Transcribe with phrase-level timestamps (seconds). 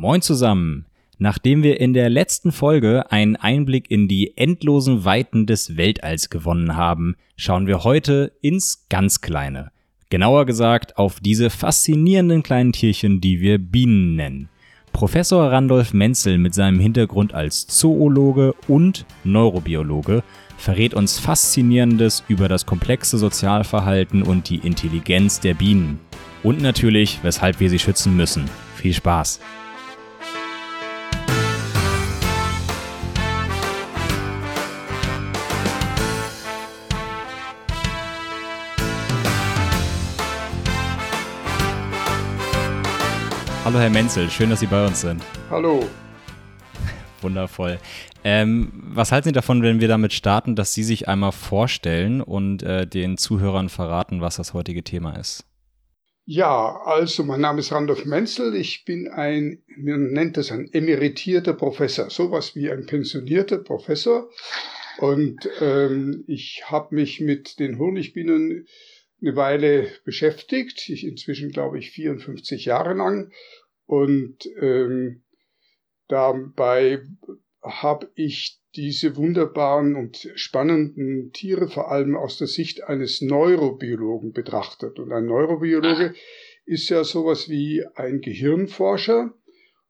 [0.00, 0.86] Moin zusammen!
[1.18, 6.74] Nachdem wir in der letzten Folge einen Einblick in die endlosen Weiten des Weltalls gewonnen
[6.74, 9.72] haben, schauen wir heute ins ganz Kleine.
[10.08, 14.48] Genauer gesagt auf diese faszinierenden kleinen Tierchen, die wir Bienen nennen.
[14.94, 20.22] Professor Randolph Menzel mit seinem Hintergrund als Zoologe und Neurobiologe
[20.56, 26.00] verrät uns Faszinierendes über das komplexe Sozialverhalten und die Intelligenz der Bienen.
[26.42, 28.44] Und natürlich, weshalb wir sie schützen müssen.
[28.76, 29.40] Viel Spaß!
[43.62, 45.22] Hallo Herr Menzel, schön, dass Sie bei uns sind.
[45.50, 45.84] Hallo.
[47.20, 47.78] Wundervoll.
[48.24, 52.62] Ähm, was halten Sie davon, wenn wir damit starten, dass Sie sich einmal vorstellen und
[52.62, 55.44] äh, den Zuhörern verraten, was das heutige Thema ist?
[56.24, 58.54] Ja, also mein Name ist Randolph Menzel.
[58.54, 64.30] Ich bin ein, man nennt es ein emeritierter Professor, sowas wie ein pensionierter Professor.
[64.98, 68.66] Und ähm, ich habe mich mit den Honigbienen
[69.22, 70.88] eine Weile beschäftigt.
[70.88, 73.32] Ich inzwischen glaube ich 54 Jahre lang
[73.86, 75.22] und ähm,
[76.08, 77.02] dabei
[77.62, 84.98] habe ich diese wunderbaren und spannenden Tiere vor allem aus der Sicht eines Neurobiologen betrachtet.
[84.98, 86.14] Und ein Neurobiologe
[86.66, 89.34] ist ja sowas wie ein Gehirnforscher.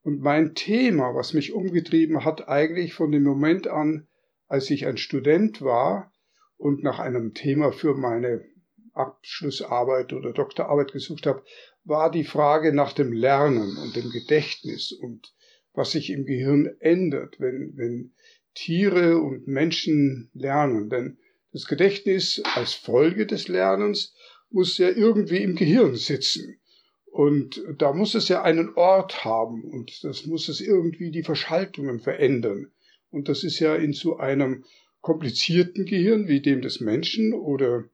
[0.02, 4.08] Und mein Thema, was mich umgetrieben hat, eigentlich von dem Moment an,
[4.46, 6.10] als ich ein Student war
[6.56, 8.46] und nach einem Thema für meine
[8.94, 11.42] Abschlussarbeit oder Doktorarbeit gesucht habe,
[11.84, 15.32] war die Frage nach dem Lernen und dem Gedächtnis und
[15.72, 18.12] was sich im Gehirn ändert, wenn, wenn
[18.54, 20.90] Tiere und Menschen lernen.
[20.90, 21.18] Denn
[21.52, 24.14] das Gedächtnis als Folge des Lernens
[24.50, 26.60] muss ja irgendwie im Gehirn sitzen.
[27.06, 32.00] Und da muss es ja einen Ort haben und das muss es irgendwie die Verschaltungen
[32.00, 32.70] verändern.
[33.10, 34.64] Und das ist ja in so einem
[35.00, 37.84] komplizierten Gehirn wie dem des Menschen oder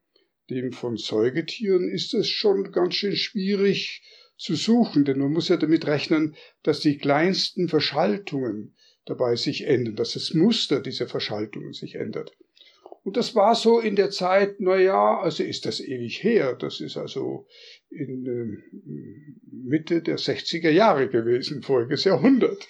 [0.49, 4.01] dem von Säugetieren ist es schon ganz schön schwierig
[4.37, 8.75] zu suchen, denn man muss ja damit rechnen, dass die kleinsten Verschaltungen
[9.05, 12.31] dabei sich ändern, dass das Muster dieser Verschaltungen sich ändert.
[13.03, 16.81] Und das war so in der Zeit, na ja, also ist das ewig her, das
[16.81, 17.47] ist also
[17.89, 18.79] in äh,
[19.49, 22.67] Mitte der 60er Jahre gewesen, voriges Jahrhundert.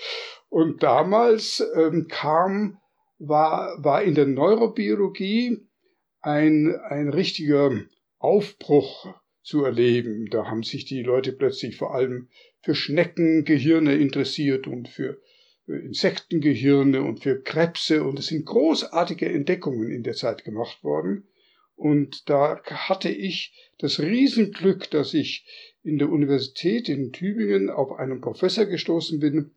[0.49, 2.77] Und damals ähm, kam,
[3.17, 5.66] war, war in der Neurobiologie
[6.27, 7.71] ein, ein richtiger
[8.19, 9.07] Aufbruch
[9.43, 10.27] zu erleben.
[10.29, 12.27] Da haben sich die Leute plötzlich vor allem
[12.61, 15.21] für Schneckengehirne interessiert und für
[15.67, 21.27] Insektengehirne und für Krebse und es sind großartige Entdeckungen in der Zeit gemacht worden.
[21.75, 25.45] Und da hatte ich das Riesenglück, dass ich
[25.83, 29.51] in der Universität in Tübingen auf einen Professor gestoßen bin,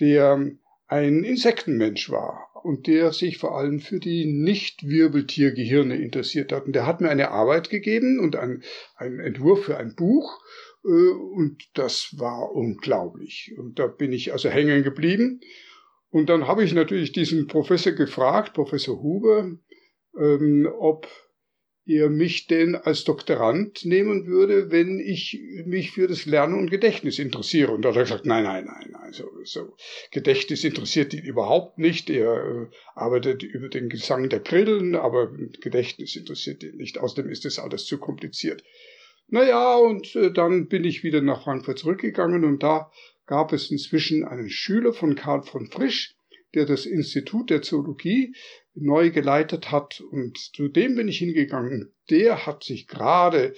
[0.00, 0.50] der
[0.86, 6.66] ein Insektenmensch war und der sich vor allem für die Nicht-Wirbeltiergehirne interessiert hat.
[6.66, 8.64] Und der hat mir eine Arbeit gegeben und ein,
[8.96, 10.40] einen Entwurf für ein Buch.
[10.84, 13.54] Äh, und das war unglaublich.
[13.56, 15.40] Und da bin ich also hängen geblieben.
[16.10, 19.48] Und dann habe ich natürlich diesen Professor gefragt, Professor Huber,
[20.18, 21.06] ähm, ob
[21.86, 27.18] er mich denn als Doktorand nehmen würde, wenn ich mich für das Lernen und Gedächtnis
[27.18, 27.72] interessiere.
[27.72, 29.76] Und da hat er gesagt, nein, nein, nein, also so
[30.10, 32.10] Gedächtnis interessiert ihn überhaupt nicht.
[32.10, 35.30] Er äh, arbeitet über den Gesang der Grillen, aber
[35.60, 36.98] Gedächtnis interessiert ihn nicht.
[36.98, 38.64] Außerdem ist das alles zu kompliziert.
[39.28, 42.90] Naja, und äh, dann bin ich wieder nach Frankfurt zurückgegangen und da
[43.26, 46.15] gab es inzwischen einen Schüler von Karl von Frisch,
[46.56, 48.34] der das Institut der Zoologie
[48.74, 50.00] neu geleitet hat.
[50.00, 51.94] Und zu dem bin ich hingegangen.
[52.10, 53.54] Der hat sich gerade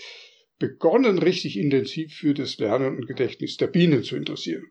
[0.59, 4.65] begonnen, richtig intensiv für das Lernen und Gedächtnis der Bienen zu interessieren.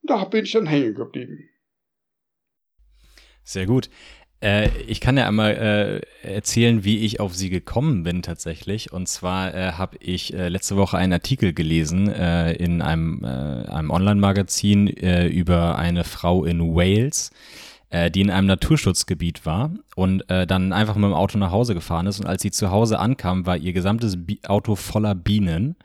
[0.00, 1.48] Und da bin ich dann hängen geblieben.
[3.44, 3.90] Sehr gut.
[4.42, 8.92] Äh, ich kann ja einmal äh, erzählen, wie ich auf sie gekommen bin tatsächlich.
[8.92, 13.90] Und zwar äh, habe ich äh, letzte Woche einen Artikel gelesen äh, in einem, einem
[13.90, 17.30] Online-Magazin über eine Frau in Wales,
[17.92, 22.20] die in einem Naturschutzgebiet war und dann einfach mit dem Auto nach Hause gefahren ist.
[22.20, 25.76] Und als sie zu Hause ankam, war ihr gesamtes Bi Auto voller Bienen.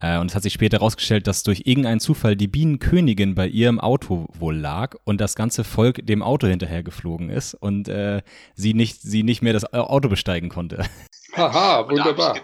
[0.00, 3.68] Äh, und es hat sich später herausgestellt, dass durch irgendeinen Zufall die Bienenkönigin bei ihr
[3.68, 8.22] im Auto wohl lag und das ganze Volk dem Auto hinterher geflogen ist und äh,
[8.54, 10.84] sie, nicht, sie nicht mehr das Auto besteigen konnte.
[11.36, 12.36] Haha, wunderbar.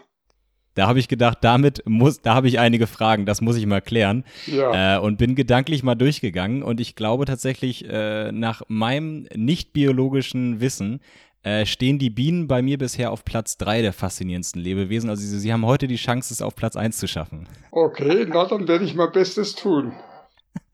[0.76, 3.81] Da habe ich gedacht, damit muss, da habe ich einige Fragen, das muss ich mal
[3.81, 4.25] klären.
[4.46, 4.96] Ja.
[4.96, 6.62] Äh, und bin gedanklich mal durchgegangen.
[6.62, 11.00] Und ich glaube tatsächlich, äh, nach meinem nicht biologischen Wissen
[11.43, 15.08] äh, stehen die Bienen bei mir bisher auf Platz 3 der faszinierendsten Lebewesen.
[15.08, 17.49] Also sie, sie haben heute die Chance, es auf Platz 1 zu schaffen.
[17.70, 19.93] Okay, na dann werde ich mein Bestes tun.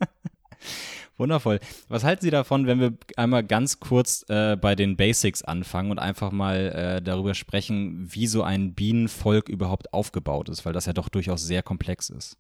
[1.23, 1.61] Wundervoll.
[1.89, 6.01] Was halten Sie davon, wenn wir einmal ganz kurz äh, bei den Basics anfangen und
[6.01, 10.93] einfach mal äh, darüber sprechen, wie so ein Bienenvolk überhaupt aufgebaut ist, weil das ja
[10.93, 12.37] doch durchaus sehr komplex ist.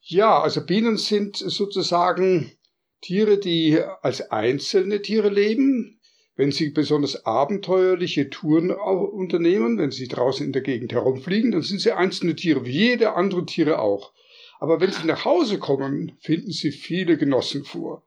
[0.00, 2.52] Ja, also Bienen sind sozusagen
[3.00, 6.00] Tiere, die als einzelne Tiere leben.
[6.36, 11.80] Wenn sie besonders abenteuerliche Touren unternehmen, wenn sie draußen in der Gegend herumfliegen, dann sind
[11.80, 14.12] sie einzelne Tiere, wie jede andere Tiere auch.
[14.58, 18.03] Aber wenn sie nach Hause kommen, finden sie viele Genossen vor.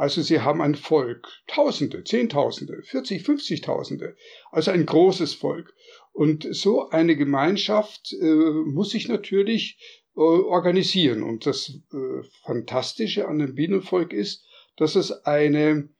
[0.00, 4.14] Also sie haben ein Volk, Tausende, Zehntausende, 40, 50.000,
[4.50, 5.74] also ein großes Volk.
[6.12, 9.78] Und so eine Gemeinschaft äh, muss sich natürlich
[10.16, 11.22] äh, organisieren.
[11.22, 14.42] Und das äh, Fantastische an dem Bienenvolk ist,
[14.78, 15.90] dass es eine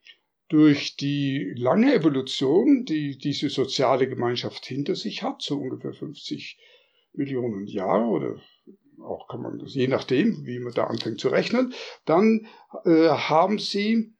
[0.49, 6.59] durch die lange Evolution, die diese soziale Gemeinschaft hinter sich hat, so ungefähr 50
[7.13, 8.41] Millionen Jahre oder
[9.03, 11.75] auch kann man das, je nachdem, wie man da anfängt zu rechnen,
[12.05, 12.47] dann
[12.85, 14.15] äh, haben sie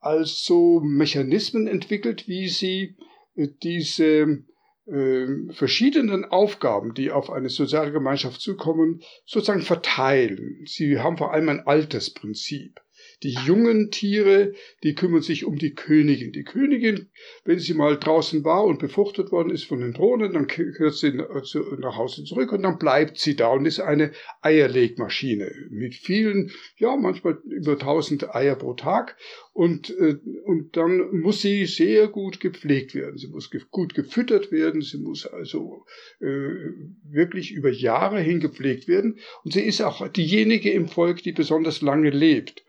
[0.00, 2.96] also Mechanismen entwickelt, wie sie
[3.34, 4.44] äh, diese
[4.86, 10.64] äh, verschiedenen Aufgaben, die auf eine soziale Gemeinschaft zukommen, sozusagen verteilen.
[10.66, 12.80] Sie haben vor allem ein Altersprinzip.
[13.24, 14.52] Die jungen Tiere,
[14.84, 16.30] die kümmern sich um die Königin.
[16.30, 17.08] Die Königin,
[17.44, 21.12] wenn sie mal draußen war und befruchtet worden ist von den Drohnen, dann kehrt sie
[21.12, 26.96] nach Hause zurück und dann bleibt sie da und ist eine Eierlegmaschine mit vielen, ja,
[26.96, 29.16] manchmal über 1000 Eier pro Tag.
[29.52, 33.18] Und, äh, und dann muss sie sehr gut gepflegt werden.
[33.18, 34.82] Sie muss gut gefüttert werden.
[34.82, 35.84] Sie muss also
[36.20, 36.26] äh,
[37.02, 39.18] wirklich über Jahre hin gepflegt werden.
[39.42, 42.64] Und sie ist auch diejenige im Volk, die besonders lange lebt.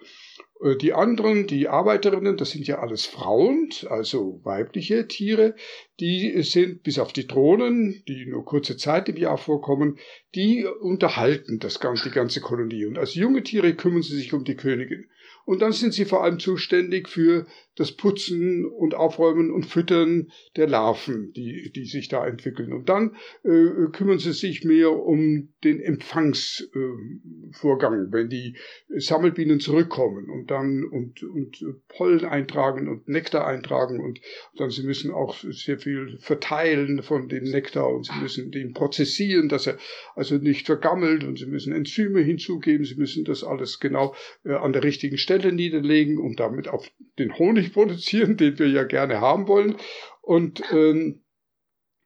[0.62, 5.56] Äh, die anderen, die Arbeiterinnen, das sind ja alles Frauen, also weibliche Tiere,
[6.00, 9.98] die sind bis auf die Drohnen, die nur kurze Zeit im Jahr vorkommen,
[10.36, 12.86] die unterhalten das ganze, die ganze Kolonie.
[12.86, 15.10] Und als junge Tiere kümmern sie sich um die Königin.
[15.46, 17.48] Und dann sind sie vor allem zuständig für
[17.80, 22.74] das Putzen und Aufräumen und Füttern der Larven, die, die sich da entwickeln.
[22.74, 28.58] Und dann äh, kümmern sie sich mehr um den Empfangsvorgang, äh, wenn die
[28.90, 34.22] Sammelbienen zurückkommen und dann und, und Pollen eintragen und Nektar eintragen und
[34.58, 39.50] dann sie müssen auch sehr viel verteilen von dem Nektar und sie müssen den prozessieren,
[39.50, 39.78] dass er
[40.16, 44.74] also nicht vergammelt und sie müssen Enzyme hinzugeben, sie müssen das alles genau äh, an
[44.74, 49.48] der richtigen Stelle niederlegen und damit auf den Honig produzieren, den wir ja gerne haben
[49.48, 49.76] wollen.
[50.22, 51.24] Und, ähm,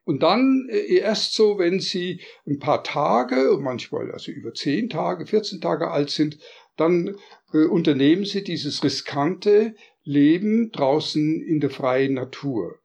[0.05, 5.25] und dann äh, erst so, wenn sie ein paar Tage, manchmal also über 10 Tage,
[5.25, 6.37] 14 Tage alt sind,
[6.77, 7.15] dann
[7.53, 12.79] äh, unternehmen sie dieses riskante Leben draußen in der freien Natur.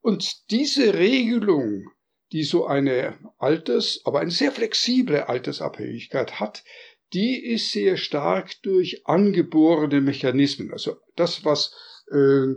[0.00, 1.88] Und diese Regelung,
[2.32, 6.64] die so eine Alters, aber eine sehr flexible Altersabhängigkeit hat,
[7.12, 10.72] die ist sehr stark durch angeborene Mechanismen.
[10.72, 11.74] Also das, was
[12.12, 12.54] äh,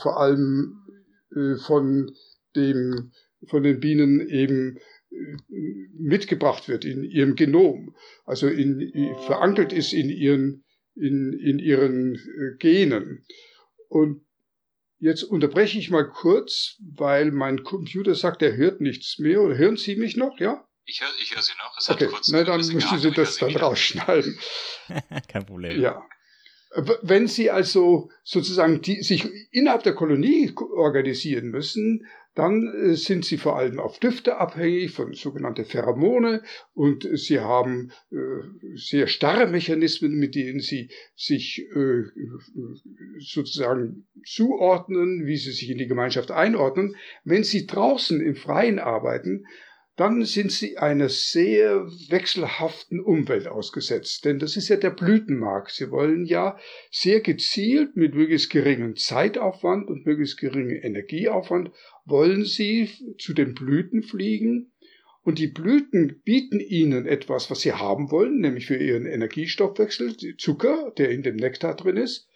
[0.00, 0.82] vor allem
[1.34, 2.12] äh, von
[2.54, 3.12] dem
[3.48, 4.78] von den Bienen eben
[5.10, 5.36] äh,
[5.98, 7.94] mitgebracht wird in ihrem Genom,
[8.24, 8.92] also in,
[9.26, 10.64] verankert ist in ihren
[10.94, 13.24] in, in ihren äh, Genen.
[13.88, 14.24] Und
[14.98, 19.40] jetzt unterbreche ich mal kurz, weil mein Computer sagt, er hört nichts mehr.
[19.42, 20.38] Oder hören Sie mich noch?
[20.38, 20.66] Ja?
[20.84, 21.76] Ich höre ich hör Sie noch.
[21.78, 24.38] Es okay, kurz na, dann müssen Sie das dann rausschneiden.
[25.28, 25.80] Kein Problem.
[25.80, 26.02] Ja.
[27.02, 33.36] Wenn Sie also sozusagen die, sich innerhalb der Kolonie organisieren müssen, dann äh, sind sie
[33.36, 36.42] vor allem auf Düfte abhängig, von sogenannten Pheromone,
[36.74, 38.16] und sie haben äh,
[38.74, 42.04] sehr starre Mechanismen, mit denen sie sich äh,
[43.18, 46.96] sozusagen zuordnen, wie sie sich in die Gemeinschaft einordnen.
[47.24, 49.46] Wenn sie draußen im Freien arbeiten,
[49.96, 54.24] dann sind sie einer sehr wechselhaften Umwelt ausgesetzt.
[54.24, 55.72] Denn das ist ja der Blütenmarkt.
[55.72, 56.58] Sie wollen ja
[56.90, 61.72] sehr gezielt mit möglichst geringem Zeitaufwand und möglichst geringem Energieaufwand
[62.06, 64.72] wollen sie zu den Blüten fliegen.
[65.24, 70.92] Und die Blüten bieten ihnen etwas, was sie haben wollen, nämlich für ihren Energiestoffwechsel, Zucker,
[70.96, 72.28] der in dem Nektar drin ist.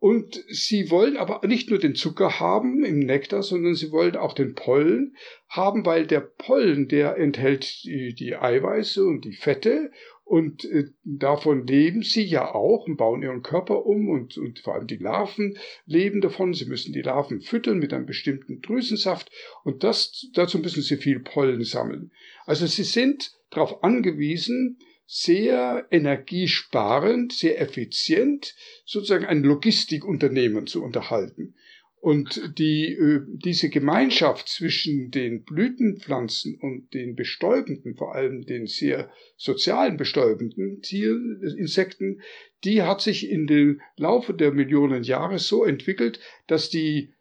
[0.00, 4.32] Und sie wollen aber nicht nur den Zucker haben im Nektar, sondern sie wollen auch
[4.32, 5.16] den Pollen
[5.48, 9.90] haben, weil der Pollen, der enthält die, die Eiweiße und die Fette
[10.28, 14.74] und äh, davon leben sie ja auch und bauen ihren Körper um und, und vor
[14.74, 16.52] allem die Larven leben davon.
[16.52, 19.32] Sie müssen die Larven füttern mit einem bestimmten Drüsensaft
[19.64, 22.12] und das, dazu müssen sie viel Pollen sammeln.
[22.44, 24.78] Also sie sind darauf angewiesen,
[25.10, 31.54] sehr energiesparend, sehr effizient sozusagen ein Logistikunternehmen zu unterhalten.
[32.00, 39.10] Und die, äh, diese Gemeinschaft zwischen den Blütenpflanzen und den bestäubenden, vor allem den sehr
[39.36, 42.20] sozialen bestäubenden Tieren, Insekten,
[42.62, 47.14] die hat sich in dem Laufe der Millionen Jahre so entwickelt, dass die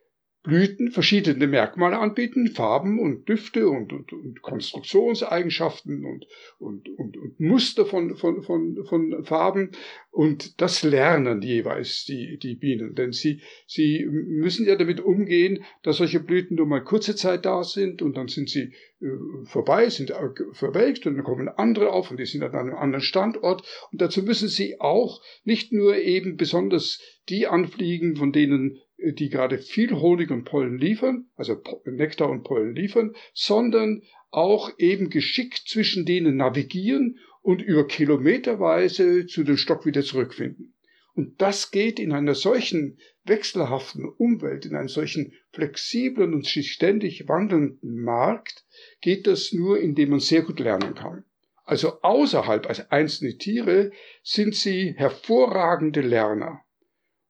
[0.48, 6.26] Blüten verschiedene Merkmale anbieten, Farben und Düfte und, und, und Konstruktionseigenschaften und,
[6.58, 9.72] und, und, und Muster von, von, von, von Farben.
[10.10, 15.98] Und das lernen jeweils die, die Bienen, denn sie, sie müssen ja damit umgehen, dass
[15.98, 19.08] solche Blüten nur mal kurze Zeit da sind und dann sind sie äh,
[19.44, 20.14] vorbei, sind
[20.54, 23.68] verwelkt und dann kommen andere auf und die sind an einem anderen Standort.
[23.92, 29.60] Und dazu müssen sie auch nicht nur eben besonders die anfliegen, von denen die gerade
[29.60, 34.02] viel Honig und Pollen liefern, also Nektar und Pollen liefern, sondern
[34.32, 40.74] auch eben geschickt zwischen denen navigieren und über Kilometerweise zu den Stock wieder zurückfinden.
[41.14, 47.28] Und das geht in einer solchen wechselhaften Umwelt, in einem solchen flexiblen und sich ständig
[47.28, 48.66] wandelnden Markt,
[49.02, 51.24] geht das nur, indem man sehr gut lernen kann.
[51.64, 53.92] Also außerhalb als einzelne Tiere
[54.24, 56.64] sind sie hervorragende Lerner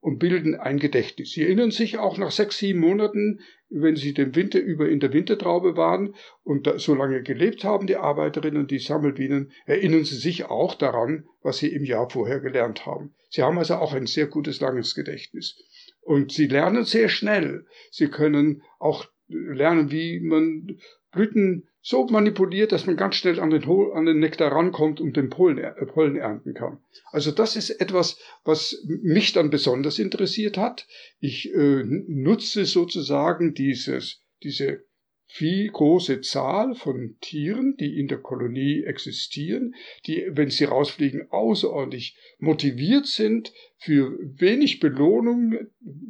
[0.07, 1.31] und bilden ein Gedächtnis.
[1.31, 5.11] Sie erinnern sich auch nach sechs, sieben Monaten, wenn sie den Winter über in der
[5.11, 10.45] Wintertraube waren und so lange gelebt haben, die Arbeiterinnen und die Sammelbienen, erinnern sie sich
[10.45, 13.15] auch daran, was sie im Jahr vorher gelernt haben.
[13.29, 15.61] Sie haben also auch ein sehr gutes langes Gedächtnis.
[15.99, 17.65] Und sie lernen sehr schnell.
[17.91, 20.79] Sie können auch lernen, wie man
[21.11, 25.29] Blüten so manipuliert, dass man ganz schnell an den, an den Nektar rankommt und den
[25.29, 26.79] Pollen, äh, Pollen ernten kann.
[27.11, 30.85] Also das ist etwas, was mich dann besonders interessiert hat.
[31.19, 34.83] Ich äh, nutze sozusagen dieses, diese
[35.27, 42.17] viel große Zahl von Tieren, die in der Kolonie existieren, die, wenn sie rausfliegen, außerordentlich
[42.39, 45.55] motiviert sind, für wenig Belohnung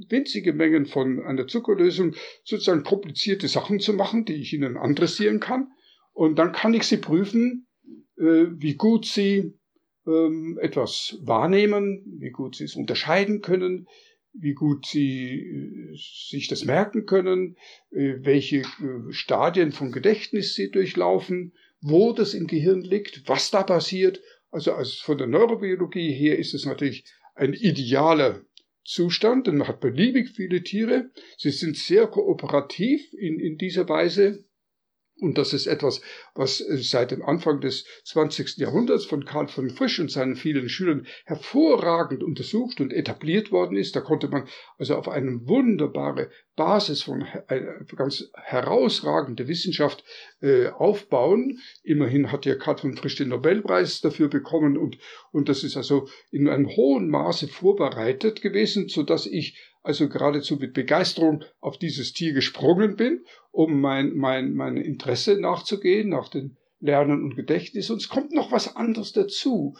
[0.10, 5.72] winzige Mengen von einer Zuckerlösung sozusagen komplizierte Sachen zu machen, die ich ihnen adressieren kann.
[6.14, 7.68] Und dann kann ich sie prüfen,
[8.18, 9.54] äh, wie gut sie
[10.06, 13.88] ähm, etwas wahrnehmen, wie gut sie es unterscheiden können,
[14.40, 17.58] wie gut sie äh, sich das merken können,
[17.92, 23.64] äh, welche äh, Stadien von Gedächtnis sie durchlaufen, wo das im Gehirn liegt, was da
[23.64, 24.22] passiert.
[24.52, 28.42] Also, von der Neurobiologie her ist es natürlich ein idealer
[28.84, 31.12] Zustand, denn man hat beliebig viele Tiere.
[31.38, 34.46] Sie sind sehr kooperativ in, in dieser Weise.
[35.20, 36.02] Und das ist etwas,
[36.36, 38.58] was äh, seit dem Anfang des 20.
[38.58, 43.96] Jahrhunderts von Karl von Frisch und seinen vielen Schülern hervorragend untersucht und etabliert worden ist.
[43.96, 44.48] Da konnte man
[44.78, 50.04] also auf eine wunderbare Basis von eine ganz herausragende Wissenschaft
[50.42, 51.60] äh, aufbauen.
[51.84, 54.98] Immerhin hat ja Karl von Frisch den Nobelpreis dafür bekommen und,
[55.32, 60.58] und das ist also in einem hohen Maße vorbereitet gewesen, so dass ich also geradezu
[60.58, 66.58] mit Begeisterung auf dieses Tier gesprungen bin, um mein, mein, mein Interesse nachzugehen, nach dem
[66.82, 67.90] Lernen und Gedächtnis.
[67.90, 69.78] Und es kommt noch was anderes dazu.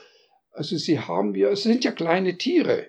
[0.52, 2.88] Also sie haben ja, es sind ja kleine Tiere.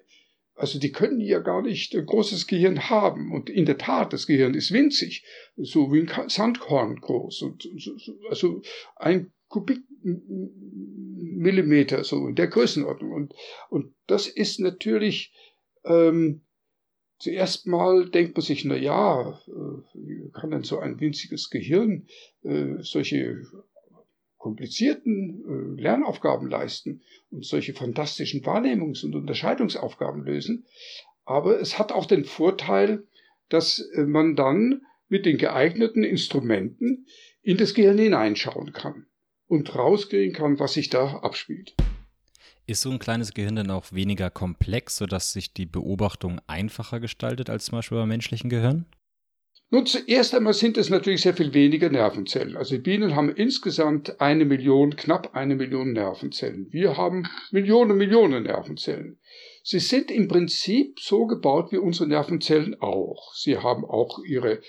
[0.54, 3.32] Also die können ja gar nicht ein großes Gehirn haben.
[3.32, 5.25] Und in der Tat, das Gehirn ist winzig,
[5.56, 7.42] so wie ein Sandkorn groß.
[7.42, 7.68] Und,
[8.30, 8.62] also
[8.94, 13.10] ein Kubikmillimeter, so in der Größenordnung.
[13.10, 13.34] Und,
[13.70, 15.32] und das ist natürlich
[15.84, 16.42] ähm,
[17.18, 19.52] Zuerst mal denkt man sich, na ja, äh,
[19.94, 22.06] wie kann denn so ein winziges Gehirn
[22.44, 23.42] äh, solche
[24.37, 30.66] komplizierten äh, Lernaufgaben leisten und solche fantastischen Wahrnehmungs- und Unterscheidungsaufgaben lösen.
[31.25, 33.04] Aber es hat auch den Vorteil,
[33.48, 37.06] dass man dann mit den geeigneten Instrumenten
[37.42, 39.06] in das Gehirn hineinschauen kann
[39.46, 41.75] und rauskriegen kann, was sich da abspielt.
[42.68, 47.48] Ist so ein kleines Gehirn dann auch weniger komplex, sodass sich die Beobachtung einfacher gestaltet
[47.48, 48.84] als zum Beispiel beim menschlichen Gehirn?
[49.70, 52.58] Nun, zuerst einmal sind es natürlich sehr viel weniger Nervenzellen.
[52.58, 56.68] Also die Bienen haben insgesamt eine Million, knapp eine Million Nervenzellen.
[56.70, 59.18] Wir haben Millionen, Millionen Nervenzellen.
[59.62, 63.32] Sie sind im Prinzip so gebaut wie unsere Nervenzellen auch.
[63.34, 64.60] Sie haben auch ihre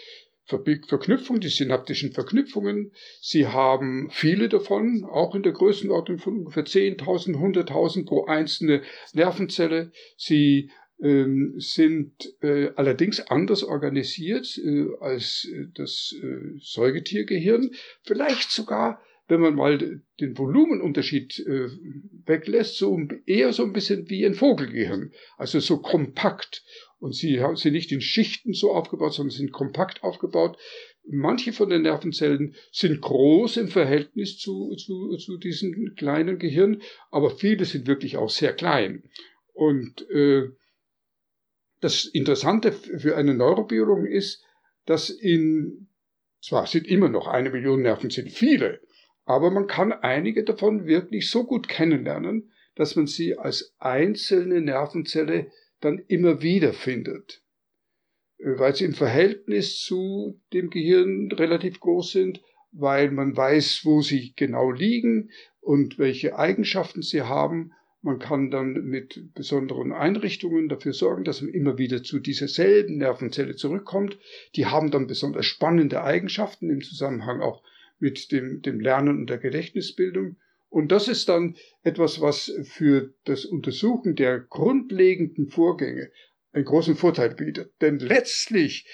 [0.50, 2.92] Verknüpfung, die synaptischen Verknüpfungen.
[3.22, 8.82] Sie haben viele davon, auch in der Größenordnung von ungefähr 10.000, 100.000 pro einzelne
[9.14, 9.92] Nervenzelle.
[10.18, 17.72] Sie ähm, sind äh, allerdings anders organisiert äh, als äh, das äh, Säugetiergehirn.
[18.04, 21.70] Vielleicht sogar, wenn man mal den Volumenunterschied äh,
[22.26, 25.14] weglässt, so eher so ein bisschen wie ein Vogelgehirn.
[25.38, 26.64] Also so kompakt.
[27.00, 30.58] Und sie sind nicht in Schichten so aufgebaut, sondern sind kompakt aufgebaut.
[31.08, 37.32] Manche von den Nervenzellen sind groß im Verhältnis zu, zu, zu diesem kleinen Gehirn, aber
[37.32, 39.04] viele sind wirklich auch sehr klein.
[39.54, 40.50] Und äh,
[41.80, 44.44] das Interessante für eine Neurobiologin ist,
[44.86, 45.88] dass in,
[46.42, 48.82] zwar sind immer noch eine Million Nerven, sind viele,
[49.24, 55.52] aber man kann einige davon wirklich so gut kennenlernen, dass man sie als einzelne Nervenzelle
[55.80, 57.44] dann immer wieder findet,
[58.38, 64.02] äh, weil sie im Verhältnis zu dem Gehirn relativ groß sind, weil man weiß, wo
[64.02, 65.32] sie genau liegen
[65.62, 67.74] und welche Eigenschaften sie haben.
[68.02, 72.98] Man kann dann mit besonderen Einrichtungen dafür sorgen, dass man immer wieder zu dieser selben
[72.98, 74.18] Nervenzelle zurückkommt.
[74.56, 77.62] Die haben dann besonders spannende Eigenschaften im Zusammenhang auch
[78.00, 80.38] mit dem, dem Lernen und der Gedächtnisbildung.
[80.70, 86.12] Und das ist dann etwas, was für das Untersuchen der grundlegenden Vorgänge
[86.52, 87.74] einen großen Vorteil bietet.
[87.82, 88.88] Denn letztlich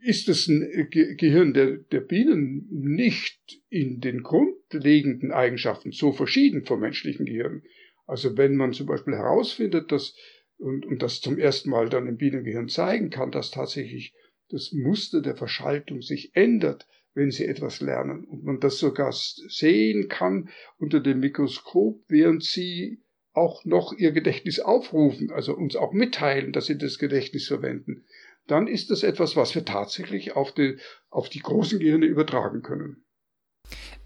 [0.00, 0.46] ist das
[0.90, 7.62] Gehirn der, der Bienen nicht in den grundlegenden Eigenschaften so verschieden vom menschlichen Gehirn.
[8.06, 10.16] Also wenn man zum Beispiel herausfindet, dass
[10.58, 14.14] und, und das zum ersten Mal dann im Bienengehirn zeigen kann, dass tatsächlich
[14.48, 20.08] das Muster der Verschaltung sich ändert, wenn sie etwas lernen und man das sogar sehen
[20.08, 23.02] kann unter dem Mikroskop, während sie
[23.34, 28.04] auch noch ihr Gedächtnis aufrufen, also uns auch mitteilen, dass sie das Gedächtnis verwenden,
[28.46, 30.76] dann ist das etwas, was wir tatsächlich auf die,
[31.10, 33.04] auf die großen Gehirne übertragen können.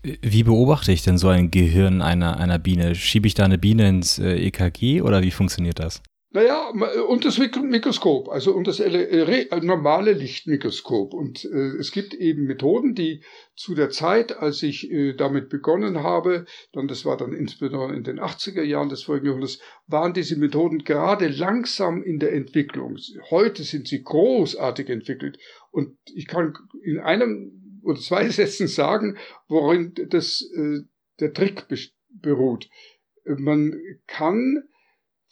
[0.02, 2.94] Wie beobachte ich denn so ein Gehirn einer, einer Biene?
[2.94, 6.02] Schiebe ich da eine Biene ins äh, EKG oder wie funktioniert das?
[6.36, 6.68] Naja,
[7.08, 11.14] und das Mikroskop, also und das äh, normale Lichtmikroskop.
[11.14, 13.22] Und äh, es gibt eben Methoden, die
[13.54, 18.04] zu der Zeit, als ich äh, damit begonnen habe, dann das war dann insbesondere in
[18.04, 22.98] den 80er Jahren des vorigen Jahrhunderts, waren diese Methoden gerade langsam in der Entwicklung.
[23.30, 25.38] Heute sind sie großartig entwickelt.
[25.70, 26.52] Und ich kann
[26.82, 29.16] in einem oder zwei Sätzen sagen,
[29.48, 30.80] worin das, äh,
[31.18, 31.64] der Trick
[32.10, 32.68] beruht.
[33.24, 34.64] Man kann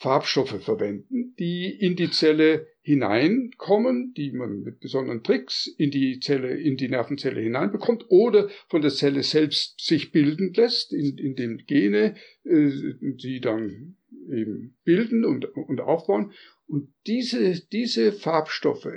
[0.05, 6.55] Farbstoffe verwenden, die in die Zelle hineinkommen, die man mit besonderen Tricks in die Zelle,
[6.59, 11.65] in die Nervenzelle hineinbekommt oder von der Zelle selbst sich bilden lässt, in, in den
[11.67, 12.71] Gene, äh,
[13.01, 13.97] die dann
[14.31, 16.33] eben bilden und, und aufbauen.
[16.67, 18.93] Und diese, diese Farbstoffe,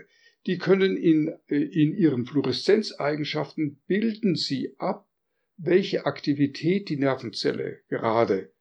[0.45, 5.07] die können in, äh, in ihren Fluoreszenzeigenschaften bilden sie ab,
[5.55, 8.51] welche Aktivität die Nervenzelle gerade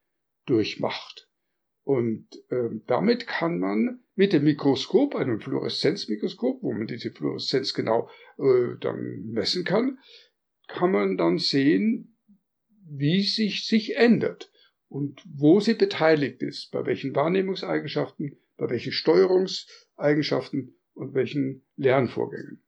[0.47, 1.26] durchmacht.
[1.87, 8.11] Und ähm, damit kann man mit dem Mikroskop, einem Fluoreszenzmikroskop, wo man diese Fluoreszenz genau
[8.39, 10.01] äh, dann messen kann,
[10.67, 12.19] kann man dann sehen,
[12.89, 14.51] wie sich sich ändert
[14.89, 22.66] und wo sie beteiligt ist, bei welchen Wahrnehmungseigenschaften, bei welchen Steuerungseigenschaften und welchen Lernvorgängen.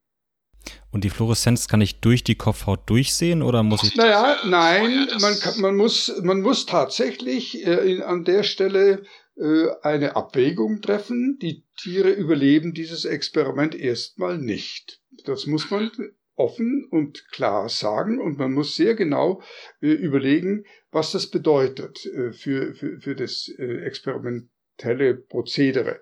[0.91, 3.97] Und die Fluoreszenz kann ich durch die Kopfhaut durchsehen oder muss ich?
[3.97, 9.03] Naja, nein, man, kann, man, muss, man muss tatsächlich äh, in, an der Stelle
[9.37, 11.39] äh, eine Abwägung treffen.
[11.41, 15.01] Die Tiere überleben dieses Experiment erstmal nicht.
[15.25, 15.91] Das muss man
[16.39, 19.43] offen und klar sagen und man muss sehr genau
[19.81, 26.01] äh, überlegen, was das bedeutet äh, für, für, für das äh, experimentelle Prozedere.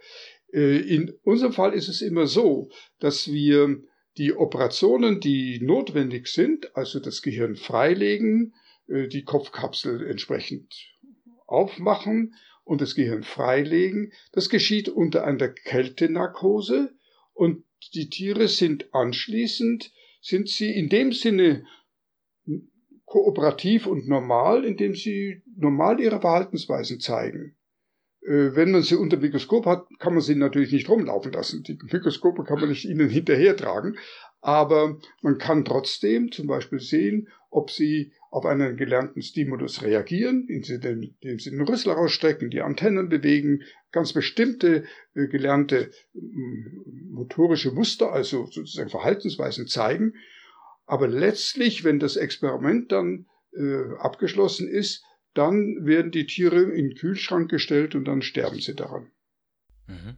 [0.53, 2.69] Äh, in unserem Fall ist es immer so,
[3.01, 3.79] dass wir
[4.19, 8.55] die Operationen, die notwendig sind, also das Gehirn freilegen,
[8.89, 10.75] äh, die Kopfkapsel entsprechend
[11.47, 16.95] aufmachen und das Gehirn freilegen, das geschieht unter einer Kältenarkose
[17.35, 21.67] und die Tiere sind anschließend, sind sie in dem Sinne
[23.05, 27.57] kooperativ und normal, indem sie normal ihre Verhaltensweisen zeigen.
[28.27, 31.63] Äh, wenn man sie unter Mikroskop hat, kann man sie natürlich nicht rumlaufen lassen.
[31.63, 33.97] Die Mikroskope kann man nicht ihnen hinterher tragen.
[34.41, 41.39] Aber man kann trotzdem zum Beispiel sehen, ob sie auf einen gelernten Stimulus reagieren, indem
[41.39, 43.63] sie den Rüssel rausstrecken, die Antennen bewegen,
[43.93, 44.85] ganz bestimmte
[45.15, 50.15] äh, gelernte motorische Muster, also sozusagen Verhaltensweisen zeigen.
[50.85, 55.06] Aber letztlich, wenn das Experiment dann äh, abgeschlossen ist,
[55.37, 59.11] dann werden die Tiere in den Kühlschrank gestellt und dann sterben sie daran.
[59.87, 60.17] Mhm.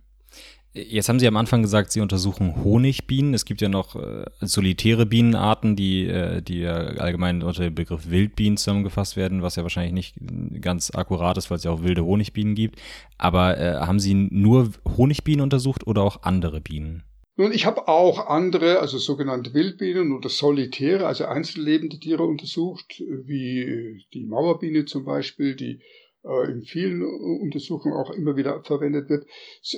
[0.75, 3.35] Jetzt haben Sie am Anfang gesagt, Sie untersuchen Honigbienen.
[3.35, 8.11] Es gibt ja noch äh, solitäre Bienenarten, die, äh, die ja allgemein unter dem Begriff
[8.11, 12.05] Wildbienen zusammengefasst werden, was ja wahrscheinlich nicht ganz akkurat ist, weil es ja auch wilde
[12.05, 12.81] Honigbienen gibt.
[13.17, 17.03] Aber äh, haben Sie nur Honigbienen untersucht oder auch andere Bienen?
[17.39, 24.05] Nun, ich habe auch andere, also sogenannte Wildbienen oder Solitäre, also einzellebende Tiere untersucht, wie
[24.13, 25.81] die Mauerbiene zum Beispiel, die
[26.25, 29.25] äh, in vielen Untersuchungen auch immer wieder verwendet wird.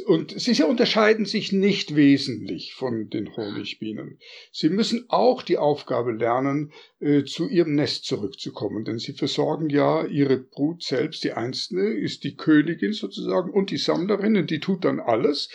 [0.06, 4.18] Und sie unterscheiden sich nicht wesentlich von den Honigbienen.
[4.50, 10.06] Sie müssen auch die Aufgabe lernen, äh, zu ihrem Nest zurückzukommen, denn sie versorgen ja
[10.06, 11.24] ihre Brut selbst.
[11.24, 15.50] Die einzelne ist die Königin sozusagen und die Sammlerin und die tut dann alles.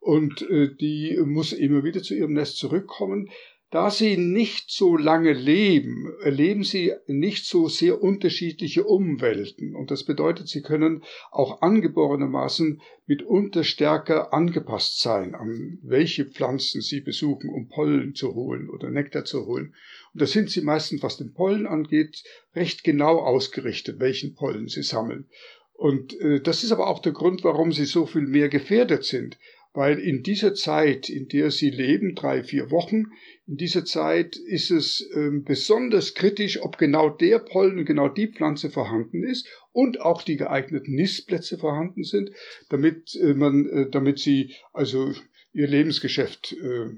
[0.00, 3.30] Und äh, die muss immer wieder zu ihrem Nest zurückkommen.
[3.70, 9.76] Da sie nicht so lange leben, erleben sie nicht so sehr unterschiedliche Umwelten.
[9.76, 17.00] Und das bedeutet, sie können auch angeborenermaßen mitunter stärker angepasst sein, an welche Pflanzen sie
[17.00, 19.72] besuchen, um Pollen zu holen oder Nektar zu holen.
[20.14, 22.24] Und da sind sie meistens, was den Pollen angeht,
[22.56, 25.28] recht genau ausgerichtet, welchen Pollen sie sammeln.
[25.74, 29.38] Und äh, das ist aber auch der Grund, warum sie so viel mehr gefährdet sind
[29.72, 33.04] weil in dieser Zeit, in der sie leben, drei, vier Wochen,
[33.46, 38.70] in dieser Zeit ist es äh, besonders kritisch, ob genau der Pollen, genau die Pflanze
[38.70, 42.30] vorhanden ist und auch die geeigneten Nistplätze vorhanden sind,
[42.68, 45.12] damit äh, man, äh, damit sie also
[45.52, 46.90] ihr Lebensgeschäft äh,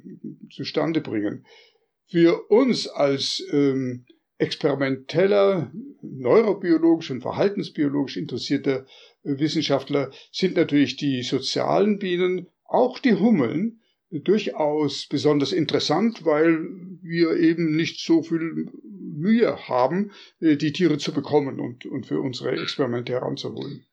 [0.51, 1.47] zustande bringen.
[2.07, 4.05] Für uns als ähm,
[4.39, 8.87] experimenteller, neurobiologisch und verhaltensbiologisch interessierter
[9.23, 13.81] Wissenschaftler sind natürlich die sozialen Bienen auch die Hummeln
[14.11, 16.67] durchaus besonders interessant, weil
[17.01, 22.21] wir eben nicht so viel Mühe haben, äh, die Tiere zu bekommen und, und für
[22.21, 23.87] unsere Experimente heranzuholen.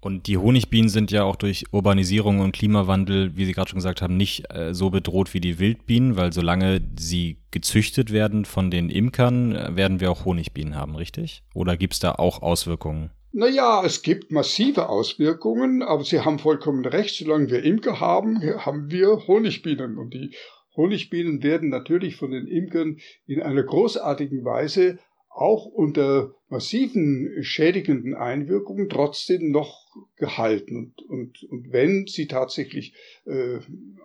[0.00, 4.00] Und die Honigbienen sind ja auch durch Urbanisierung und Klimawandel, wie Sie gerade schon gesagt
[4.00, 8.90] haben, nicht äh, so bedroht wie die Wildbienen, weil solange sie gezüchtet werden von den
[8.90, 11.42] Imkern, äh, werden wir auch Honigbienen haben, richtig?
[11.52, 13.10] Oder gibt es da auch Auswirkungen?
[13.32, 18.90] Naja, es gibt massive Auswirkungen, aber Sie haben vollkommen recht, solange wir Imker haben, haben
[18.90, 19.98] wir Honigbienen.
[19.98, 20.34] Und die
[20.76, 28.88] Honigbienen werden natürlich von den Imkern in einer großartigen Weise auch unter massiven schädigenden Einwirkungen
[28.88, 29.86] trotzdem noch
[30.16, 30.76] gehalten.
[30.76, 32.94] Und, und, und wenn sie tatsächlich
[33.26, 33.58] äh,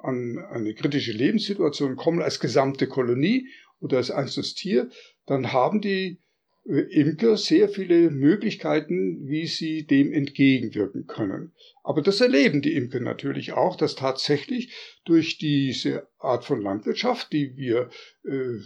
[0.04, 3.48] an eine kritische Lebenssituation kommen als gesamte Kolonie
[3.80, 4.90] oder als einzelnes Tier,
[5.26, 6.20] dann haben die
[6.66, 11.54] Imker sehr viele Möglichkeiten, wie sie dem entgegenwirken können.
[11.84, 14.74] Aber das erleben die Imker natürlich auch, dass tatsächlich
[15.04, 17.90] durch diese Art von Landwirtschaft, die wir
[18.24, 18.60] äh,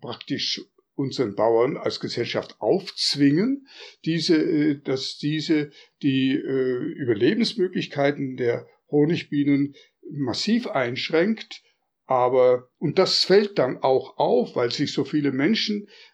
[0.00, 0.62] praktisch
[0.96, 3.68] unseren Bauern als Gesellschaft aufzwingen,
[4.04, 5.70] diese, äh, dass diese
[6.02, 9.74] die äh, Überlebensmöglichkeiten der Honigbienen
[10.10, 11.62] massiv einschränkt.
[12.06, 16.13] Aber, und das fällt dann auch auf, weil sich so viele Menschen äh,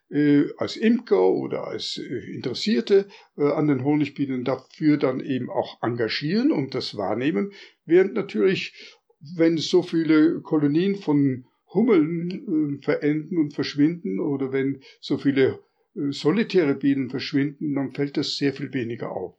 [0.57, 6.51] als Imker oder als äh, Interessierte äh, an den Honigbienen dafür dann eben auch engagieren
[6.51, 7.53] und das wahrnehmen,
[7.85, 8.97] während natürlich,
[9.37, 15.61] wenn so viele Kolonien von Hummeln äh, verenden und verschwinden oder wenn so viele
[15.95, 19.37] äh, solitäre Bienen verschwinden, dann fällt das sehr viel weniger auf.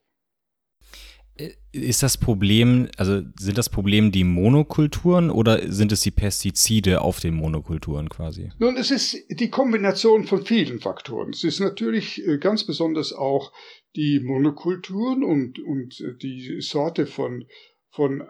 [1.42, 7.02] Äh, ist das Problem, also sind das Problem die Monokulturen oder sind es die Pestizide
[7.02, 8.52] auf den Monokulturen quasi?
[8.60, 11.30] Nun, es ist die Kombination von vielen Faktoren.
[11.30, 13.54] Es ist natürlich äh, ganz besonders auch
[13.96, 17.46] die Monokulturen und, und äh, die Sorte von,
[17.90, 18.22] von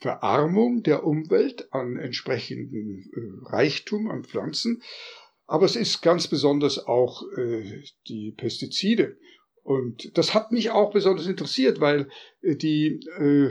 [0.00, 3.10] Verarmung der Umwelt an entsprechenden
[3.46, 4.82] Reichtum an Pflanzen.
[5.46, 7.22] Aber es ist ganz besonders auch
[8.08, 9.16] die Pestizide.
[9.62, 12.08] Und das hat mich auch besonders interessiert, weil
[12.40, 13.50] äh, die, äh,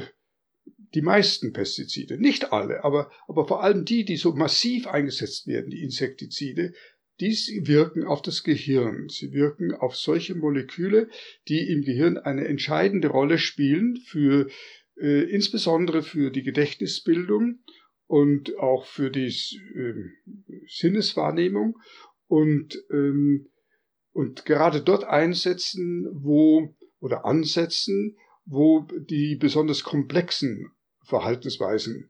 [0.93, 5.71] die meisten Pestizide, nicht alle, aber, aber vor allem die, die so massiv eingesetzt werden,
[5.71, 6.74] die Insektizide,
[7.21, 7.32] die
[7.65, 9.08] wirken auf das Gehirn.
[9.08, 11.08] Sie wirken auf solche Moleküle,
[11.47, 14.50] die im Gehirn eine entscheidende Rolle spielen für
[14.97, 17.60] äh, insbesondere für die Gedächtnisbildung
[18.08, 19.93] und auch für die äh,
[20.67, 21.78] Sinneswahrnehmung.
[22.28, 23.50] Und ähm,
[24.13, 30.71] und gerade dort einsetzen, wo oder ansetzen, wo die besonders komplexen
[31.04, 32.10] Verhaltensweisen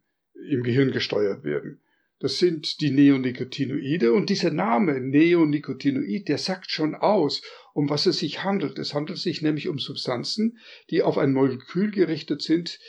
[0.49, 1.81] im Gehirn gesteuert werden.
[2.19, 7.41] Das sind die Neonicotinoide und dieser Name Neonicotinoid, der sagt schon aus,
[7.73, 8.77] um was es sich handelt.
[8.77, 10.59] Es handelt sich nämlich um Substanzen,
[10.91, 12.79] die auf ein Molekül gerichtet sind,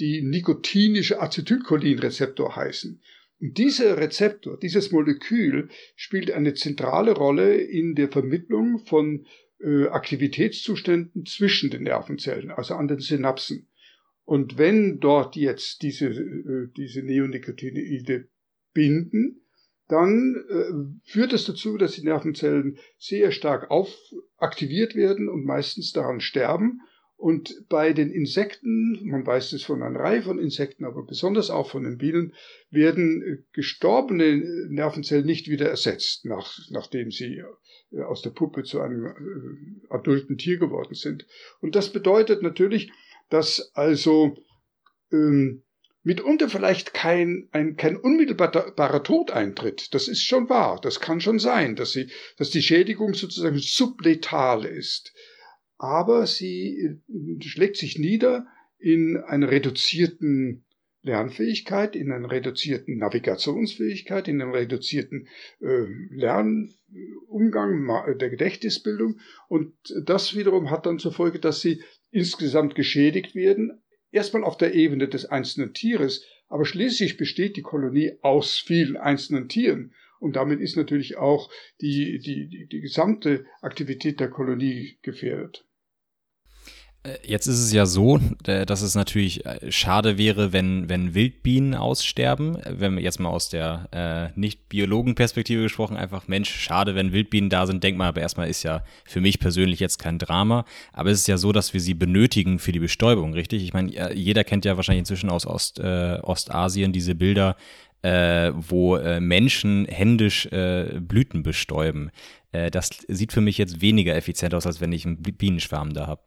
[0.00, 3.00] die nikotinische Acetylcholinrezeptor heißen.
[3.40, 9.26] Und dieser Rezeptor, dieses Molekül spielt eine zentrale Rolle in der Vermittlung von
[9.60, 13.68] äh, Aktivitätszuständen zwischen den Nervenzellen, also an den Synapsen.
[14.24, 18.28] Und wenn dort jetzt diese, äh, diese Neonicotinoide
[18.74, 19.40] binden,
[19.88, 23.92] dann äh, führt es dazu, dass die Nervenzellen sehr stark auf
[24.36, 26.80] aktiviert werden und meistens daran sterben
[27.20, 31.70] und bei den Insekten, man weiß es von einer Reihe von Insekten, aber besonders auch
[31.70, 32.34] von den Bienen,
[32.70, 34.38] werden äh, gestorbene
[34.70, 37.42] Nervenzellen nicht wieder ersetzt, nach, nachdem sie
[37.92, 41.26] äh, aus der Puppe zu einem äh, adulten Tier geworden sind.
[41.60, 42.90] Und das bedeutet natürlich,
[43.28, 44.38] dass also
[45.12, 45.62] ähm,
[46.02, 49.92] mitunter vielleicht kein, ein, kein unmittelbarer Tod eintritt.
[49.92, 50.80] Das ist schon wahr.
[50.80, 55.12] Das kann schon sein, dass, sie, dass die Schädigung sozusagen subletal ist
[55.80, 58.46] aber sie äh, schlägt sich nieder
[58.78, 60.64] in einer reduzierten
[61.02, 65.26] Lernfähigkeit, in einer reduzierten Navigationsfähigkeit, in einem reduzierten
[65.60, 67.88] äh, Lernumgang
[68.18, 69.20] der Gedächtnisbildung.
[69.48, 69.72] Und
[70.04, 73.80] das wiederum hat dann zur Folge, dass sie insgesamt geschädigt werden.
[74.12, 79.48] Erstmal auf der Ebene des einzelnen Tieres, aber schließlich besteht die Kolonie aus vielen einzelnen
[79.48, 79.94] Tieren.
[80.18, 85.64] Und damit ist natürlich auch die, die, die gesamte Aktivität der Kolonie gefährdet.
[87.02, 91.14] Äh, jetzt ist es ja so, äh, dass es natürlich äh, schade wäre, wenn, wenn
[91.14, 92.58] Wildbienen aussterben.
[92.68, 97.66] Wenn wir jetzt mal aus der äh, Nicht-Biologen-Perspektive gesprochen, einfach Mensch, schade, wenn Wildbienen da
[97.66, 97.82] sind.
[97.82, 100.64] Denk mal, aber erstmal ist ja für mich persönlich jetzt kein Drama.
[100.92, 103.62] Aber es ist ja so, dass wir sie benötigen für die Bestäubung, richtig?
[103.62, 107.56] Ich meine, jeder kennt ja wahrscheinlich inzwischen aus Ost, äh, Ostasien diese Bilder,
[108.02, 112.10] äh, wo äh, Menschen händisch äh, Blüten bestäuben.
[112.52, 116.06] Äh, das sieht für mich jetzt weniger effizient aus, als wenn ich einen Bienenschwarm da
[116.06, 116.22] habe.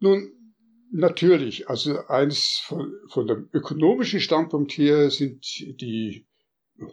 [0.00, 0.32] Nun,
[0.90, 5.44] natürlich, also eins von, von dem ökonomischen Standpunkt her sind
[5.80, 6.26] die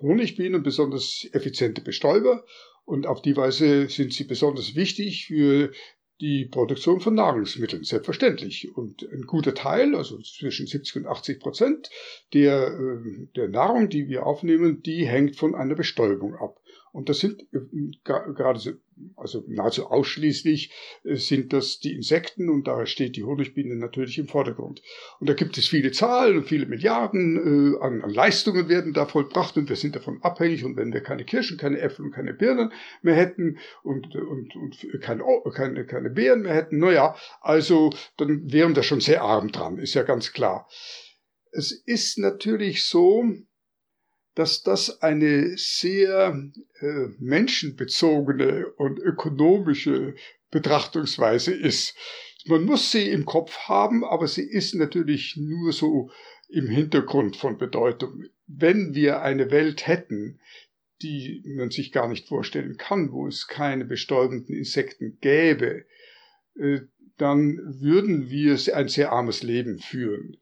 [0.02, 2.46] Honigbienen besonders effiziente Bestäuber
[2.86, 5.72] und auf die Weise sind sie besonders wichtig für
[6.20, 8.76] die Produktion von Nahrungsmitteln, selbstverständlich.
[8.76, 11.90] Und ein guter Teil, also zwischen 70 und 80 Prozent
[12.34, 16.60] der, äh, der Nahrung, die wir aufnehmen, die hängt von einer Bestäubung ab.
[16.92, 17.60] Und das sind äh,
[18.04, 18.72] gerade so,
[19.16, 20.72] also nahezu ausschließlich
[21.04, 24.82] äh, sind das die Insekten und da steht die Honigbiene natürlich im Vordergrund.
[25.20, 29.06] Und da gibt es viele Zahlen und viele Milliarden äh, an, an Leistungen werden da
[29.06, 32.34] vollbracht und wir sind davon abhängig und wenn wir keine Kirschen, keine Äpfel und keine
[32.34, 38.52] Birnen mehr hätten und, und, und keine, keine, keine Beeren mehr hätten, naja, also dann
[38.52, 40.68] wären wir schon sehr arm dran, ist ja ganz klar.
[41.52, 43.24] Es ist natürlich so,
[44.38, 50.14] dass das eine sehr äh, menschenbezogene und ökonomische
[50.52, 51.98] Betrachtungsweise ist.
[52.46, 56.12] Man muss sie im Kopf haben, aber sie ist natürlich nur so
[56.50, 58.26] im Hintergrund von Bedeutung.
[58.46, 60.40] Wenn wir eine Welt hätten,
[61.02, 65.86] die man sich gar nicht vorstellen kann, wo es keine bestäubenden Insekten gäbe,
[66.60, 66.82] äh,
[67.18, 70.38] dann würden wir ein sehr armes Leben führen.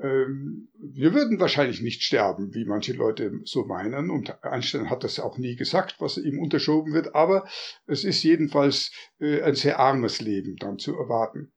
[0.00, 4.10] Ähm, wir würden wahrscheinlich nicht sterben, wie manche Leute so meinen.
[4.10, 7.14] Und Einstein hat das auch nie gesagt, was ihm unterschoben wird.
[7.14, 7.46] Aber
[7.86, 11.52] es ist jedenfalls äh, ein sehr armes Leben dann zu erwarten.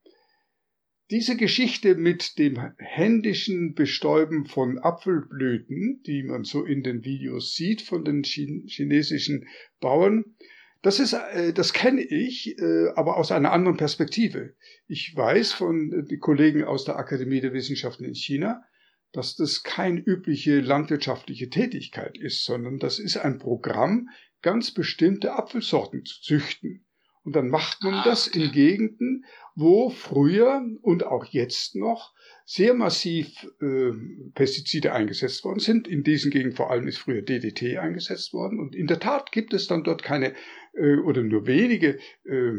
[1.10, 7.82] Diese Geschichte mit dem händischen Bestäuben von Apfelblüten, die man so in den Videos sieht
[7.82, 9.48] von den chinesischen
[9.80, 10.26] Bauern,
[10.82, 14.56] das ist, äh, das kenne ich, äh, aber aus einer anderen Perspektive.
[14.88, 18.64] Ich weiß von äh, den Kollegen aus der Akademie der Wissenschaften in China,
[19.12, 24.10] dass das keine übliche landwirtschaftliche Tätigkeit ist, sondern das ist ein Programm,
[24.42, 26.86] ganz bestimmte Apfelsorten zu züchten.
[27.24, 29.26] Und dann macht man das in Gegenden,
[29.58, 32.14] wo früher und auch jetzt noch
[32.46, 33.28] sehr massiv
[33.60, 33.92] äh,
[34.36, 35.88] Pestizide eingesetzt worden sind.
[35.88, 38.60] In diesen Gegenden vor allem ist früher DDT eingesetzt worden.
[38.60, 40.34] Und in der Tat gibt es dann dort keine
[40.78, 42.52] äh, oder nur wenige äh,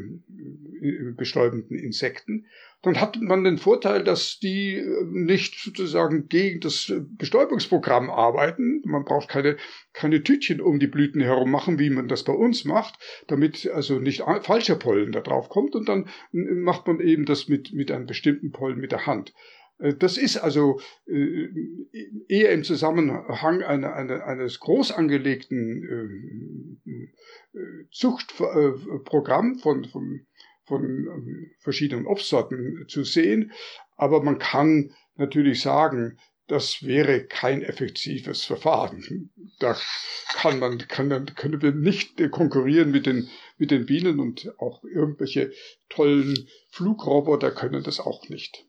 [1.17, 2.47] bestäubenden Insekten.
[2.83, 8.83] Dann hat man den Vorteil, dass die äh, nicht sozusagen gegen das Bestäubungsprogramm arbeiten.
[8.85, 9.57] Man braucht keine,
[9.93, 14.01] keine Tütchen um die Blüten herum machen, wie man das bei uns macht, damit also
[14.01, 15.77] nicht falscher Pollen da drauf kommt.
[15.77, 19.33] Und dann macht man eben das mit, mit einem bestimmten Pollen mit der Hand.
[19.79, 21.49] Äh, das ist also äh,
[22.29, 27.09] eher im Zusammenhang einer, einer, eines groß angelegten äh,
[27.91, 30.27] Zuchtprogramm von, von,
[30.65, 33.53] von ähm, verschiedenen Obstsorten zu sehen.
[33.97, 39.31] Aber man kann natürlich sagen, das wäre kein effektives Verfahren.
[39.59, 39.77] Da
[40.35, 45.53] kann man, kann können wir nicht konkurrieren mit den, mit den Bienen und auch irgendwelche
[45.89, 48.68] tollen Flugroboter können das auch nicht.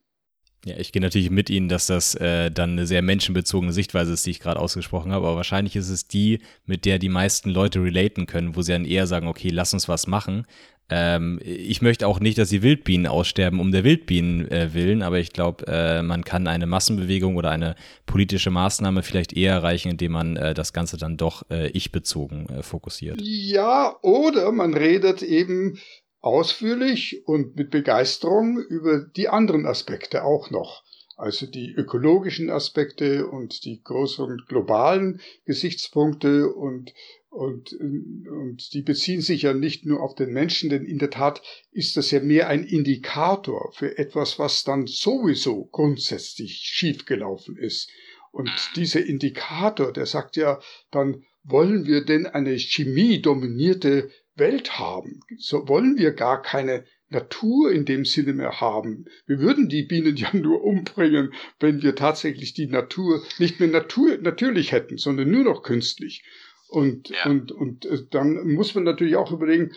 [0.66, 4.26] Ja, ich gehe natürlich mit Ihnen, dass das äh, dann eine sehr menschenbezogene Sichtweise ist,
[4.26, 7.82] die ich gerade ausgesprochen habe, aber wahrscheinlich ist es die, mit der die meisten Leute
[7.82, 10.46] relaten können, wo sie dann eher sagen, okay, lass uns was machen.
[10.90, 15.20] Ähm, ich möchte auch nicht, dass die Wildbienen aussterben um der Wildbienen äh, willen, aber
[15.20, 20.14] ich glaube, äh, man kann eine Massenbewegung oder eine politische Maßnahme vielleicht eher erreichen, indem
[20.14, 23.22] man äh, das Ganze dann doch äh, ich-bezogen äh, fokussiert.
[23.22, 25.80] Ja, oder man redet eben
[26.22, 30.84] ausführlich und mit Begeisterung über die anderen Aspekte auch noch,
[31.16, 36.94] also die ökologischen Aspekte und die größeren globalen Gesichtspunkte und
[37.30, 41.44] und, und die beziehen sich ja nicht nur auf den Menschen, denn in der Tat
[41.72, 47.92] ist das ja mehr ein Indikator für etwas, was dann sowieso grundsätzlich schiefgelaufen ist.
[48.32, 55.68] Und dieser Indikator, der sagt ja dann, wollen wir denn eine chemiedominierte Welt haben, so
[55.68, 59.06] wollen wir gar keine Natur in dem Sinne mehr haben.
[59.26, 64.18] Wir würden die Bienen ja nur umbringen, wenn wir tatsächlich die Natur nicht mehr Natur,
[64.22, 66.24] natürlich hätten, sondern nur noch künstlich.
[66.70, 67.26] Und, ja.
[67.26, 69.72] und, und äh, dann muss man natürlich auch überlegen,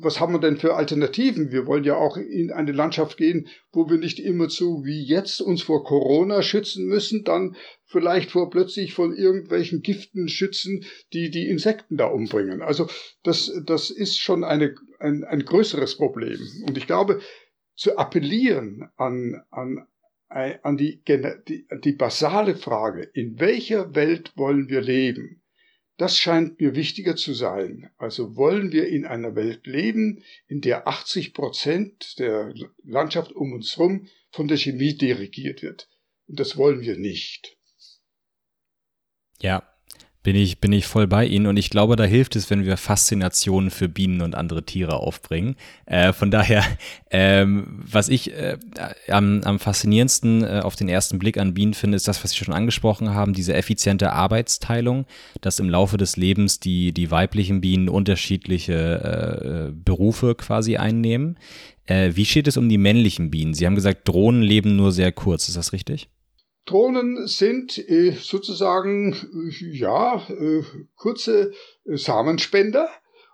[0.00, 1.52] was haben wir denn für Alternativen?
[1.52, 5.40] Wir wollen ja auch in eine Landschaft gehen, wo wir nicht immer so wie jetzt
[5.40, 7.54] uns vor Corona schützen müssen, dann
[7.86, 12.60] vielleicht vor plötzlich von irgendwelchen Giften schützen, die die Insekten da umbringen.
[12.60, 12.88] Also
[13.22, 16.40] das, das ist schon eine, ein, ein größeres Problem.
[16.66, 17.20] Und ich glaube,
[17.76, 19.86] zu appellieren an, an,
[20.28, 25.39] an die, die, die basale Frage, in welcher Welt wollen wir leben?
[26.00, 27.90] Das scheint mir wichtiger zu sein.
[27.98, 33.76] Also wollen wir in einer Welt leben, in der 80 Prozent der Landschaft um uns
[33.76, 35.90] herum von der Chemie dirigiert wird.
[36.26, 37.58] Und das wollen wir nicht.
[39.42, 39.62] Ja,
[40.22, 42.76] bin ich, bin ich voll bei Ihnen und ich glaube, da hilft es, wenn wir
[42.76, 45.56] Faszinationen für Bienen und andere Tiere aufbringen.
[45.86, 46.62] Äh, von daher,
[47.10, 48.58] ähm, was ich äh,
[49.08, 52.44] am, am faszinierendsten äh, auf den ersten Blick an Bienen finde, ist das, was Sie
[52.44, 55.06] schon angesprochen haben, diese effiziente Arbeitsteilung,
[55.40, 61.38] dass im Laufe des Lebens die, die weiblichen Bienen unterschiedliche äh, Berufe quasi einnehmen.
[61.86, 63.54] Äh, wie steht es um die männlichen Bienen?
[63.54, 66.10] Sie haben gesagt, Drohnen leben nur sehr kurz, ist das richtig?
[66.66, 70.62] Drohnen sind äh, sozusagen, äh, ja, äh,
[70.94, 71.52] kurze
[71.84, 72.88] Samenspender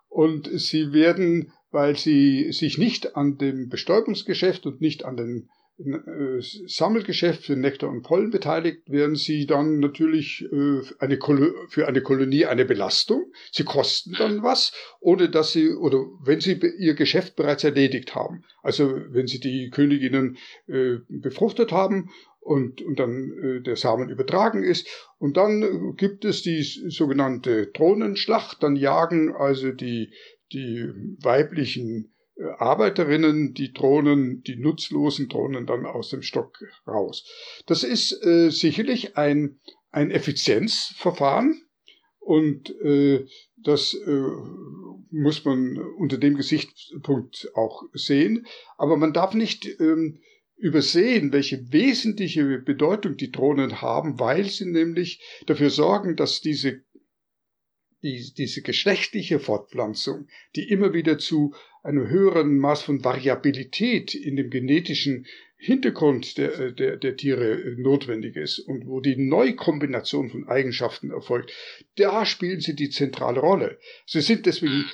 [0.08, 6.40] und sie werden, weil sie sich nicht an dem Bestäubungsgeschäft und nicht an dem äh,
[6.40, 10.46] Sammelgeschäft für Nektar und Pollen beteiligt, werden sie dann natürlich
[10.98, 11.18] eine
[11.68, 13.30] für eine Kolonie eine Belastung.
[13.52, 18.44] Sie kosten dann was, ohne dass sie, oder wenn sie ihr Geschäft bereits erledigt haben.
[18.62, 20.38] Also wenn sie die Königinnen
[21.08, 22.08] befruchtet haben
[22.46, 24.88] und, und dann äh, der Samen übertragen ist.
[25.18, 28.62] Und dann äh, gibt es die sogenannte Drohnenschlacht.
[28.62, 30.12] Dann jagen also die,
[30.52, 30.88] die
[31.22, 37.28] weiblichen äh, Arbeiterinnen die Drohnen, die nutzlosen Drohnen dann aus dem Stock raus.
[37.66, 39.59] Das ist äh, sicherlich ein,
[39.90, 41.62] ein Effizienzverfahren
[42.20, 44.22] und äh, das äh,
[45.11, 48.46] muss man unter dem Gesichtspunkt auch sehen.
[48.76, 50.20] Aber man darf nicht ähm,
[50.57, 56.83] übersehen, welche wesentliche Bedeutung die Drohnen haben, weil sie nämlich dafür sorgen, dass diese,
[58.03, 64.51] die, diese geschlechtliche Fortpflanzung, die immer wieder zu einem höheren Maß von Variabilität in dem
[64.51, 65.27] genetischen
[65.59, 71.53] Hintergrund der, der, der Tiere notwendig ist und wo die Neukombination von Eigenschaften erfolgt,
[71.97, 73.79] da spielen sie die zentrale Rolle.
[74.05, 74.85] Sie sind deswegen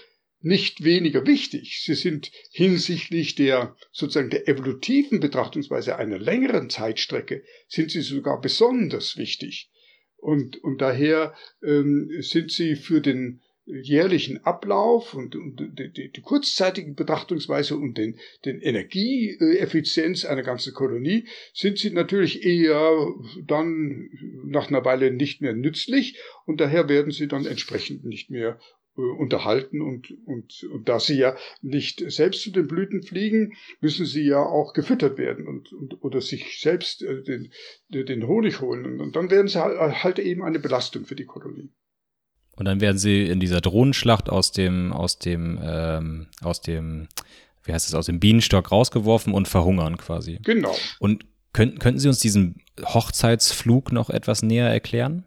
[0.42, 1.82] nicht weniger wichtig.
[1.84, 9.16] Sie sind hinsichtlich der sozusagen der evolutiven Betrachtungsweise einer längeren Zeitstrecke sind sie sogar besonders
[9.16, 9.70] wichtig.
[10.16, 16.92] Und, und daher ähm, sind sie für den jährlichen Ablauf und, und die, die, kurzzeitige
[16.94, 23.06] Betrachtungsweise und den, den Energieeffizienz einer ganzen Kolonie sind sie natürlich eher
[23.46, 24.10] dann
[24.44, 28.58] nach einer Weile nicht mehr nützlich und daher werden sie dann entsprechend nicht mehr
[28.94, 34.22] unterhalten und, und, und da sie ja nicht selbst zu den Blüten fliegen, müssen sie
[34.26, 37.50] ja auch gefüttert werden und, und oder sich selbst äh, den,
[37.88, 41.70] den Honig holen und dann werden sie halt, halt eben eine Belastung für die Kolonie.
[42.54, 47.08] Und dann werden sie in dieser Drohnenschlacht aus dem, aus dem, ähm, aus dem,
[47.64, 50.38] wie heißt es, aus dem Bienenstock rausgeworfen und verhungern quasi.
[50.42, 50.76] Genau.
[50.98, 51.24] Und
[51.54, 55.24] könnten, könnten Sie uns diesen Hochzeitsflug noch etwas näher erklären?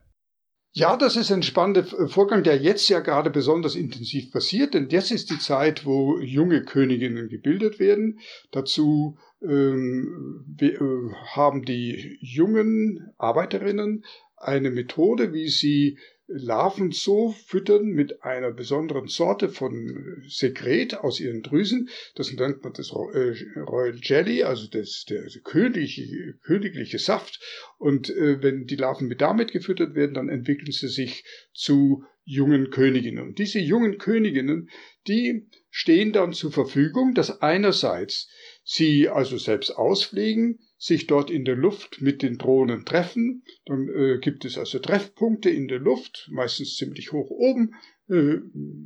[0.78, 5.10] Ja, das ist ein spannender Vorgang, der jetzt ja gerade besonders intensiv passiert, denn jetzt
[5.10, 8.20] ist die Zeit, wo junge Königinnen gebildet werden.
[8.52, 14.04] Dazu ähm, wir, äh, haben die jungen Arbeiterinnen
[14.36, 21.44] eine Methode, wie sie Larven so füttern mit einer besonderen Sorte von Sekret aus ihren
[21.44, 21.90] Drüsen.
[22.16, 27.40] Das nennt man das äh, Royal Jelly, also das, der königliche, königliche Saft.
[27.78, 32.72] Und äh, wenn die Larven mit damit gefüttert werden, dann entwickeln sie sich zu jungen
[32.72, 33.24] Königinnen.
[33.24, 34.70] Und diese jungen Königinnen,
[35.08, 38.30] die stehen dann zur Verfügung, dass einerseits
[38.64, 43.44] sie also selbst ausfliegen, sich dort in der Luft mit den Drohnen treffen.
[43.66, 47.76] Dann äh, gibt es also Treffpunkte in der Luft, meistens ziemlich hoch oben,
[48.08, 48.38] äh,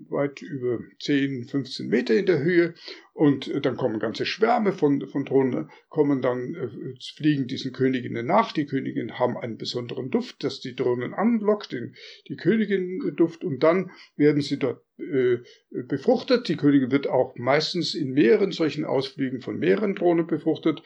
[0.10, 2.73] weit über 10, 15 Meter in der Höhe.
[3.14, 8.26] Und äh, dann kommen ganze Schwärme von, von Drohnen, kommen dann, äh, fliegen diesen Königinnen
[8.26, 8.53] nach.
[8.53, 11.95] Die Königinnen haben einen besonderen Duft, das die Drohnen anlockt, den,
[12.30, 13.43] die Königin-Duft.
[13.43, 15.39] Und dann werden sie dort äh,
[15.70, 16.47] befruchtet.
[16.47, 20.82] Die Königin wird auch meistens in mehreren solchen Ausflügen von mehreren Drohnen befruchtet.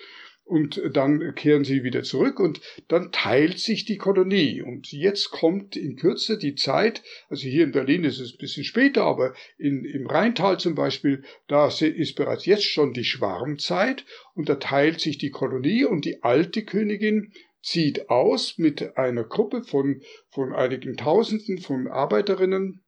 [0.46, 4.62] Und dann kehren sie wieder zurück und dann teilt sich die Kolonie.
[4.62, 8.64] Und jetzt kommt in Kürze die Zeit, also hier in Berlin ist es ein bisschen
[8.64, 14.50] später, aber in, im Rheintal zum Beispiel, da ist bereits jetzt schon die Schwarmzeit und
[14.50, 17.32] da teilt sich die Kolonie und die alte Königin
[17.62, 22.84] zieht aus mit einer Gruppe von, von einigen Tausenden von Arbeiterinnen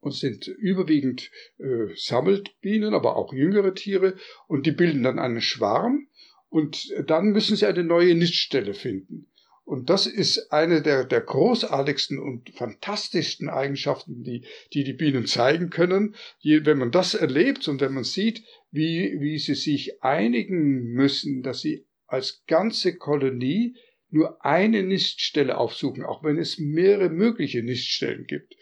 [0.00, 4.16] und sind überwiegend äh, Sammelbienen, aber auch jüngere Tiere
[4.46, 6.08] und die bilden dann einen Schwarm
[6.48, 9.26] und dann müssen sie eine neue Niststelle finden.
[9.66, 15.70] Und das ist eine der, der großartigsten und fantastischsten Eigenschaften, die, die die Bienen zeigen
[15.70, 16.14] können.
[16.44, 21.62] Wenn man das erlebt und wenn man sieht, wie, wie sie sich einigen müssen, dass
[21.62, 23.74] sie als ganze Kolonie
[24.08, 28.54] nur eine Niststelle aufsuchen, auch wenn es mehrere mögliche Niststellen gibt.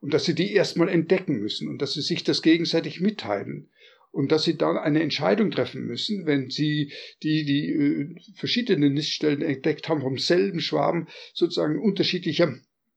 [0.00, 3.70] Und dass sie die erstmal entdecken müssen und dass sie sich das gegenseitig mitteilen
[4.12, 6.92] und dass sie dann eine Entscheidung treffen müssen, wenn sie
[7.22, 12.54] die, die äh, verschiedenen Niststellen entdeckt haben vom selben Schwarm sozusagen unterschiedlicher,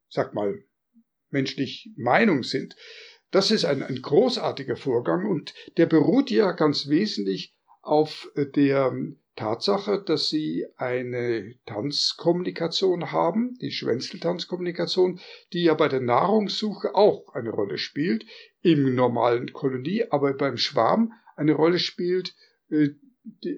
[0.09, 0.63] sag mal,
[1.29, 2.75] menschlich Meinung sind.
[3.31, 8.95] Das ist ein, ein großartiger Vorgang und der beruht ja ganz wesentlich auf äh, der
[9.35, 15.19] Tatsache, dass sie eine Tanzkommunikation haben, die Schwänzeltanzkommunikation,
[15.53, 18.25] die ja bei der Nahrungssuche auch eine Rolle spielt,
[18.61, 22.35] im normalen Kolonie, aber beim Schwarm eine Rolle spielt,
[22.69, 22.89] äh,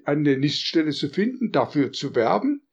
[0.04, 2.66] eine Niststelle zu finden, dafür zu werben,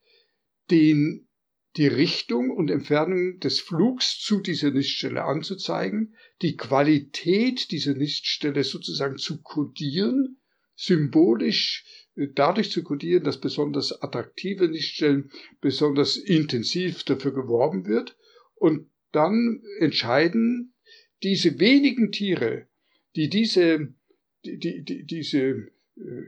[0.72, 1.28] den,
[1.76, 9.18] die Richtung und Entfernung des Flugs zu dieser Niststelle anzuzeigen, die Qualität dieser Niststelle sozusagen
[9.18, 10.38] zu kodieren,
[10.76, 18.16] symbolisch dadurch zu kodieren, dass besonders attraktive Nichtstellen besonders intensiv dafür geworben wird
[18.55, 20.74] und dann entscheiden
[21.24, 22.68] diese wenigen Tiere,
[23.16, 23.93] die diese,
[24.45, 26.24] die, die, diese, äh,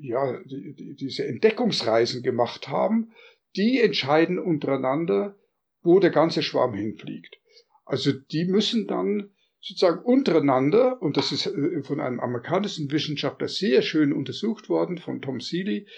[0.00, 3.12] ja, die, diese Entdeckungsreisen gemacht haben,
[3.56, 5.38] die entscheiden untereinander,
[5.82, 7.38] wo der ganze Schwarm hinfliegt.
[7.84, 9.30] Also die müssen dann
[9.64, 15.22] sozusagen untereinander, und das ist äh, von einem amerikanischen Wissenschaftler sehr schön untersucht worden, von
[15.22, 15.88] Tom Seeley,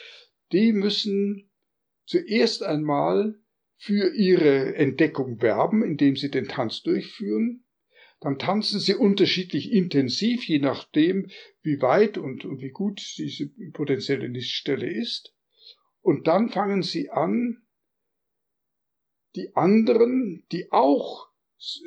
[0.53, 1.51] die müssen
[2.07, 3.41] zuerst einmal
[3.77, 7.64] für ihre Entdeckung werben, indem sie den Tanz durchführen.
[8.21, 11.29] Dann tanzen sie unterschiedlich intensiv, je nachdem,
[11.62, 15.35] wie weit und, und wie gut diese potenzielle Niststelle ist.
[16.01, 17.67] Und dann fangen sie an,
[19.35, 21.26] die anderen, die auch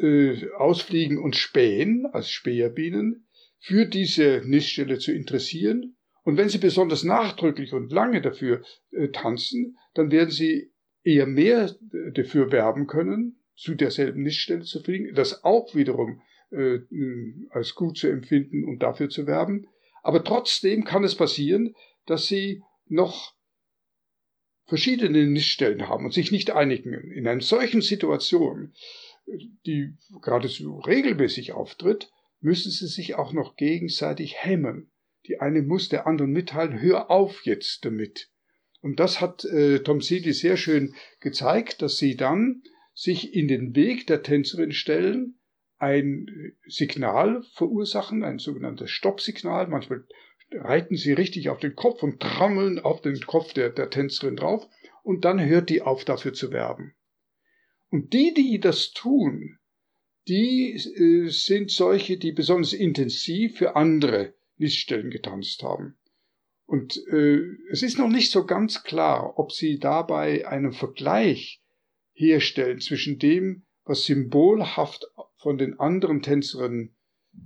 [0.02, 3.28] äh, ausfliegen und spähen als Späherbienen
[3.60, 5.96] für diese Niststelle zu interessieren.
[6.24, 10.72] Und wenn sie besonders nachdrücklich und lange dafür äh, tanzen, dann werden sie
[11.04, 16.80] eher mehr äh, dafür werben können, zu derselben Niststelle zu fliegen, das auch wiederum äh,
[17.50, 19.68] als gut zu empfinden und dafür zu werben.
[20.02, 23.36] Aber trotzdem kann es passieren, dass sie noch
[24.66, 26.94] verschiedene Niststellen haben und sich nicht einigen.
[27.12, 28.74] In einer solchen Situation
[29.66, 32.12] die geradezu regelmäßig auftritt,
[32.42, 34.92] müssen sie sich auch noch gegenseitig hemmen.
[35.28, 38.30] Die eine muss der anderen mitteilen, hör auf jetzt damit.
[38.82, 42.64] Und das hat äh, Tom Seeley sehr schön gezeigt, dass sie dann
[42.94, 45.40] sich in den Weg der Tänzerin stellen,
[45.78, 46.26] ein
[46.68, 49.68] Signal verursachen, ein sogenanntes Stoppsignal.
[49.68, 50.06] Manchmal
[50.52, 54.68] reiten sie richtig auf den Kopf und trommeln auf den Kopf der, der Tänzerin drauf
[55.04, 56.94] und dann hört die auf, dafür zu werben.
[57.90, 59.58] Und die, die das tun,
[60.28, 65.98] die äh, sind solche, die besonders intensiv für andere Liststellen getanzt haben.
[66.66, 67.40] Und äh,
[67.72, 71.64] es ist noch nicht so ganz klar, ob sie dabei einen Vergleich
[72.14, 76.96] herstellen zwischen dem, was symbolhaft von den anderen Tänzerinnen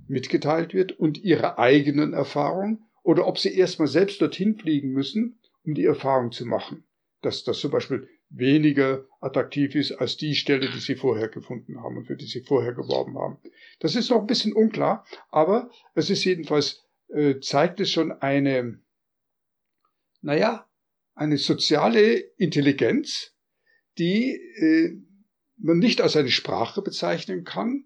[0.08, 5.74] mitgeteilt wird und ihrer eigenen Erfahrung, oder ob sie erstmal selbst dorthin fliegen müssen, um
[5.74, 6.84] die Erfahrung zu machen.
[7.22, 11.96] Dass das zum Beispiel weniger attraktiv ist als die Stelle, die sie vorher gefunden haben
[11.96, 13.38] und für die sie vorher geworben haben.
[13.78, 18.80] Das ist noch ein bisschen unklar, aber es ist jedenfalls, äh, zeigt es schon eine,
[20.20, 20.68] naja,
[21.14, 23.34] eine soziale Intelligenz,
[23.98, 24.98] die äh,
[25.56, 27.84] man nicht als eine Sprache bezeichnen kann,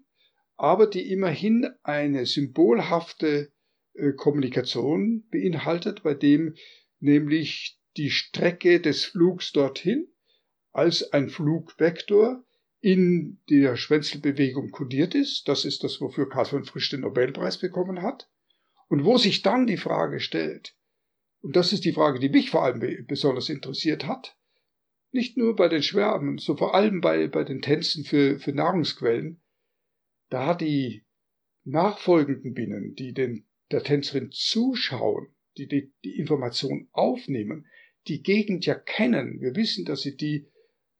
[0.57, 3.51] aber die immerhin eine symbolhafte
[3.93, 6.55] äh, Kommunikation beinhaltet, bei dem
[6.99, 10.08] nämlich die Strecke des Flugs dorthin
[10.71, 12.43] als ein Flugvektor
[12.81, 15.47] in der Schwänzelbewegung kodiert ist.
[15.47, 18.29] Das ist das, wofür Karl von Frisch den Nobelpreis bekommen hat.
[18.87, 20.75] Und wo sich dann die Frage stellt,
[21.41, 24.35] und das ist die Frage, die mich vor allem besonders interessiert hat,
[25.11, 29.41] nicht nur bei den Schwärmen, so vor allem bei, bei den Tänzen für, für Nahrungsquellen,
[30.29, 31.05] da die
[31.63, 37.67] nachfolgenden Bienen, die den, der Tänzerin zuschauen, die, die die Information aufnehmen,
[38.07, 39.39] die Gegend ja kennen.
[39.41, 40.48] Wir wissen, dass sie die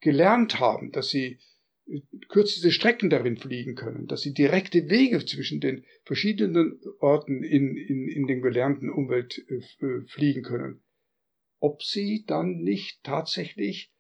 [0.02, 1.40] gelernt haben, dass sie
[1.88, 7.76] äh, kürzeste Strecken darin fliegen können, dass sie direkte Wege zwischen den verschiedenen Orten in,
[7.76, 10.82] in, in den gelernten Umwelt äh, äh fliegen können.
[11.60, 13.92] Ob sie dann nicht tatsächlich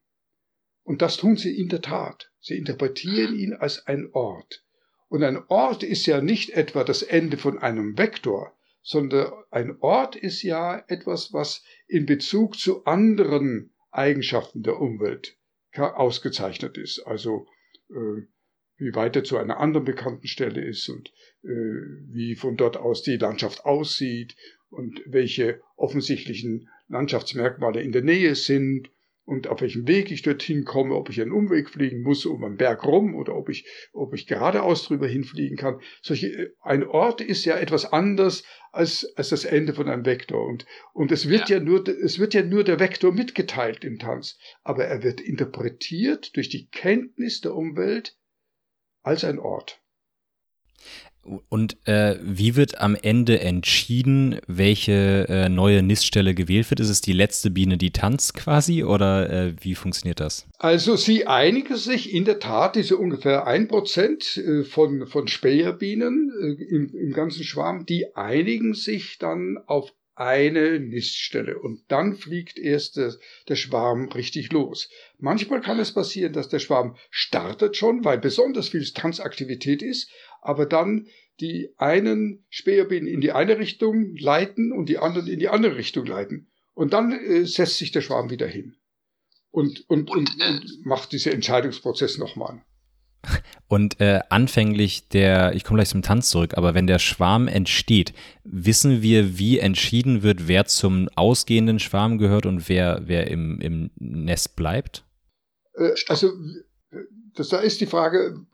[0.83, 2.31] Und das tun sie in der Tat.
[2.39, 4.63] Sie interpretieren ihn als ein Ort.
[5.09, 10.15] Und ein Ort ist ja nicht etwa das Ende von einem Vektor, sondern ein Ort
[10.15, 15.35] ist ja etwas, was in Bezug zu anderen Eigenschaften der Umwelt
[15.73, 16.99] ausgezeichnet ist.
[17.05, 17.47] Also
[17.89, 18.23] äh,
[18.77, 21.09] wie weit er zu einer anderen bekannten Stelle ist und
[21.43, 24.35] äh, wie von dort aus die Landschaft aussieht
[24.69, 28.89] und welche offensichtlichen Landschaftsmerkmale in der Nähe sind
[29.29, 32.57] und auf welchem Weg ich dorthin komme, ob ich einen Umweg fliegen muss um einen
[32.57, 35.79] Berg rum oder ob ich, ob ich geradeaus drüber hinfliegen kann.
[36.01, 40.43] Solche, ein Ort ist ja etwas anders als, als das Ende von einem Vektor.
[40.43, 41.57] Und, und es wird ja.
[41.57, 44.39] ja nur, es wird ja nur der Vektor mitgeteilt im Tanz.
[44.63, 48.17] Aber er wird interpretiert durch die Kenntnis der Umwelt
[49.03, 49.79] als ein Ort.
[51.49, 56.79] Und äh, wie wird am Ende entschieden, welche äh, neue Niststelle gewählt wird?
[56.79, 60.47] Ist es die letzte Biene, die tanzt quasi oder äh, wie funktioniert das?
[60.57, 66.31] Also sie einigen sich in der Tat, diese ungefähr ein Prozent äh, von, von Späherbienen
[66.41, 72.59] äh, im, im ganzen Schwarm, die einigen sich dann auf eine Niststelle und dann fliegt
[72.59, 73.13] erst der,
[73.47, 74.89] der, Schwarm richtig los.
[75.17, 80.11] Manchmal kann es passieren, dass der Schwarm startet schon, weil besonders viel Tanzaktivität ist
[80.41, 81.07] aber dann
[81.39, 86.05] die einen Späherbienen in die eine Richtung leiten und die anderen in die andere Richtung
[86.05, 86.51] leiten.
[86.73, 88.75] Und dann äh, setzt sich der Schwarm wieder hin
[89.51, 92.61] und, und, und, und macht diesen Entscheidungsprozess nochmal.
[93.67, 98.13] Und äh, anfänglich der, ich komme gleich zum Tanz zurück, aber wenn der Schwarm entsteht,
[98.43, 103.91] wissen wir, wie entschieden wird, wer zum ausgehenden Schwarm gehört und wer, wer im, im
[103.97, 105.03] Nest bleibt?
[105.75, 106.31] Äh, also,
[107.35, 108.45] das, da ist die Frage,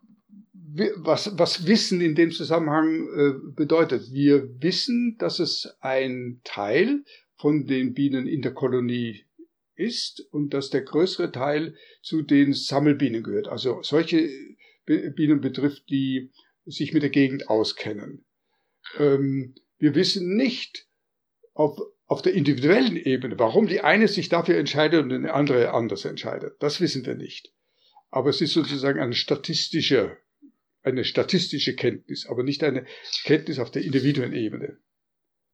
[0.96, 4.12] was, was Wissen in dem Zusammenhang äh, bedeutet.
[4.12, 7.04] Wir wissen, dass es ein Teil
[7.36, 9.24] von den Bienen in der Kolonie
[9.74, 13.48] ist und dass der größere Teil zu den Sammelbienen gehört.
[13.48, 14.28] Also solche
[14.86, 16.30] Bienen betrifft, die
[16.64, 18.24] sich mit der Gegend auskennen.
[18.98, 20.86] Ähm, wir wissen nicht
[21.52, 26.04] auf, auf der individuellen Ebene, warum die eine sich dafür entscheidet und die andere anders
[26.04, 26.54] entscheidet.
[26.60, 27.52] Das wissen wir nicht.
[28.10, 30.16] Aber es ist sozusagen ein statistischer
[30.86, 32.86] eine statistische Kenntnis, aber nicht eine
[33.24, 34.78] Kenntnis auf der Individuenebene.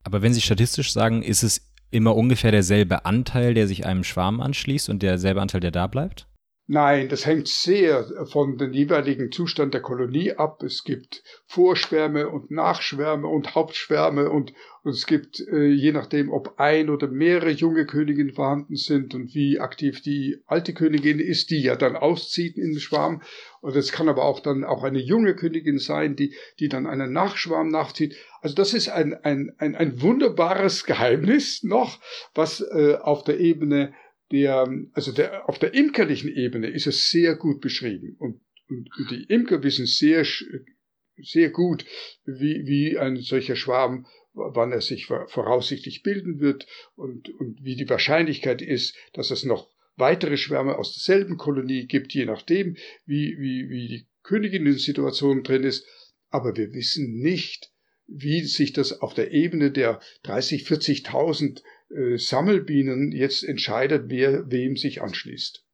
[0.05, 4.41] Aber wenn Sie statistisch sagen, ist es immer ungefähr derselbe Anteil, der sich einem Schwarm
[4.41, 6.27] anschließt und derselbe Anteil, der da bleibt?
[6.69, 10.63] Nein, das hängt sehr von dem jeweiligen Zustand der Kolonie ab.
[10.63, 16.55] Es gibt Vorschwärme und Nachschwärme und Hauptschwärme und, und es gibt, äh, je nachdem, ob
[16.59, 21.63] ein oder mehrere junge Königinnen vorhanden sind und wie aktiv die alte Königin ist, die
[21.63, 23.23] ja dann auszieht in den Schwarm.
[23.63, 27.13] Und es kann aber auch dann auch eine junge Königin sein, die, die dann einen
[27.13, 28.17] Nachschwarm nachzieht.
[28.41, 32.01] Also das ist ein, ein, ein, ein wunderbares Geheimnis noch,
[32.35, 33.95] was äh, auf der Ebene
[34.33, 39.11] der, also der, auf der imkerlichen Ebene ist es sehr gut beschrieben und, und, und
[39.13, 40.27] die Imker wissen sehr,
[41.23, 41.85] sehr gut,
[42.25, 47.89] wie, wie ein solcher Schwarm, wann er sich voraussichtlich bilden wird und, und wie die
[47.89, 52.77] Wahrscheinlichkeit ist, dass es noch weitere Schwärme aus derselben Kolonie gibt, je nachdem,
[53.07, 55.87] wie, wie, wie die Königinnen-Situation drin ist.
[56.31, 57.73] Aber wir wissen nicht,
[58.07, 64.77] wie sich das auf der Ebene der 30, 40.000 äh, Sammelbienen jetzt entscheidet, wer wem
[64.77, 65.65] sich anschließt.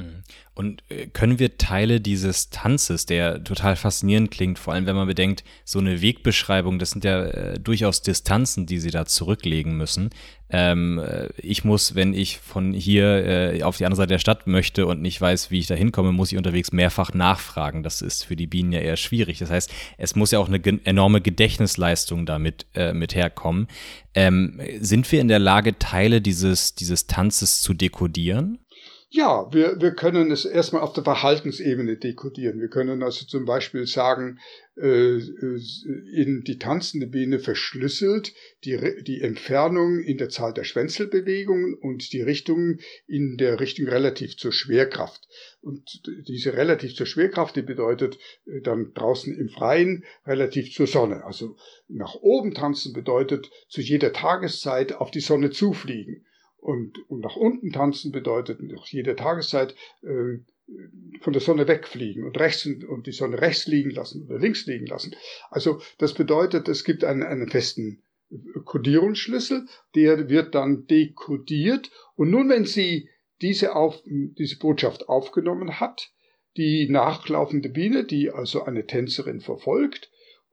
[0.00, 0.22] Mhm.
[0.54, 5.06] Und äh, können wir Teile dieses Tanzes, der total faszinierend klingt, vor allem wenn man
[5.06, 10.10] bedenkt, so eine Wegbeschreibung, das sind ja äh, durchaus Distanzen, die sie da zurücklegen müssen.
[10.50, 14.46] Ähm, äh, ich muss, wenn ich von hier äh, auf die andere Seite der Stadt
[14.46, 17.82] möchte und nicht weiß, wie ich da hinkomme, muss ich unterwegs mehrfach nachfragen.
[17.82, 19.38] Das ist für die Bienen ja eher schwierig.
[19.38, 23.68] Das heißt, es muss ja auch eine enorme Gedächtnisleistung damit äh, mit herkommen.
[24.12, 28.58] Ähm, sind wir in der Lage, Teile dieses, dieses Tanzes zu dekodieren?
[29.12, 32.60] Ja, wir, wir können es erstmal auf der Verhaltensebene dekodieren.
[32.60, 34.38] Wir können also zum Beispiel sagen,
[34.76, 38.32] äh, in die tanzende Biene verschlüsselt
[38.62, 44.36] die, die Entfernung in der Zahl der Schwänzelbewegungen und die Richtung in der Richtung relativ
[44.36, 45.26] zur Schwerkraft.
[45.60, 51.24] Und diese relativ zur Schwerkraft, die bedeutet äh, dann draußen im Freien relativ zur Sonne.
[51.24, 51.56] Also
[51.88, 56.24] nach oben tanzen bedeutet zu jeder Tageszeit auf die Sonne zufliegen.
[56.60, 60.38] Und, und nach unten tanzen bedeutet nach jeder Tageszeit äh,
[61.20, 64.86] von der Sonne wegfliegen und rechts und die Sonne rechts liegen lassen oder links liegen
[64.86, 65.16] lassen.
[65.50, 68.02] Also das bedeutet, es gibt einen, einen festen
[68.64, 73.08] Codierungsschlüssel, der wird dann dekodiert und nun, wenn sie
[73.40, 76.12] diese, auf, diese Botschaft aufgenommen hat,
[76.56, 80.09] die nachlaufende Biene, die also eine Tänzerin verfolgt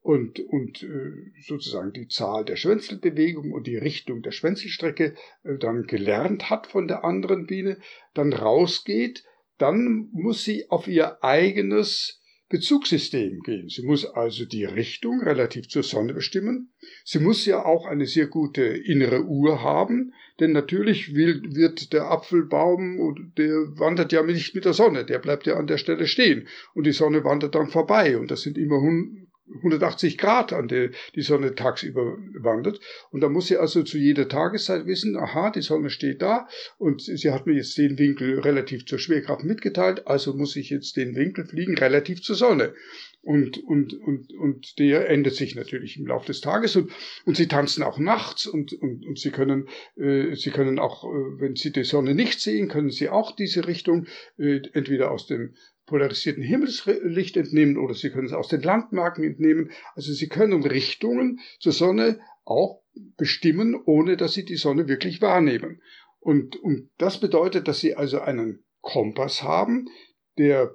[0.07, 5.83] und, und äh, sozusagen die Zahl der Schwänzelbewegungen und die Richtung der Schwänzelstrecke äh, dann
[5.83, 7.77] gelernt hat von der anderen Biene,
[8.13, 9.25] dann rausgeht,
[9.57, 13.67] dann muss sie auf ihr eigenes Bezugssystem gehen.
[13.67, 16.71] Sie muss also die Richtung relativ zur Sonne bestimmen.
[17.03, 22.05] Sie muss ja auch eine sehr gute innere Uhr haben, denn natürlich will, wird der
[22.05, 26.47] Apfelbaum, der wandert ja nicht mit der Sonne, der bleibt ja an der Stelle stehen
[26.73, 28.79] und die Sonne wandert dann vorbei und das sind immer
[29.55, 32.79] 180 Grad, an der die Sonne tagsüber wandert.
[33.11, 37.01] Und da muss sie also zu jeder Tageszeit wissen, aha, die Sonne steht da und
[37.01, 41.15] sie hat mir jetzt den Winkel relativ zur Schwerkraft mitgeteilt, also muss ich jetzt den
[41.15, 42.73] Winkel fliegen relativ zur Sonne.
[43.27, 46.91] Und, und, und, und der ändert sich natürlich im Laufe des Tages und,
[47.25, 49.67] und sie tanzen auch nachts und, und, und sie können,
[49.97, 53.67] äh, sie können auch, äh, wenn sie die Sonne nicht sehen, können sie auch diese
[53.67, 54.05] Richtung
[54.37, 55.55] äh, entweder aus dem
[55.87, 59.71] polarisierten Himmelslicht entnehmen oder Sie können es aus den Landmarken entnehmen.
[59.95, 62.83] Also Sie können Richtungen zur Sonne auch
[63.17, 65.81] bestimmen, ohne dass Sie die Sonne wirklich wahrnehmen.
[66.19, 69.87] Und, und das bedeutet, dass Sie also einen Kompass haben.
[70.37, 70.71] Der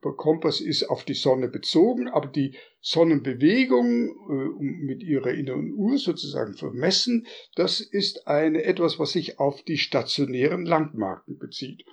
[0.00, 6.54] Kompass ist auf die Sonne bezogen, aber die Sonnenbewegung äh, mit ihrer inneren Uhr sozusagen
[6.54, 11.84] vermessen, das ist eine etwas, was sich auf die stationären Landmarken bezieht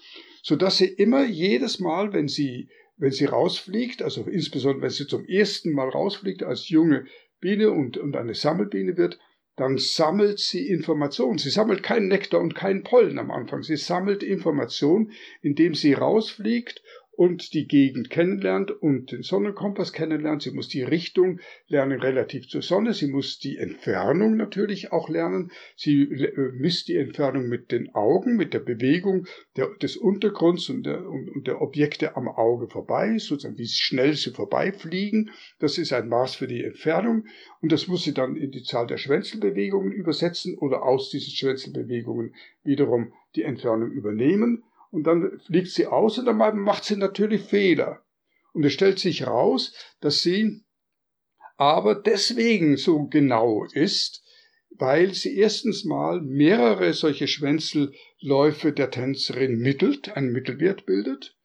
[0.41, 5.07] so dass sie immer jedes Mal, wenn sie, wenn sie rausfliegt, also insbesondere wenn sie
[5.07, 7.05] zum ersten Mal rausfliegt als junge
[7.39, 9.19] Biene und, und eine Sammelbiene wird,
[9.55, 11.37] dann sammelt sie Informationen.
[11.37, 13.63] Sie sammelt keinen Nektar und keinen Pollen am Anfang.
[13.63, 15.11] Sie sammelt Informationen,
[15.41, 16.81] indem sie rausfliegt
[17.21, 20.41] und die Gegend kennenlernt und den Sonnenkompass kennenlernt.
[20.41, 22.95] Sie muss die Richtung lernen relativ zur Sonne.
[22.95, 25.51] Sie muss die Entfernung natürlich auch lernen.
[25.75, 30.81] Sie äh, misst die Entfernung mit den Augen, mit der Bewegung der, des Untergrunds und
[30.81, 35.29] der, und, und der Objekte am Auge vorbei, sozusagen wie schnell sie vorbeifliegen.
[35.59, 37.25] Das ist ein Maß für die Entfernung
[37.61, 42.33] und das muss sie dann in die Zahl der Schwänzelbewegungen übersetzen oder aus diesen Schwänzelbewegungen
[42.63, 48.03] wiederum die Entfernung übernehmen und dann fliegt sie aus und dann macht sie natürlich Fehler.
[48.53, 50.63] Und es stellt sich raus, dass sie
[51.57, 54.23] aber deswegen so genau ist,
[54.71, 61.37] weil sie erstens mal mehrere solche Schwänzelläufe der Tänzerin mittelt, einen Mittelwert bildet.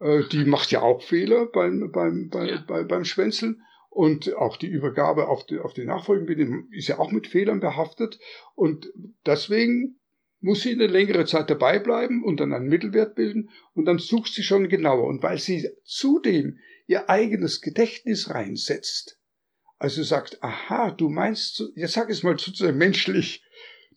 [0.00, 3.62] Äh, die macht ja auch Fehler beim, beim, bei, bei, beim Schwänzeln.
[3.90, 8.18] Und auch die Übergabe auf die, auf die Nachfolgenden ist ja auch mit Fehlern behaftet.
[8.54, 8.92] Und
[9.26, 9.99] deswegen
[10.40, 14.32] muss sie eine längere Zeit dabei bleiben und dann einen Mittelwert bilden und dann sucht
[14.32, 15.06] sie schon genauer.
[15.06, 19.18] Und weil sie zudem ihr eigenes Gedächtnis reinsetzt,
[19.78, 23.44] also sagt, aha, du meinst, jetzt sag es mal sozusagen menschlich,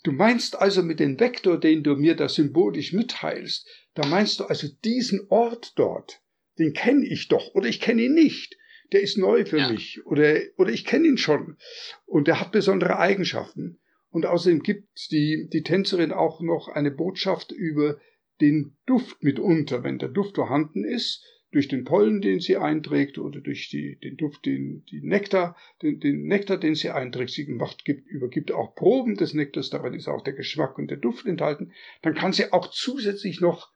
[0.03, 4.45] du meinst also mit dem Vektor, den du mir da symbolisch mitteilst, da meinst du
[4.45, 6.21] also diesen Ort dort,
[6.59, 8.57] den kenne ich doch oder ich kenne ihn nicht.
[8.91, 9.71] Der ist neu für ja.
[9.71, 11.57] mich oder, oder ich kenne ihn schon
[12.05, 13.79] und der hat besondere Eigenschaften.
[14.13, 17.97] Und außerdem gibt die, die Tänzerin auch noch eine Botschaft über
[18.41, 23.41] den Duft mitunter, wenn der Duft vorhanden ist, durch den Pollen, den sie einträgt, oder
[23.41, 27.31] durch die, den Duft, den, die Nektar, den, den Nektar, den sie einträgt.
[27.31, 30.97] Sie macht, gibt, übergibt auch Proben des Nektars, darin ist auch der Geschmack und der
[30.97, 31.71] Duft enthalten.
[32.03, 33.71] Dann kann sie auch zusätzlich noch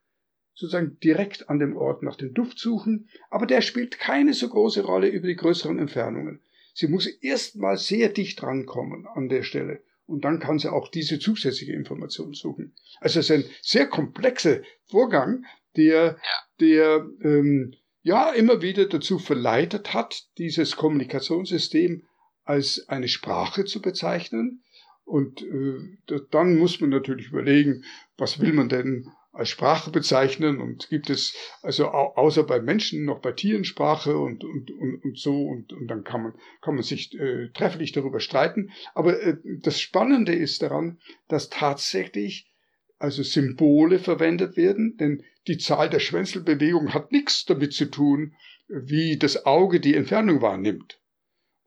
[0.53, 4.83] sozusagen direkt an dem Ort nach dem Duft suchen, aber der spielt keine so große
[4.83, 6.41] Rolle über die größeren Entfernungen.
[6.75, 11.19] Sie muss erstmal sehr dicht rankommen an der Stelle und dann kann sie auch diese
[11.19, 12.73] zusätzliche Information suchen.
[12.99, 15.45] Also es ist ein sehr komplexer Vorgang,
[15.75, 16.17] der,
[16.59, 22.07] der ähm, ja immer wieder dazu verleitet hat, dieses Kommunikationssystem
[22.43, 24.63] als eine Sprache zu bezeichnen.
[25.03, 27.83] Und äh, dann muss man natürlich überlegen,
[28.17, 33.19] was will man denn als Sprache bezeichnen und gibt es also außer bei Menschen noch
[33.19, 36.83] bei Tieren Sprache und, und, und, und so und, und dann kann man, kann man
[36.83, 38.71] sich äh, trefflich darüber streiten.
[38.95, 42.51] Aber äh, das Spannende ist daran, dass tatsächlich
[42.97, 48.33] also Symbole verwendet werden, denn die Zahl der Schwänzelbewegungen hat nichts damit zu tun,
[48.67, 50.99] wie das Auge die Entfernung wahrnimmt.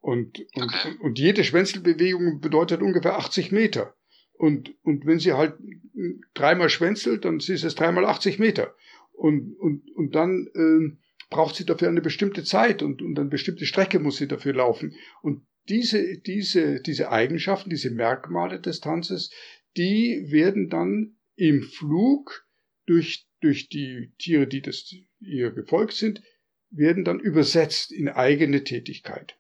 [0.01, 3.95] Und, und, und jede Schwänzelbewegung bedeutet ungefähr 80 Meter.
[4.41, 5.53] Und, und wenn sie halt
[6.33, 8.75] dreimal schwänzelt, dann ist es dreimal 80 Meter.
[9.13, 10.97] Und, und, und dann äh,
[11.29, 14.95] braucht sie dafür eine bestimmte Zeit und, und eine bestimmte Strecke muss sie dafür laufen.
[15.21, 19.31] Und diese, diese, diese Eigenschaften, diese Merkmale des Tanzes,
[19.77, 22.49] die werden dann im Flug
[22.87, 26.23] durch, durch die Tiere, die das ihr gefolgt sind,
[26.71, 29.39] werden dann übersetzt in eigene Tätigkeit.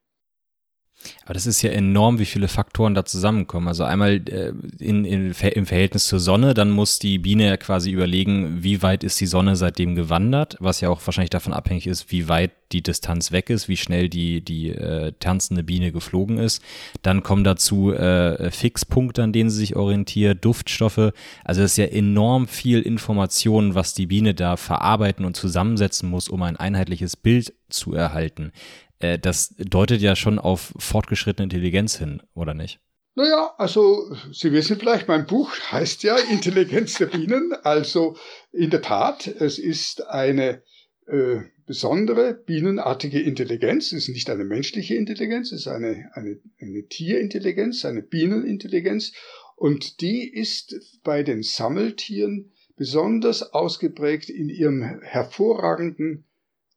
[1.24, 3.68] Aber das ist ja enorm, wie viele Faktoren da zusammenkommen.
[3.68, 7.90] Also einmal äh, in, in, im Verhältnis zur Sonne, dann muss die Biene ja quasi
[7.90, 12.11] überlegen, wie weit ist die Sonne seitdem gewandert, was ja auch wahrscheinlich davon abhängig ist,
[12.11, 16.62] wie weit die Distanz weg ist, wie schnell die, die äh, tanzende Biene geflogen ist.
[17.03, 21.12] Dann kommen dazu äh, Fixpunkte, an denen sie sich orientiert, Duftstoffe.
[21.44, 26.28] Also es ist ja enorm viel Information, was die Biene da verarbeiten und zusammensetzen muss,
[26.28, 28.53] um ein einheitliches Bild zu erhalten.
[29.01, 32.80] Äh, das deutet ja schon auf fortgeschrittene Intelligenz hin, oder nicht?
[33.16, 37.53] Naja, also Sie wissen vielleicht, mein Buch heißt ja Intelligenz der Bienen.
[37.64, 38.16] Also
[38.53, 40.62] in der Tat, es ist eine
[41.07, 43.92] äh, besondere bienenartige Intelligenz.
[43.92, 49.12] Es ist nicht eine menschliche Intelligenz, es ist eine, eine, eine Tierintelligenz, eine Bienenintelligenz.
[49.57, 56.24] Und die ist bei den Sammeltieren besonders ausgeprägt in ihrem hervorragenden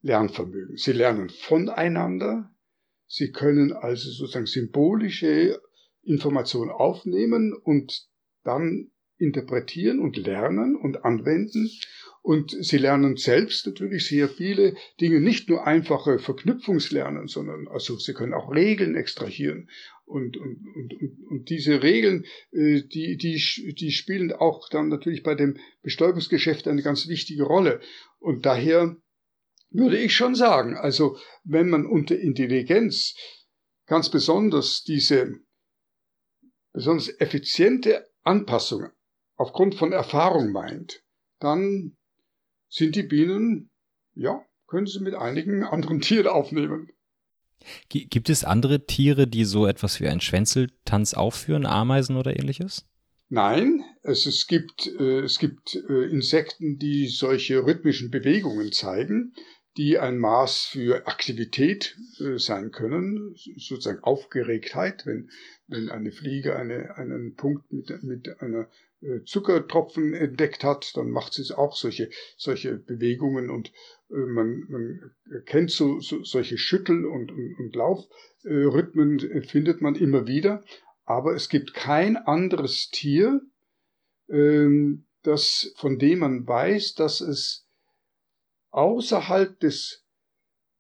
[0.04, 0.78] Lernvermögen.
[0.78, 2.52] Sie lernen voneinander.
[3.08, 5.60] Sie können also sozusagen symbolische
[6.04, 8.08] Informationen aufnehmen und
[8.44, 11.70] dann interpretieren und lernen und anwenden.
[12.22, 18.14] Und sie lernen selbst natürlich sehr viele Dinge, nicht nur einfache Verknüpfungslernen, sondern also sie
[18.14, 19.70] können auch Regeln extrahieren.
[20.06, 20.94] Und, und, und,
[21.30, 23.42] und diese Regeln, äh, die, die,
[23.74, 27.80] die spielen auch dann natürlich bei dem Bestäubungsgeschäft eine ganz wichtige Rolle.
[28.20, 28.98] Und daher
[29.74, 30.78] würde ich schon sagen.
[30.78, 33.16] Also wenn man unter Intelligenz
[33.86, 35.40] ganz besonders diese
[36.72, 38.90] besonders effiziente Anpassung
[39.36, 41.04] aufgrund von Erfahrung meint,
[41.40, 41.98] dann
[42.70, 43.70] sind die Bienen,
[44.16, 46.90] ja, können sie mit einigen anderen Tieren aufnehmen.
[47.90, 52.86] Gibt es andere Tiere, die so etwas wie einen Schwänzeltanz aufführen, Ameisen oder ähnliches?
[53.30, 59.34] Nein, es, es gibt, äh, es gibt äh, Insekten, die solche rhythmischen Bewegungen zeigen
[59.78, 65.30] die ein Maß für Aktivität äh, sein können, sozusagen Aufgeregtheit, wenn,
[65.68, 68.70] wenn eine Fliege eine, einen Punkt mit, mit einer
[69.02, 73.72] äh, Zuckertropfen entdeckt hat, dann macht sie auch solche, solche Bewegungen und
[74.10, 75.12] äh, man, man
[75.46, 80.64] kennt so, so solche Schüttel- und, und, und Laufrhythmen, findet man immer wieder,
[81.06, 83.42] aber es gibt kein anderes Tier,
[84.30, 87.63] ähm, das, von dem man weiß, dass es
[88.74, 90.04] außerhalb des,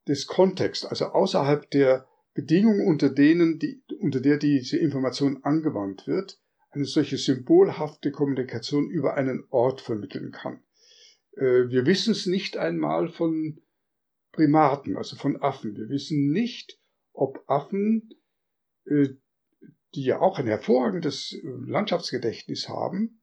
[0.08, 6.40] des Kontexts, also außerhalb der Bedingungen, unter denen die, unter der diese Information angewandt wird,
[6.72, 10.64] eine solche symbolhafte Kommunikation über einen Ort vermitteln kann.
[11.38, 13.62] Äh, wir wissen es nicht einmal von
[14.32, 15.78] Primaten, also von Affen.
[15.78, 16.80] Wir wissen nicht,
[17.14, 18.10] ob Affen,
[18.86, 19.10] äh,
[19.94, 23.22] die ja auch ein hervorragendes Landschaftsgedächtnis haben,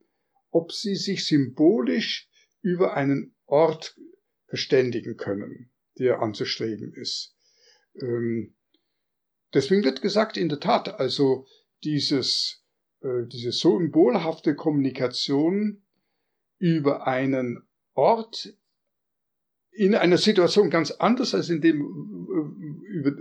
[0.50, 2.30] ob sie sich symbolisch
[2.62, 3.96] über einen Ort
[4.50, 7.36] verständigen können, der anzustreben ist.
[7.94, 8.54] Ähm,
[9.54, 11.46] deswegen wird gesagt, in der Tat, also
[11.84, 12.64] dieses,
[13.00, 15.82] äh, diese symbolhafte Kommunikation
[16.58, 17.62] über einen
[17.94, 18.52] Ort
[19.72, 23.12] in einer Situation ganz anders als in dem, äh, über,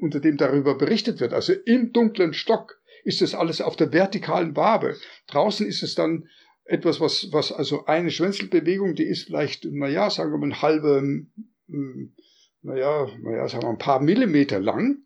[0.00, 1.32] unter dem darüber berichtet wird.
[1.32, 4.96] Also im dunklen Stock ist das alles auf der vertikalen Wabe.
[5.26, 6.28] Draußen ist es dann
[6.64, 11.26] etwas, was, was also eine Schwänzelbewegung, die ist vielleicht, naja, sagen wir mal, ein halbe,
[11.68, 12.14] hm,
[12.62, 14.98] naja, naja, sagen wir ein paar Millimeter lang,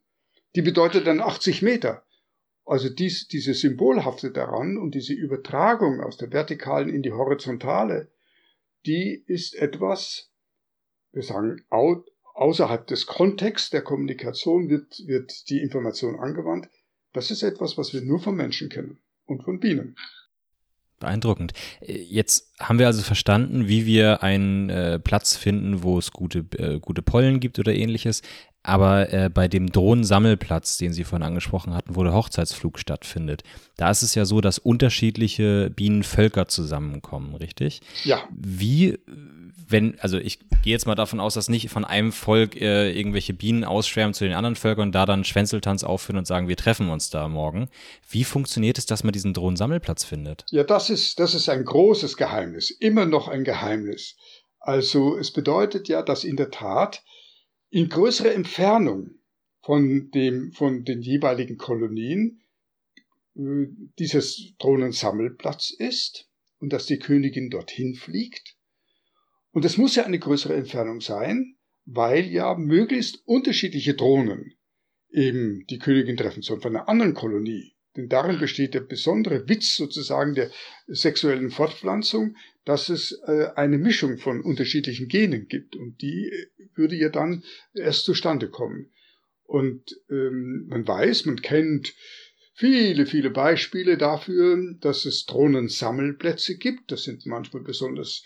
[0.54, 2.04] die bedeutet dann 80 Meter.
[2.64, 8.10] Also dies, diese Symbolhafte daran und diese Übertragung aus der vertikalen in die horizontale,
[8.86, 10.32] die ist etwas,
[11.12, 11.64] wir sagen,
[12.34, 16.68] außerhalb des Kontexts der Kommunikation wird, wird die Information angewandt.
[17.12, 19.96] Das ist etwas, was wir nur von Menschen kennen und von Bienen.
[20.98, 21.52] Beeindruckend.
[21.86, 26.80] Jetzt haben wir also verstanden, wie wir einen äh, Platz finden, wo es gute, äh,
[26.80, 28.22] gute Pollen gibt oder ähnliches.
[28.62, 33.44] Aber äh, bei dem Drohnensammelplatz, den Sie vorhin angesprochen hatten, wo der Hochzeitsflug stattfindet,
[33.76, 37.80] da ist es ja so, dass unterschiedliche Bienenvölker zusammenkommen, richtig?
[38.02, 38.24] Ja.
[38.34, 38.98] Wie,
[39.68, 43.34] wenn, also ich gehe jetzt mal davon aus, dass nicht von einem Volk äh, irgendwelche
[43.34, 46.88] Bienen ausschwärmen zu den anderen Völkern und da dann Schwänzeltanz aufführen und sagen, wir treffen
[46.88, 47.68] uns da morgen.
[48.08, 50.44] Wie funktioniert es, dass man diesen Drohnensammelplatz findet?
[50.50, 54.16] Ja, das ist, das ist ein großes Geheimnis, immer noch ein Geheimnis.
[54.60, 57.04] Also es bedeutet ja, dass in der Tat
[57.70, 59.10] in größerer Entfernung
[59.62, 62.40] von, dem, von den jeweiligen Kolonien
[63.36, 63.66] äh,
[63.98, 68.55] dieses Drohnensammelplatz ist und dass die Königin dorthin fliegt.
[69.56, 74.52] Und es muss ja eine größere Entfernung sein, weil ja möglichst unterschiedliche Drohnen
[75.08, 77.74] eben die Königin treffen sollen von einer anderen Kolonie.
[77.96, 80.50] Denn darin besteht der besondere Witz sozusagen der
[80.88, 82.36] sexuellen Fortpflanzung,
[82.66, 87.42] dass es äh, eine Mischung von unterschiedlichen Genen gibt und die äh, würde ja dann
[87.72, 88.92] erst zustande kommen.
[89.44, 91.94] Und ähm, man weiß, man kennt
[92.52, 96.92] viele, viele Beispiele dafür, dass es Drohnensammelplätze gibt.
[96.92, 98.22] Das sind manchmal besonders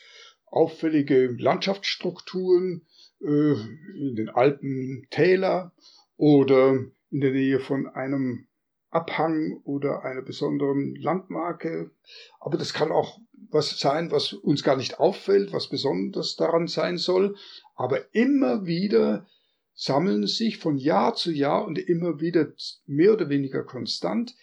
[0.50, 2.86] auffällige Landschaftsstrukturen
[3.20, 5.72] äh, in den Alpen Täler
[6.16, 6.78] oder
[7.10, 8.46] in der Nähe von einem
[8.90, 11.92] Abhang oder einer besonderen Landmarke.
[12.40, 13.20] Aber das kann auch
[13.50, 17.36] was sein, was uns gar nicht auffällt, was besonders daran sein soll.
[17.74, 19.26] Aber immer wieder
[19.74, 22.52] sammeln sich von Jahr zu Jahr und immer wieder
[22.86, 24.34] mehr oder weniger konstant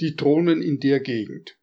[0.00, 1.56] die Drohnen in der Gegend.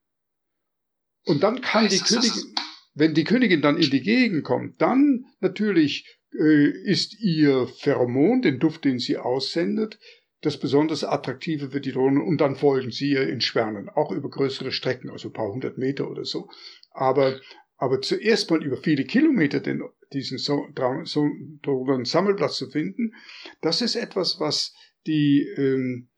[1.26, 2.56] Und dann kann die Königin,
[2.94, 8.60] wenn die Königin dann in die Gegend kommt, dann natürlich äh, ist ihr Pheromon, den
[8.60, 10.00] Duft, den sie aussendet,
[10.42, 14.30] das besonders attraktive für die Drohnen und dann folgen sie ihr in Schwärmen, auch über
[14.30, 16.50] größere Strecken, also ein paar hundert Meter oder so.
[16.92, 17.40] Aber,
[17.76, 19.82] aber zuerst mal über viele Kilometer den,
[20.14, 20.66] diesen so,
[21.04, 21.28] so
[21.62, 23.14] Drohnen-Sammelplatz zu finden,
[23.62, 24.74] das ist etwas, was
[25.08, 26.10] die ähm,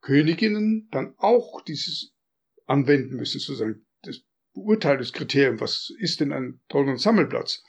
[0.00, 2.14] Königinnen dann auch dieses
[2.66, 3.86] anwenden müssen, sozusagen
[4.64, 7.64] Beurteilungskriterium, was ist denn ein Drohnen-Sammelplatz?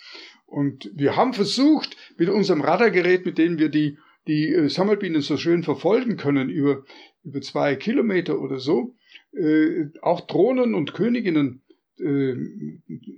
[0.46, 3.98] Und wir haben versucht, mit unserem Radargerät, mit dem wir die
[4.30, 6.84] die äh, Sammelbienen so schön verfolgen können über,
[7.24, 8.96] über zwei Kilometer oder so,
[9.34, 11.64] äh, auch Drohnen und Königinnen
[12.00, 12.36] äh,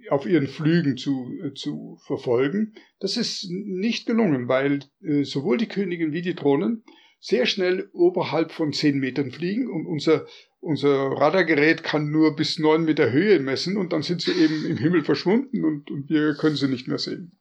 [0.09, 2.73] auf ihren Flügen zu, äh, zu verfolgen.
[2.99, 6.83] Das ist nicht gelungen, weil äh, sowohl die Königin wie die Drohnen
[7.19, 10.25] sehr schnell oberhalb von zehn Metern fliegen und unser,
[10.61, 14.77] unser Radargerät kann nur bis neun Meter Höhe messen und dann sind sie eben im
[14.77, 17.37] Himmel verschwunden und, und wir können sie nicht mehr sehen.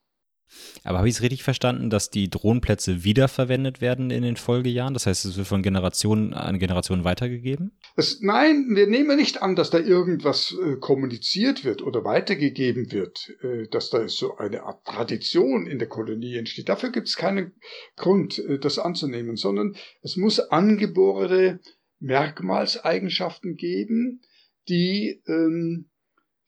[0.82, 4.94] Aber habe ich es richtig verstanden, dass die Drohnenplätze wiederverwendet werden in den Folgejahren?
[4.94, 7.78] Das heißt, es wird von Generation an Generation weitergegeben?
[7.94, 13.32] Das, nein, wir nehmen nicht an, dass da irgendwas äh, kommuniziert wird oder weitergegeben wird,
[13.42, 16.68] äh, dass da so eine Art Tradition in der Kolonie entsteht.
[16.68, 17.52] Dafür gibt es keinen
[17.96, 21.60] Grund, äh, das anzunehmen, sondern es muss angeborene
[22.01, 24.22] Merkmalseigenschaften geben,
[24.68, 25.90] die ähm,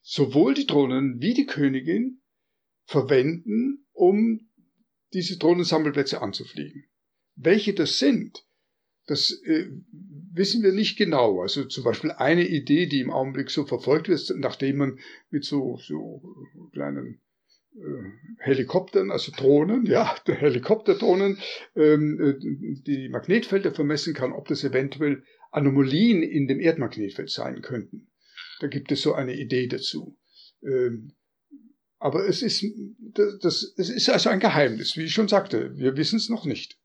[0.00, 2.20] sowohl die Drohnen wie die Königin
[2.84, 4.48] verwenden, um
[5.12, 6.84] diese Drohnensammelplätze anzufliegen.
[7.36, 8.44] Welche das sind,
[9.07, 9.68] das äh,
[10.32, 11.40] wissen wir nicht genau.
[11.40, 14.98] Also zum Beispiel eine Idee, die im Augenblick so verfolgt wird, nachdem man
[15.30, 16.22] mit so, so
[16.72, 17.20] kleinen
[17.74, 17.80] äh,
[18.38, 21.38] Helikoptern, also Drohnen, ja, Helikopterdrohnen,
[21.74, 22.34] ähm, äh,
[22.86, 28.09] die Magnetfelder vermessen kann, ob das eventuell Anomalien in dem Erdmagnetfeld sein könnten.
[28.61, 30.18] Da gibt es so eine Idee dazu.
[30.62, 31.12] Ähm,
[31.98, 32.64] aber es ist,
[32.98, 35.76] das, das, es ist also ein Geheimnis, wie ich schon sagte.
[35.76, 36.78] Wir wissen es noch nicht.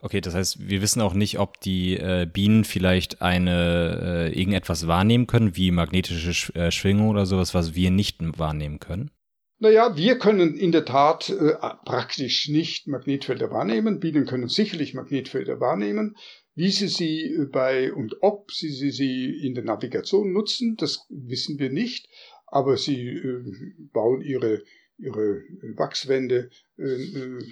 [0.00, 4.86] Okay, das heißt, wir wissen auch nicht, ob die äh, Bienen vielleicht eine äh, irgendetwas
[4.86, 9.10] wahrnehmen können, wie magnetische Sch äh, Schwingung oder sowas, was wir nicht wahrnehmen können.
[9.58, 11.52] Naja, wir können in der Tat äh,
[11.84, 14.00] praktisch nicht Magnetfelder wahrnehmen.
[14.00, 16.16] Bienen können sicherlich Magnetfelder wahrnehmen.
[16.60, 21.58] Wie sie sie äh, bei und ob sie sie, in der Navigation nutzen, das wissen
[21.58, 22.08] wir nicht
[22.50, 23.44] aber sie äh,
[23.92, 24.62] bauen ihre,
[24.98, 25.42] ihre
[25.76, 27.44] Wachswände äh, äh,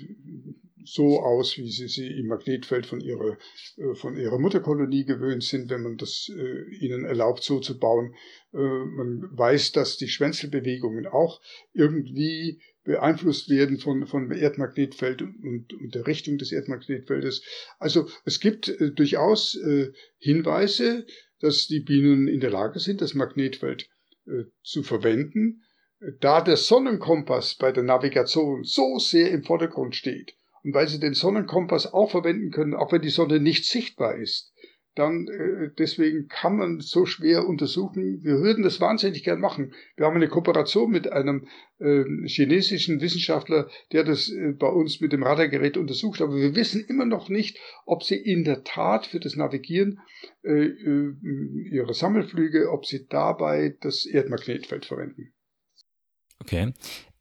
[0.85, 3.37] so aus, wie sie sie im Magnetfeld von ihrer,
[3.97, 6.31] von ihrer Mutterkolonie gewöhnt sind, wenn man das
[6.81, 8.15] ihnen erlaubt, so zu bauen.
[8.53, 11.43] Man weiß, dass die Schwänzelbewegungen auch
[11.75, 17.43] irgendwie beeinflusst werden von, von Erdmagnetfeld und, und der Richtung des Erdmagnetfeldes.
[17.78, 21.07] Also es gibt äh, durchaus äh, Hinweise,
[21.41, 23.91] dass die Bienen in der Lage sind, das Magnetfeld
[24.26, 25.64] äh, zu verwenden,
[26.20, 30.34] da der Sonnenkompass bei der Navigation so sehr im Vordergrund steht
[30.64, 34.55] und weil Sie den Sonnenkompass auch verwenden können, auch wenn die Sonne nicht sichtbar ist,
[34.99, 38.23] dann äh, deswegen kann man so schwer untersuchen.
[38.23, 39.73] Wir würden das wahnsinnig gern machen.
[39.97, 41.47] Wir haben eine Kooperation mit einem
[41.79, 46.85] äh, chinesischen Wissenschaftler, der das äh, bei uns mit dem Radargerät untersucht, aber wir wissen
[46.89, 50.01] immer noch nicht, ob sie in der Tat für das Navigieren
[50.43, 51.15] äh, äh
[51.71, 55.33] ihrer Sammelflüge, ob sie dabei das Erdmagnetfeld verwenden.
[56.41, 56.73] Okay.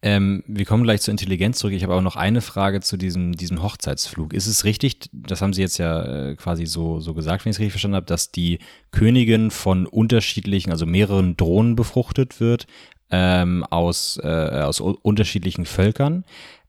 [0.10, 1.74] Ähm, wir kommen gleich zur Intelligenz zurück.
[1.74, 4.34] Ich habe aber noch eine Frage zu diesem, diesem Hochzeitsflug.
[4.34, 7.58] Ist es richtig, das haben Sie jetzt ja äh, quasi so, so gesagt, wenn ich
[7.58, 8.60] es richtig verstanden habe, dass die
[8.92, 12.68] Königin von unterschiedlichen, also mehreren Drohnen befruchtet wird,
[13.12, 14.28] ähm, aus, äh,
[14.62, 16.24] aus unterschiedlichen Völkern?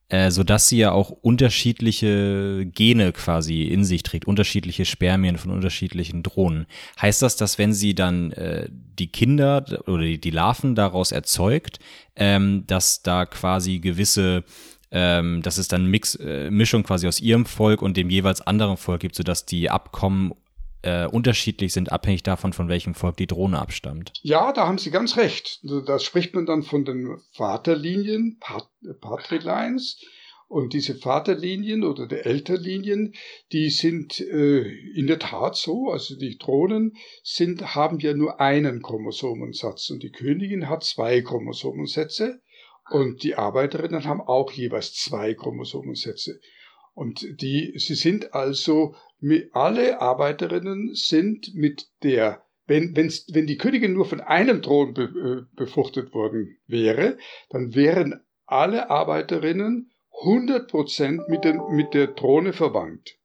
[0.08, 6.22] Äh, sodass sie ja auch unterschiedliche Gene quasi in sich trägt, unterschiedliche Spermien von unterschiedlichen
[6.22, 6.66] Drohnen.
[7.00, 11.78] Heißt das, dass wenn sie dann äh, die Kinder oder die, die Larven daraus erzeugt,
[12.16, 14.44] ähm, dass da quasi gewisse
[14.90, 18.78] ähm, dass es dann Mix, äh, Mischung quasi aus ihrem Volk und dem jeweils anderen
[18.78, 20.32] Volk gibt, sodass die Abkommen
[20.88, 24.12] äh, unterschiedlich sind, abhängig davon, von welchem Volk die Drohne abstammt.
[24.22, 25.60] Ja, da haben Sie ganz recht.
[25.86, 28.68] Da spricht man dann von den Vaterlinien, Pat
[29.00, 30.00] Patrilines.
[30.48, 33.14] Und diese Vaterlinien oder die Elternlinien,
[33.52, 34.62] die sind äh,
[34.94, 40.10] in der Tat so, also die Drohnen sind, haben ja nur einen Chromosomensatz und die
[40.10, 42.40] Königin hat zwei Chromosomensätze
[42.90, 46.40] und die Arbeiterinnen haben auch jeweils zwei Chromosomensätze.
[46.94, 48.96] Und die, sie sind also,
[49.52, 55.02] alle Arbeiterinnen sind mit der, wenn, wenn's, wenn die Königin nur von einem Thron be,
[55.02, 57.18] äh, befruchtet worden wäre,
[57.50, 59.90] dann wären alle Arbeiterinnen
[60.22, 63.18] 100% mit, den, mit der Drohne verwandt.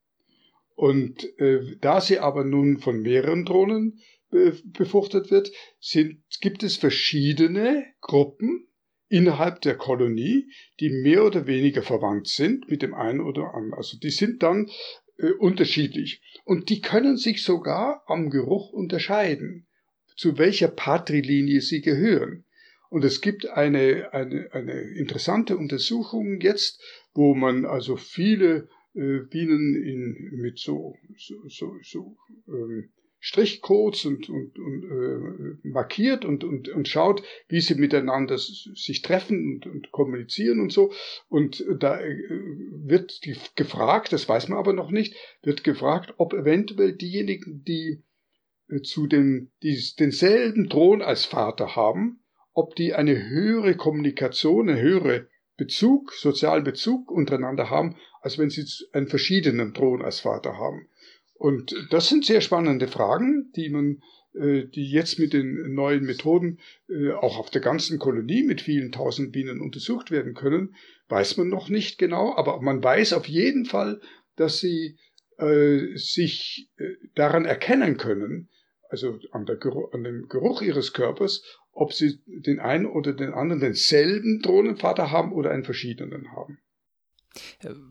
[0.75, 6.77] Und äh, da sie aber nun von mehreren Drohnen be, befruchtet wird, sind, gibt es
[6.77, 8.67] verschiedene Gruppen
[9.07, 13.75] innerhalb der Kolonie, die mehr oder weniger verwandt sind mit dem einen oder anderen.
[13.75, 14.69] Also die sind dann
[15.23, 16.21] äh, unterschiedlich.
[16.43, 19.67] Und die können sich sogar am Geruch unterscheiden,
[20.17, 22.45] zu welcher Patrilinie sie gehören.
[22.89, 26.79] Und es gibt eine, eine, eine interessante Untersuchung jetzt,
[27.13, 32.17] wo man also viele äh, Bienen in, mit so, so, so, so
[32.47, 32.91] ähm,
[33.25, 39.53] Strichcodes und, und, und äh, markiert und, und, und schaut, wie sie miteinander sich treffen
[39.53, 40.91] und, und kommunizieren und so.
[41.29, 42.17] Und da äh,
[42.83, 48.03] wird die, gefragt, das weiß man aber noch nicht, wird gefragt, ob eventuell diejenigen, die
[48.67, 52.19] äh, zu den, die denselben Thron als Vater haben,
[52.51, 58.65] ob die eine höhere Kommunikation, eine höhere Bezug, sozialen Bezug untereinander haben, als wenn sie
[58.91, 60.89] einen verschiedenen Thron als Vater haben.
[61.43, 64.01] Und das sind sehr spannende Fragen, die man,
[64.33, 68.93] äh, die jetzt mit den neuen Methoden äh, auch auf der ganzen Kolonie mit vielen
[68.93, 70.73] tausend Bienen untersucht werden können,
[71.09, 73.99] weiß man noch nicht genau, aber man weiß auf jeden Fall,
[74.37, 74.97] dass sie
[75.37, 78.47] äh, sich äh, daran erkennen können,
[78.87, 79.59] also an, der,
[79.91, 85.33] an dem Geruch ihres Körpers, ob sie den einen oder den anderen denselben Drohnenvater haben
[85.33, 86.62] oder einen verschiedenen haben.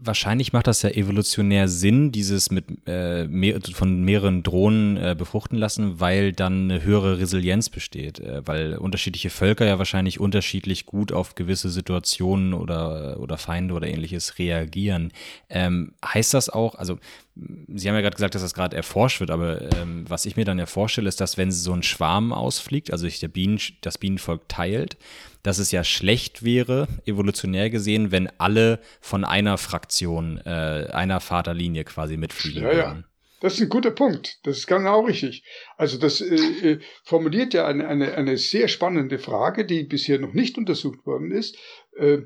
[0.00, 5.58] Wahrscheinlich macht das ja evolutionär Sinn, dieses mit äh, mehr, von mehreren Drohnen äh, befruchten
[5.58, 11.12] lassen, weil dann eine höhere Resilienz besteht, äh, weil unterschiedliche Völker ja wahrscheinlich unterschiedlich gut
[11.12, 15.12] auf gewisse Situationen oder oder Feinde oder ähnliches reagieren.
[15.48, 16.98] Ähm, heißt das auch, also
[17.34, 20.44] Sie haben ja gerade gesagt, dass das gerade erforscht wird, aber ähm, was ich mir
[20.44, 23.96] dann ja vorstelle, ist, dass wenn so ein Schwarm ausfliegt, also sich der Bienen, das
[23.96, 24.98] Bienenvolk teilt,
[25.42, 31.84] dass es ja schlecht wäre, evolutionär gesehen, wenn alle von einer Fraktion, äh, einer Vaterlinie
[31.84, 32.98] quasi mitfliegen ja, würden.
[33.00, 33.08] Ja.
[33.40, 34.38] Das ist ein guter Punkt.
[34.44, 35.42] Das ist genau richtig.
[35.76, 40.32] Also das äh, äh, formuliert ja eine, eine, eine sehr spannende Frage, die bisher noch
[40.32, 41.56] nicht untersucht worden ist.
[41.96, 42.18] Äh,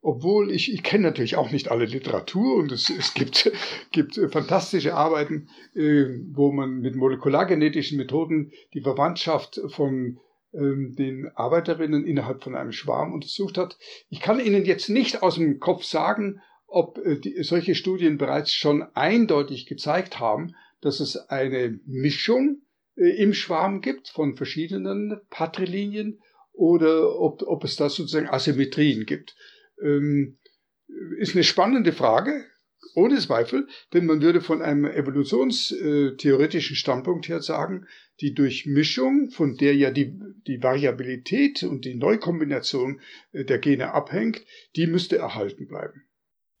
[0.00, 3.50] obwohl ich, ich kenne natürlich auch nicht alle Literatur und es, es gibt,
[3.92, 10.18] gibt fantastische Arbeiten, äh, wo man mit molekulargenetischen Methoden die Verwandtschaft von
[10.54, 13.76] ähm, den Arbeiterinnen innerhalb von einem Schwarm untersucht hat.
[14.08, 18.52] Ich kann Ihnen jetzt nicht aus dem Kopf sagen, ob äh, die, solche Studien bereits
[18.52, 22.62] schon eindeutig gezeigt haben, dass es eine Mischung
[22.96, 26.20] äh, im Schwarm gibt von verschiedenen Patrilinien
[26.52, 29.36] oder ob, ob es da sozusagen Asymmetrien gibt.
[29.82, 30.38] Ähm,
[31.18, 32.44] ist eine spannende Frage,
[32.94, 37.86] ohne Zweifel, denn man würde von einem evolutionstheoretischen Standpunkt her sagen,
[38.20, 43.00] die Durchmischung, von der ja die, die Variabilität und die Neukombination
[43.32, 44.42] äh, der Gene abhängt,
[44.76, 46.02] die müsste erhalten bleiben.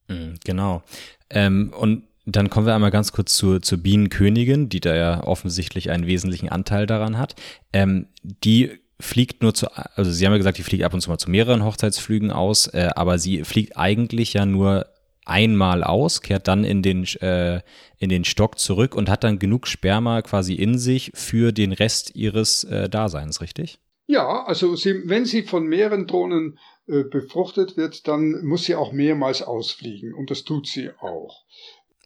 [0.08, 0.82] Mhm, genau.
[1.30, 5.90] Ähm, und dann kommen wir einmal ganz kurz zur, zur Bienenkönigin, die da ja offensichtlich
[5.90, 7.34] einen wesentlichen Anteil daran hat.
[7.72, 11.10] Ähm, die fliegt nur zu, also Sie haben ja gesagt, die fliegt ab und zu
[11.10, 14.86] mal zu mehreren Hochzeitsflügen aus, äh, aber sie fliegt eigentlich ja nur
[15.24, 17.60] einmal aus, kehrt dann in den, äh,
[17.98, 22.16] in den Stock zurück und hat dann genug Sperma quasi in sich für den Rest
[22.16, 23.78] ihres äh, Daseins, richtig?
[24.06, 28.92] Ja, also sie, wenn sie von mehreren Drohnen äh, befruchtet wird, dann muss sie auch
[28.92, 31.44] mehrmals ausfliegen und das tut sie auch.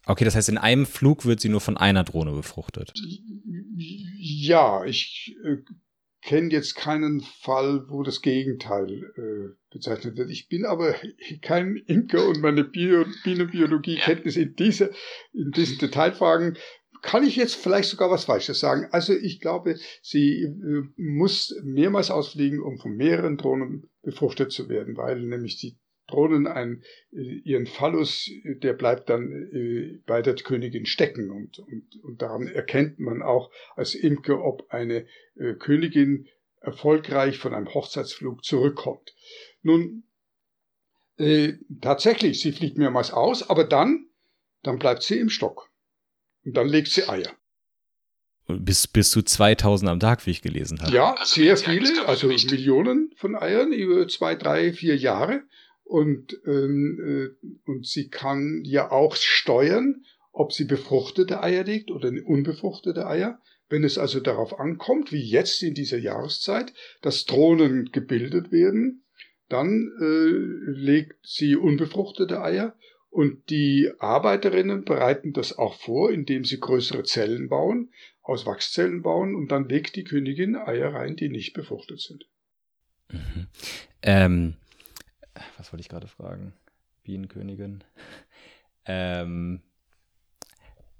[0.04, 2.92] Okay, das heißt, in einem Flug wird sie nur von einer Drohne befruchtet.
[4.18, 5.58] Ja, ich äh,
[6.22, 10.30] kenne jetzt keinen Fall, wo das Gegenteil äh, bezeichnet wird.
[10.30, 10.94] Ich bin aber
[11.42, 14.92] kein Imker und meine Bio Bienenbiologie-Kenntnis in, diese,
[15.32, 16.56] in diesen Detailfragen
[17.02, 18.86] kann ich jetzt vielleicht sogar was Falsches sagen.
[18.92, 24.96] Also ich glaube, sie äh, muss mehrmals ausfliegen, um von mehreren Drohnen befruchtet zu werden,
[24.96, 25.76] weil nämlich die
[26.12, 26.82] Drohnen ein,
[27.12, 32.46] äh, ihren Phallus, der bleibt dann äh, bei der Königin stecken und, und, und daran
[32.46, 35.06] erkennt man auch als Imker, ob eine
[35.36, 36.28] äh, Königin
[36.60, 39.14] erfolgreich von einem Hochzeitsflug zurückkommt.
[39.62, 40.04] Nun,
[41.18, 44.06] äh, tatsächlich, sie fliegt mehrmals aus, aber dann,
[44.62, 45.70] dann bleibt sie im Stock.
[46.44, 47.30] Und dann legt sie Eier.
[48.48, 50.92] Bis, bis zu 2000 am Tag, wie ich gelesen habe.
[50.92, 55.42] Ja, also sehr viele, also Millionen von Eiern über zwei, drei, vier Jahre.
[55.92, 62.10] Und, ähm, äh, und sie kann ja auch steuern, ob sie befruchtete Eier legt oder
[62.24, 63.42] unbefruchtete Eier.
[63.68, 66.72] Wenn es also darauf ankommt, wie jetzt in dieser Jahreszeit,
[67.02, 69.04] dass Drohnen gebildet werden,
[69.50, 72.74] dann äh, legt sie unbefruchtete Eier
[73.10, 79.34] und die Arbeiterinnen bereiten das auch vor, indem sie größere Zellen bauen, aus Wachszellen bauen
[79.34, 82.24] und dann legt die Königin Eier rein, die nicht befruchtet sind.
[83.10, 83.48] Mhm.
[84.00, 84.54] Ähm,
[85.56, 86.52] was wollte ich gerade fragen?
[87.04, 87.84] Bienenkönigin.
[88.84, 89.62] Ähm,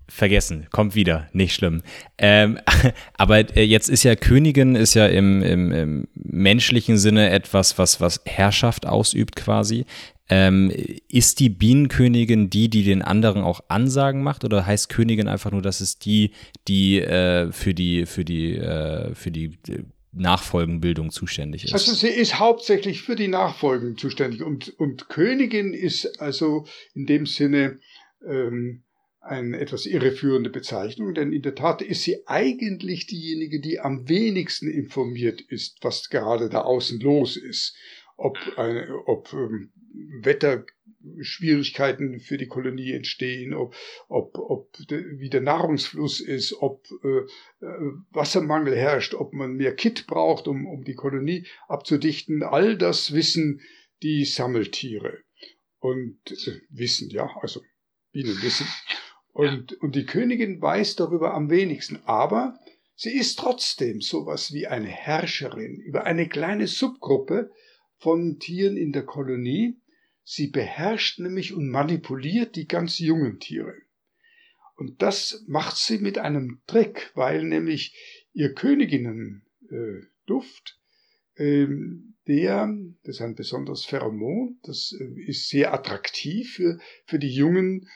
[0.08, 1.82] vergessen, kommt wieder, nicht schlimm.
[2.18, 2.58] Ähm,
[3.16, 8.00] aber äh, jetzt ist ja Königin ist ja im, im, im, menschlichen Sinne etwas, was,
[8.00, 9.86] was Herrschaft ausübt quasi.
[10.28, 10.70] Ähm,
[11.08, 15.62] ist die Bienenkönigin die, die den anderen auch Ansagen macht, oder heißt Königin einfach nur,
[15.62, 16.32] dass es die,
[16.68, 19.82] die äh, für die für die äh, für die äh,
[20.12, 21.72] Nachfolgenbildung zuständig ist?
[21.72, 27.26] Also sie ist hauptsächlich für die Nachfolgen zuständig und und Königin ist also in dem
[27.26, 27.80] Sinne
[28.26, 28.84] ähm,
[29.22, 34.68] eine etwas irreführende Bezeichnung, denn in der Tat ist sie eigentlich diejenige, die am wenigsten
[34.68, 37.76] informiert ist, was gerade da außen los ist.
[38.16, 39.72] Ob, eine, ob ähm,
[41.02, 43.74] Wetterschwierigkeiten für die Kolonie entstehen, ob,
[44.08, 50.06] ob, ob wie der Nahrungsfluss ist, ob äh, äh, Wassermangel herrscht, ob man mehr Kit
[50.06, 52.42] braucht, um, um die Kolonie abzudichten.
[52.42, 53.60] All das wissen
[54.02, 55.18] die Sammeltiere
[55.78, 57.60] und äh, wissen, ja, also
[58.12, 58.66] Bienen wissen.
[59.32, 62.00] Und, und die Königin weiß darüber am wenigsten.
[62.04, 62.58] Aber
[62.94, 67.50] sie ist trotzdem sowas wie eine Herrscherin über eine kleine Subgruppe
[67.96, 69.81] von Tieren in der Kolonie.
[70.24, 73.74] Sie beherrscht nämlich und manipuliert die ganz jungen Tiere.
[74.76, 77.94] Und das macht sie mit einem Trick, weil nämlich
[78.32, 80.80] ihr Königinnenduft,
[81.36, 87.18] äh, ähm, der, das ist ein besonderes Pheromon, das äh, ist sehr attraktiv für, für
[87.18, 87.88] die jungen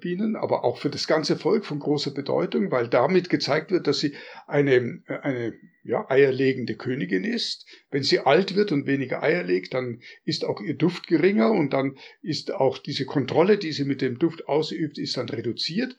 [0.00, 3.98] Bienen, aber auch für das ganze Volk von großer Bedeutung, weil damit gezeigt wird, dass
[3.98, 4.14] sie
[4.46, 7.66] eine, äh, eine ja, eierlegende Königin ist.
[7.90, 11.72] Wenn sie alt wird und weniger Eier legt, dann ist auch ihr Duft geringer und
[11.72, 15.96] dann ist auch diese Kontrolle, die sie mit dem Duft ausübt, ist dann reduziert.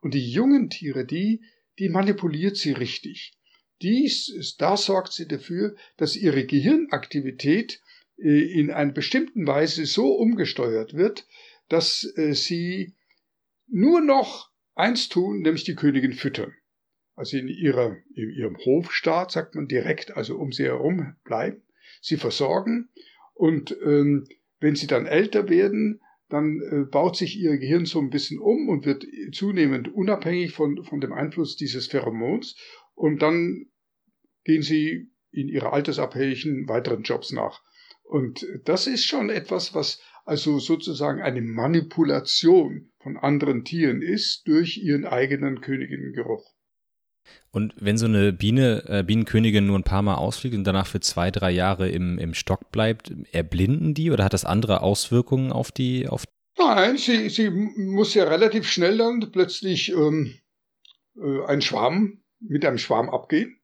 [0.00, 1.40] Und die jungen Tiere, die,
[1.78, 3.32] die manipuliert sie richtig.
[3.80, 7.80] Dies, da sorgt sie dafür, dass ihre Gehirnaktivität
[8.18, 11.26] äh, in einer bestimmten Weise so umgesteuert wird,
[11.68, 12.00] dass
[12.30, 12.94] sie
[13.68, 16.54] nur noch eins tun, nämlich die Königin füttern.
[17.14, 21.62] Also in, ihrer, in ihrem Hofstaat, sagt man direkt, also um sie herum bleiben,
[22.02, 22.90] sie versorgen
[23.34, 24.26] und ähm,
[24.60, 28.68] wenn sie dann älter werden, dann äh, baut sich ihr Gehirn so ein bisschen um
[28.68, 32.56] und wird zunehmend unabhängig von, von dem Einfluss dieses Pheromons
[32.94, 33.66] und dann
[34.44, 37.62] gehen sie in ihre altersabhängigen weiteren Jobs nach.
[38.02, 44.76] Und das ist schon etwas, was also sozusagen eine Manipulation von anderen Tieren ist durch
[44.76, 46.44] ihren eigenen Königinnengeruch.
[47.50, 51.00] Und wenn so eine Biene, äh, Bienenkönigin nur ein paar Mal ausfliegt und danach für
[51.00, 55.72] zwei, drei Jahre im, im Stock bleibt, erblinden die oder hat das andere Auswirkungen auf
[55.72, 56.08] die?
[56.08, 56.24] Auf
[56.58, 60.34] Nein, sie, sie muss ja relativ schnell dann plötzlich ähm,
[61.16, 63.55] äh, ein Schwarm mit einem Schwarm abgehen.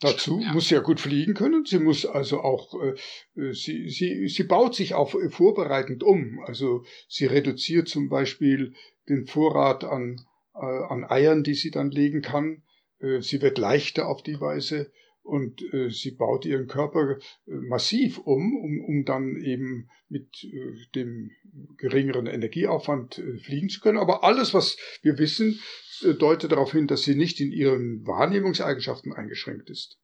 [0.00, 0.52] Dazu ja.
[0.52, 1.66] muss sie ja gut fliegen können.
[1.66, 6.40] Sie muss also auch, äh, äh, sie, sie, sie baut sich auch vorbereitend um.
[6.46, 8.74] Also sie reduziert zum Beispiel
[9.08, 10.16] den Vorrat an,
[10.54, 12.62] äh, an Eiern, die sie dann legen kann.
[12.98, 14.90] Äh, sie wird leichter auf die Weise
[15.22, 20.72] und äh, sie baut ihren Körper äh, massiv um, um, um dann eben mit äh,
[20.94, 21.30] dem
[21.76, 23.98] geringeren Energieaufwand äh, fliegen zu können.
[23.98, 29.12] Aber alles, was wir wissen, äh, deutet darauf hin, dass sie nicht in ihren Wahrnehmungseigenschaften
[29.12, 29.98] eingeschränkt ist.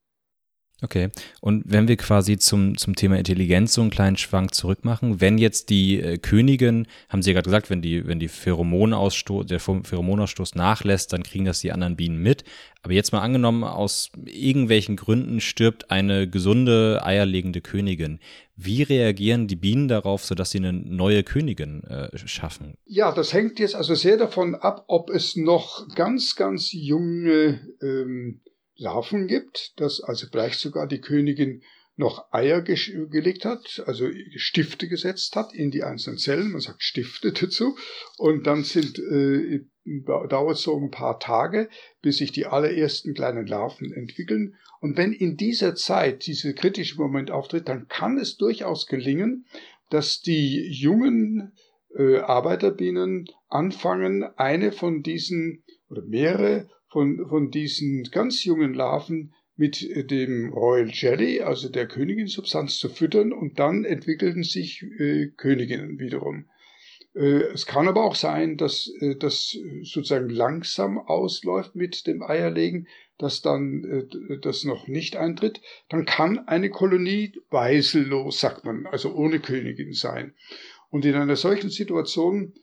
[0.83, 1.09] Okay.
[1.41, 5.71] Und wenn wir quasi zum, zum Thema Intelligenz so einen kleinen Schwank zurückmachen, wenn jetzt
[5.71, 10.55] die äh, Königin, haben Sie ja gerade gesagt, wenn die, wenn die Pheromonausstoß, der Pheromonausstoß
[10.55, 12.45] nachlässt, dann kriegen das die anderen Bienen mit.
[12.83, 18.21] Aber jetzt mal angenommen, aus irgendwelchen Gründen stirbt eine gesunde, eierlegende Königin.
[18.55, 22.77] Wie reagieren die Bienen darauf, sodass sie eine neue Königin äh, schaffen?
[22.85, 28.41] Ja, das hängt jetzt also sehr davon ab, ob es noch ganz, ganz junge ähm,
[28.77, 31.63] Larven gibt, dass also vielleicht sogar die Königin
[31.97, 32.77] noch Eier ge
[33.11, 37.77] gelegt hat, also Stifte gesetzt hat in die einzelnen Zellen, man sagt Stifte dazu,
[38.19, 39.65] und dann sind, äh,
[40.29, 41.71] dauert so ein paar Tage,
[42.03, 44.57] bis sich die allerersten kleinen Larven entwickeln.
[44.81, 49.47] Und wenn in dieser Zeit dieser kritische Moment auftritt, dann kann es durchaus gelingen,
[49.89, 51.53] dass die jungen
[51.97, 59.87] äh, Arbeiterbienen anfangen, eine von diesen oder mehrere von, von diesen ganz jungen Larven mit
[60.11, 66.47] dem Royal Jelly, also der Königin-Substanz, zu füttern und dann entwickelten sich äh, Königinnen wiederum.
[67.15, 72.89] Äh, es kann aber auch sein, dass äh, das sozusagen langsam ausläuft mit dem Eierlegen,
[73.19, 75.61] dass dann äh, das noch nicht eintritt.
[75.91, 80.33] Dann kann eine Kolonie weisellos, sagt man, also ohne Königin sein.
[80.89, 82.55] Und in einer solchen Situation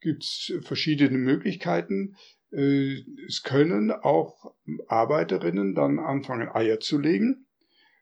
[0.00, 2.16] gibt es verschiedene Möglichkeiten.
[2.50, 4.54] Es können auch
[4.86, 7.46] Arbeiterinnen dann anfangen, Eier zu legen.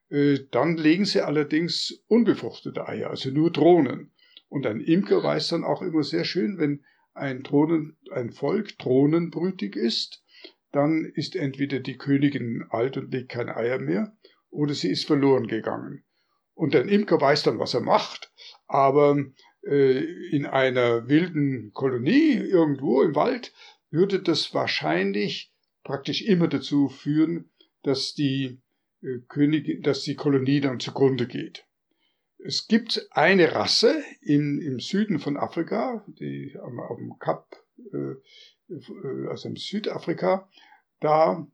[0.09, 4.12] Dann legen sie allerdings unbefruchtete Eier, also nur Drohnen.
[4.48, 9.74] Und ein Imker weiß dann auch immer sehr schön, wenn ein, Drohnen, ein Volk drohnenbrütig
[9.74, 10.23] ist,
[10.70, 14.16] dann ist entweder die Königin alt und legt keine Eier mehr,
[14.51, 16.05] oder sie ist verloren gegangen.
[16.55, 18.32] Und ein Imker weiß dann, was er macht,
[18.66, 19.16] aber
[19.62, 19.98] äh,
[20.31, 23.52] in einer wilden Kolonie irgendwo im Wald
[23.97, 25.52] würde das wahrscheinlich
[25.82, 27.51] praktisch immer dazu führen,
[27.82, 28.60] dass die
[29.02, 31.66] äh, Königin, dass die Kolonie dann zugrunde geht.
[32.39, 37.56] Es gibt eine Rasse im, im Süden von Afrika, die am, auf dem Kap,
[37.93, 38.16] äh,
[38.73, 40.48] äh, also im Südafrika,
[41.01, 41.47] da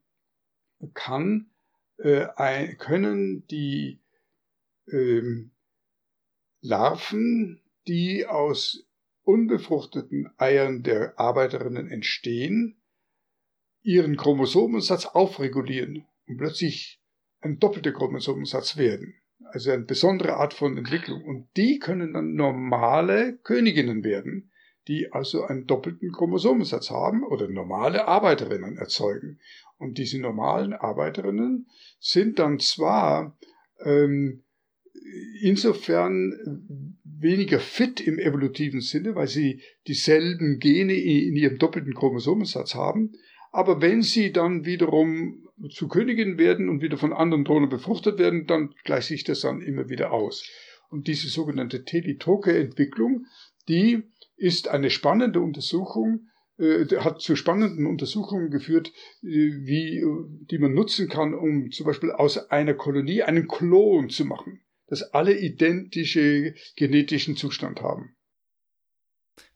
[0.93, 1.49] kann,
[1.97, 4.01] äh, ein, können die
[4.91, 5.51] ähm,
[6.59, 8.85] Larven, die aus
[9.23, 12.81] unbefruchteten Eiern der Arbeiterinnen entstehen,
[13.81, 17.01] ihren Chromosomensatz aufregulieren und plötzlich
[17.41, 19.15] ein doppelter Chromosomensatz werden
[19.53, 21.23] also eine besondere Art von Entwicklung.
[21.23, 24.51] Und die können dann normale Königinnen werden,
[24.87, 29.39] die also einen doppelten Chromosomensatz haben oder normale Arbeiterinnen erzeugen.
[29.77, 31.67] Und diese normalen Arbeiterinnen
[31.99, 33.37] sind dann zwar
[33.83, 34.42] ähm,
[35.41, 43.13] insofern weniger fit im evolutiven Sinne, weil sie dieselben Gene in ihrem doppelten Chromosomensatz haben,
[43.51, 48.47] aber wenn sie dann wiederum zu Königin werden und wieder von anderen Drohnen befruchtet werden,
[48.47, 50.49] dann gleicht sich das dann immer wieder aus.
[50.89, 53.25] Und diese sogenannte Telitoke-Entwicklung,
[53.67, 54.03] die
[54.35, 56.27] ist eine spannende Untersuchung,
[56.57, 58.91] äh, hat zu spannenden Untersuchungen geführt,
[59.21, 60.03] äh, wie,
[60.49, 65.01] die man nutzen kann, um zum Beispiel aus einer Kolonie einen Klon zu machen, dass
[65.13, 68.15] alle identische genetischen Zustand haben.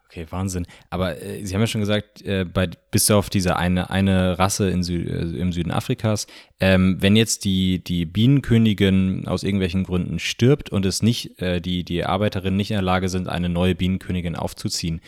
[0.09, 0.65] Okay, Wahnsinn.
[0.89, 4.71] Aber äh, Sie haben ja schon gesagt, äh, bei, bis auf diese eine, eine Rasse
[4.81, 6.27] Sü äh, im Süden Afrikas,
[6.61, 11.83] ähm, wenn jetzt die, die Bienenkönigin aus irgendwelchen Gründen stirbt und es nicht, äh, die,
[11.83, 15.01] die Arbeiterinnen nicht in der Lage sind, eine neue Bienenkönigin aufzuziehen,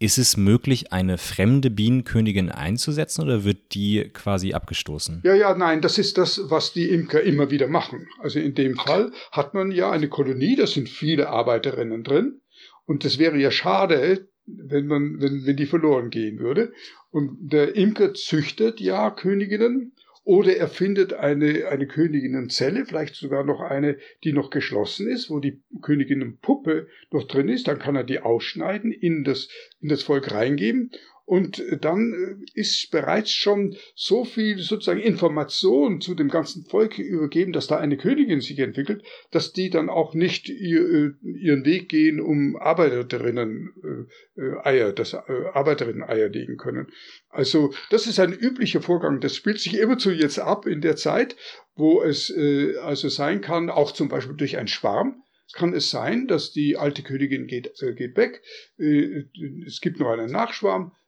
[0.00, 5.20] ist es möglich, eine fremde Bienenkönigin einzusetzen oder wird die quasi abgestoßen?
[5.24, 8.08] Ja, ja, nein, das ist das, was die Imker immer wieder machen.
[8.18, 12.40] Also in dem Fall hat man ja eine Kolonie, da sind viele Arbeiterinnen drin.
[12.86, 16.72] Und das wäre ja schade, wenn man, wenn, wenn die verloren gehen würde.
[17.10, 19.92] Und der Imker züchtet ja Königinnen
[20.30, 25.40] oder er findet eine, eine Königinnenzelle, vielleicht sogar noch eine, die noch geschlossen ist, wo
[25.40, 27.66] die Königinnenpuppe noch drin ist.
[27.66, 29.48] Dann kann er die ausschneiden, in das,
[29.80, 30.92] in das Volk reingeben
[31.30, 37.52] und dann äh, ist bereits schon so viel sozusagen Information zu dem ganzen Volk übergeben,
[37.52, 41.88] dass da eine Königin sich entwickelt, dass die dann auch nicht ihr, äh, ihren Weg
[41.88, 46.88] gehen, um Arbeiterinnen äh, Eier, das Arbeiterinnen Eier legen können.
[47.28, 49.20] Also das ist ein üblicher Vorgang.
[49.20, 51.36] Das spielt sich immerzu jetzt ab in der Zeit,
[51.76, 52.34] wo es
[52.82, 57.02] also sein kann, auch zum Beispiel durch einen Schwarm, kann es sein, dass die alte
[57.02, 58.42] Königin geht, äh, geht weg,
[58.78, 59.24] äh,
[59.66, 60.99] es gibt noch einen Nachschwarm, äh,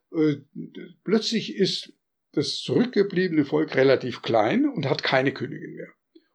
[1.03, 1.93] plötzlich ist
[2.33, 5.89] das zurückgebliebene Volk relativ klein und hat keine Königin mehr.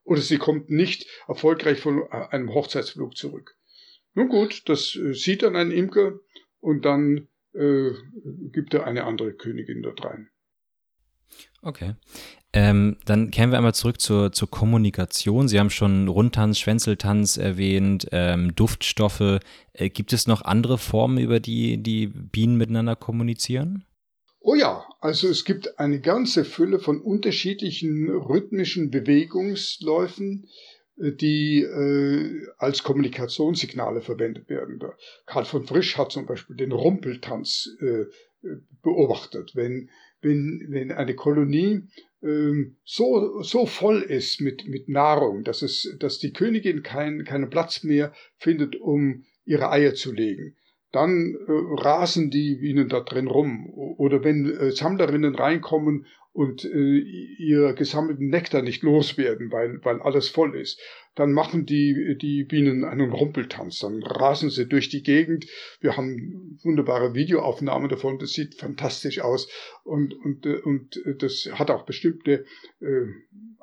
[0.05, 3.57] Oder sie kommt nicht erfolgreich von äh, einem Hochzeitsflug zurück.
[4.15, 6.19] Nun gut, das äh, sieht dann ein Imker
[6.61, 7.91] und dann äh,
[8.53, 10.31] gibt er eine andere Königin dort rein.
[11.61, 11.95] Okay.
[12.55, 15.49] Ähm, dann kehren wir einmal zurück zur, zur Kommunikation.
[15.49, 19.41] Sie haben schon Rundtanz, Schwänzeltanz erwähnt, ähm, Duftstoffe.
[19.75, 23.85] Äh, gibt es noch andere Formen, über die die Bienen miteinander kommunizieren?
[24.41, 30.49] Oh ja, also es gibt eine ganze Fülle von unterschiedlichen rhythmischen Bewegungsläufen,
[30.97, 34.81] äh, die äh, als Kommunikationssignale verwendet werden.
[35.27, 38.07] Karl von Frisch hat zum Beispiel den Rumpeltanz äh,
[38.83, 39.53] beobachtet.
[39.55, 39.91] Wenn,
[40.23, 41.83] wenn, wenn eine Kolonie
[42.85, 47.85] so, so voll ist mit, mit Nahrung, dass, es, dass die Königin kein, keinen Platz
[47.85, 50.57] mehr findet, um ihre Eier zu legen.
[50.91, 53.69] Dann äh, rasen die Bienen da drin rum.
[53.99, 60.29] Oder wenn äh, Sammlerinnen reinkommen und äh, ihr gesammelten Nektar nicht loswerden, weil, weil alles
[60.29, 60.81] voll ist.
[61.15, 65.47] Dann machen die, die Bienen einen Rumpeltanz, dann rasen sie durch die Gegend.
[65.81, 69.49] Wir haben wunderbare Videoaufnahmen davon, das sieht fantastisch aus
[69.85, 72.45] und, und, äh, und das hat auch bestimmte
[72.81, 73.07] äh,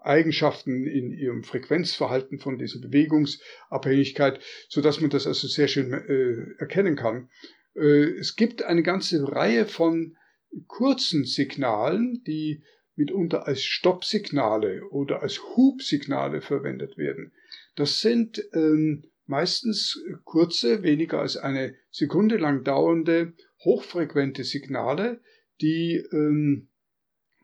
[0.05, 4.39] Eigenschaften in ihrem Frequenzverhalten von dieser Bewegungsabhängigkeit,
[4.69, 7.29] so dass man das also sehr schön äh, erkennen kann.
[7.75, 10.15] Äh, es gibt eine ganze Reihe von
[10.67, 12.63] kurzen Signalen, die
[12.95, 17.33] mitunter als Stoppsignale oder als Hubsignale verwendet werden.
[17.75, 23.33] Das sind ähm, meistens kurze, weniger als eine Sekunde lang dauernde,
[23.63, 25.21] hochfrequente Signale,
[25.61, 26.69] die ähm,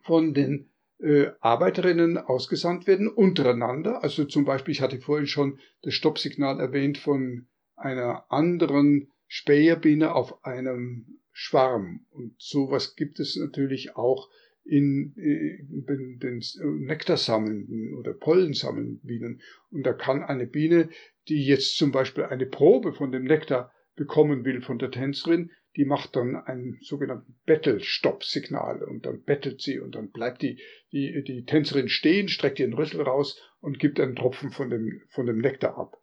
[0.02, 4.02] von den äh, Arbeiterinnen ausgesandt werden untereinander.
[4.02, 10.44] Also zum Beispiel, ich hatte vorhin schon das Stoppsignal erwähnt von einer anderen Späherbiene auf
[10.44, 12.06] einem Schwarm.
[12.10, 14.30] Und sowas gibt es natürlich auch
[14.64, 16.42] in, in den, den
[16.84, 19.42] Nektarsammelnden oder Pollensammelnden Bienen.
[19.70, 20.88] Und da kann eine Biene,
[21.28, 25.84] die jetzt zum Beispiel eine Probe von dem Nektar bekommen will von der Tänzerin, die
[25.84, 30.60] macht dann ein sogenanntes Battle-Stop-Signal und dann bettelt sie und dann bleibt die,
[30.92, 35.26] die, die Tänzerin stehen, streckt ihren Rüssel raus und gibt einen Tropfen von dem, von
[35.26, 35.96] dem Nektar ab.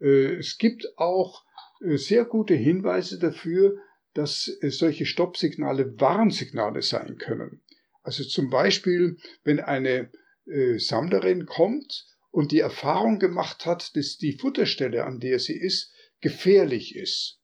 [0.00, 1.42] Äh, es gibt auch
[1.80, 3.78] äh, sehr gute Hinweise dafür,
[4.14, 7.60] dass solche Stoppsignale Warnsignale sein können.
[8.02, 10.10] Also zum Beispiel, wenn eine
[10.46, 15.92] äh, Sammlerin kommt und die Erfahrung gemacht hat, dass die Futterstelle, an der sie ist,
[16.20, 17.40] gefährlich ist,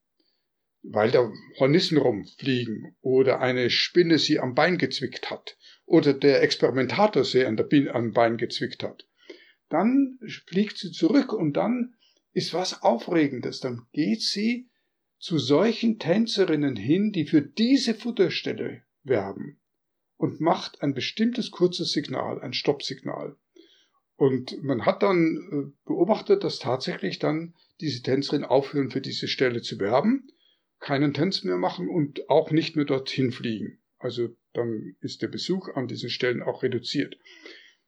[0.83, 7.25] weil da Hornissen rumfliegen oder eine Spinne sie am Bein gezwickt hat oder der Experimentator
[7.25, 9.07] sie an der Biene, am Bein gezwickt hat,
[9.69, 11.95] dann fliegt sie zurück und dann
[12.33, 13.61] ist was Aufregendes.
[13.61, 14.70] Dann geht sie
[15.21, 19.61] zu solchen Tänzerinnen hin, die für diese Futterstelle werben
[20.17, 23.37] und macht ein bestimmtes kurzes Signal, ein Stoppsignal.
[24.17, 29.63] Und man hat dann äh, beobachtet, dass tatsächlich dann diese Tänzerin aufhören, für diese Stelle
[29.63, 30.29] zu werben,
[30.79, 33.79] keinen Tanz mehr machen und auch nicht mehr dorthin fliegen.
[33.99, 37.19] Also dann ist der Besuch an diesen Stellen auch reduziert.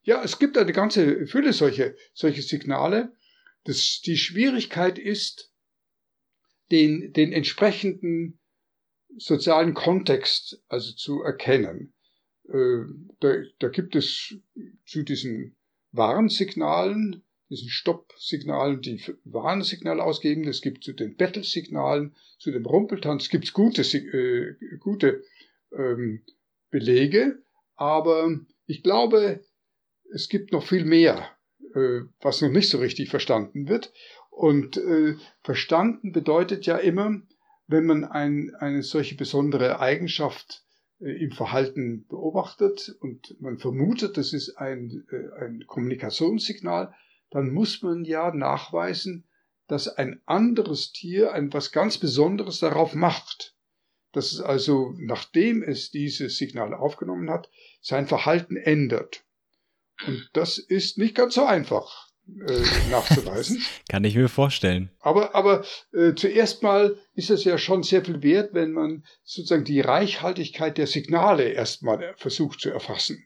[0.03, 3.15] Ja, es gibt eine ganze Fülle solche, solche Signale.
[3.65, 5.52] Das, die Schwierigkeit ist,
[6.71, 8.39] den, den entsprechenden
[9.17, 11.93] sozialen Kontext also zu erkennen.
[12.49, 12.85] Äh,
[13.21, 14.35] da, da gibt es
[14.87, 15.57] zu diesen
[15.93, 20.49] Warnsignalen, diesen Stoppsignalen, die Warnsignale ausgeben.
[20.49, 25.23] Es gibt zu den Battle-Signalen, zu dem Rumpeltanz gibt es gute, äh, gute
[25.77, 26.25] ähm,
[26.71, 27.43] Belege,
[27.77, 29.45] aber ich glaube,
[30.13, 31.31] es gibt noch viel mehr,
[31.75, 33.93] äh, was noch nicht so richtig verstanden wird.
[34.33, 37.21] Und äh, verstanden bedeutet ja immer,
[37.67, 40.65] wenn man ein, eine solche besondere Eigenschaft
[41.01, 46.95] äh, im Verhalten beobachtet und man vermutet, das ist ein, äh, ein Kommunikationssignal,
[47.31, 49.29] dann muss man ja nachweisen,
[49.69, 53.55] dass ein anderes Tier ein was ganz Besonderes darauf macht.
[54.13, 57.51] Dass es also, nachdem es dieses Signal aufgenommen hat,
[57.83, 59.25] sein Verhalten ändert.
[60.07, 63.63] Und das ist nicht ganz so einfach äh, nachzuweisen.
[63.89, 64.91] Kann ich mir vorstellen.
[65.01, 69.65] Aber, aber äh, zuerst mal ist es ja schon sehr viel wert, wenn man sozusagen
[69.65, 73.25] die Reichhaltigkeit der Signale erstmal versucht zu erfassen.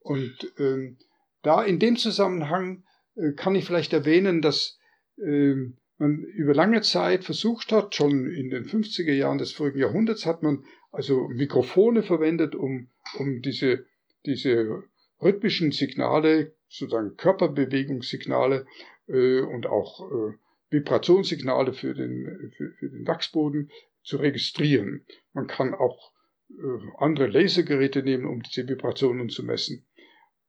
[0.00, 0.98] Und ähm,
[1.42, 2.84] da in dem Zusammenhang
[3.16, 4.78] äh, kann ich vielleicht erwähnen, dass
[5.18, 5.54] äh,
[5.98, 10.42] man über lange Zeit versucht hat, schon in den 50er Jahren des vorigen Jahrhunderts hat
[10.42, 12.88] man also Mikrofone verwendet, um,
[13.18, 13.86] um diese,
[14.26, 14.82] diese
[15.20, 18.66] rhythmischen Signale sozusagen Körperbewegungssignale
[19.08, 20.34] äh, und auch äh,
[20.70, 23.70] Vibrationssignale für den, für, für den Wachsboden
[24.02, 25.04] zu registrieren.
[25.32, 26.12] Man kann auch
[26.50, 26.54] äh,
[26.98, 29.86] andere Lasergeräte nehmen, um diese Vibrationen zu messen.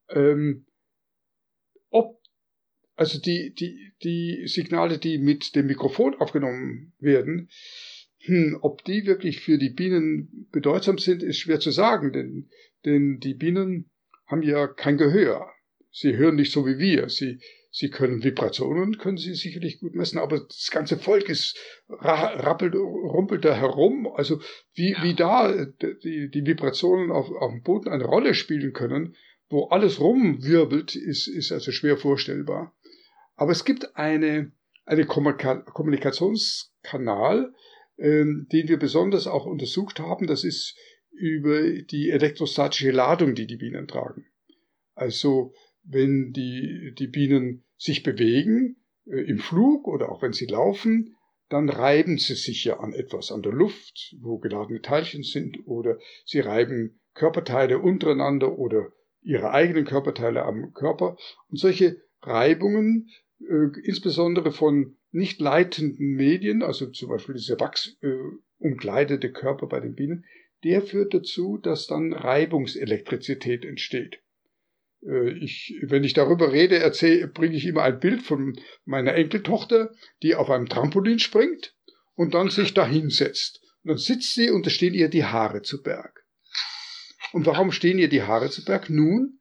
[0.09, 0.65] Ähm,
[1.89, 2.21] ob
[2.95, 7.49] also die, die, die Signale, die mit dem Mikrofon aufgenommen werden,
[8.19, 12.49] hm, ob die wirklich für die Bienen bedeutsam sind, ist schwer zu sagen, denn,
[12.85, 13.89] denn die Bienen
[14.27, 15.52] haben ja kein Gehör.
[15.95, 17.07] Sie hören nicht so wie wir.
[17.07, 17.39] Sie,
[17.69, 21.55] sie können Vibrationen, können sie sicherlich gut messen, aber das ganze Volk ist
[21.87, 24.07] rappelt, rumpelt da herum.
[24.07, 24.41] Also
[24.73, 25.03] wie, ja.
[25.03, 29.15] wie da die, die Vibrationen auf, auf dem Boden eine Rolle spielen können,
[29.49, 32.75] wo alles rumwirbelt, ist, ist also schwer vorstellbar.
[33.35, 34.51] Aber es gibt eine,
[34.85, 37.53] eine Kommunikationskanal,
[37.99, 40.25] ähm, den wir besonders auch untersucht haben.
[40.25, 40.75] Das ist
[41.11, 44.25] über die elektrostatische Ladung, die die Bienen tragen.
[44.95, 45.53] Also
[45.83, 51.15] wenn die, die Bienen sich bewegen äh, im Flug oder auch wenn sie laufen,
[51.49, 55.99] dann reiben sie sich ja an etwas, an der Luft, wo geladene Teilchen sind, oder
[56.25, 58.91] sie reiben Körperteile untereinander oder
[59.21, 61.17] ihre eigenen Körperteile am Körper.
[61.49, 69.31] Und solche Reibungen, äh, insbesondere von nicht leitenden Medien, also zum Beispiel dieser wachsumkleidete äh,
[69.31, 70.25] Körper bei den Bienen,
[70.63, 74.22] der führt dazu, dass dann Reibungselektrizität entsteht.
[75.07, 79.91] Äh, ich, wenn ich darüber rede, erzähle, bringe ich immer ein Bild von meiner Enkeltochter,
[80.21, 81.75] die auf einem Trampolin springt
[82.15, 83.61] und dann sich da hinsetzt.
[83.83, 86.23] Und dann sitzt sie und da stehen ihr die Haare zu Berg.
[87.31, 88.89] Und warum stehen ihr die Haare zu Berg?
[88.89, 89.39] Nun,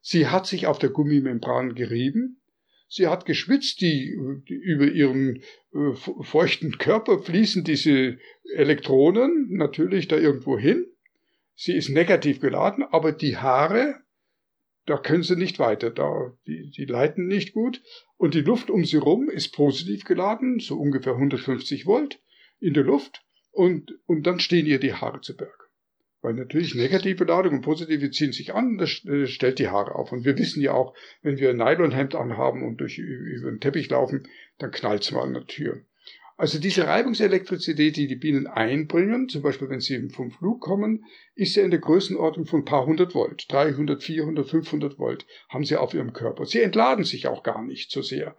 [0.00, 2.42] sie hat sich auf der Gummimembran gerieben,
[2.88, 4.16] sie hat geschwitzt, die,
[4.48, 8.18] die über ihren äh, feuchten Körper fließen diese
[8.54, 10.86] Elektronen natürlich da irgendwo hin.
[11.54, 14.00] Sie ist negativ geladen, aber die Haare
[14.88, 17.82] da können sie nicht weiter, da, die, die leiten nicht gut.
[18.16, 22.20] Und die Luft um sie rum ist positiv geladen, so ungefähr 150 Volt
[22.58, 23.22] in der Luft.
[23.50, 25.68] Und, und dann stehen ihr die Haare zu Berg.
[26.20, 30.10] Weil natürlich negative Ladung und positive ziehen sich an, das äh, stellt die Haare auf.
[30.10, 33.88] Und wir wissen ja auch, wenn wir ein Nylonhemd anhaben und durch, über den Teppich
[33.90, 34.26] laufen,
[34.58, 35.82] dann knallt es mal an der Tür.
[36.38, 41.04] Also diese Reibungselektrizität, die die Bienen einbringen, zum Beispiel wenn sie vom Flug kommen,
[41.34, 43.46] ist ja in der Größenordnung von ein paar hundert Volt.
[43.50, 46.46] 300, 400, 500 Volt haben sie auf ihrem Körper.
[46.46, 48.36] Sie entladen sich auch gar nicht so sehr,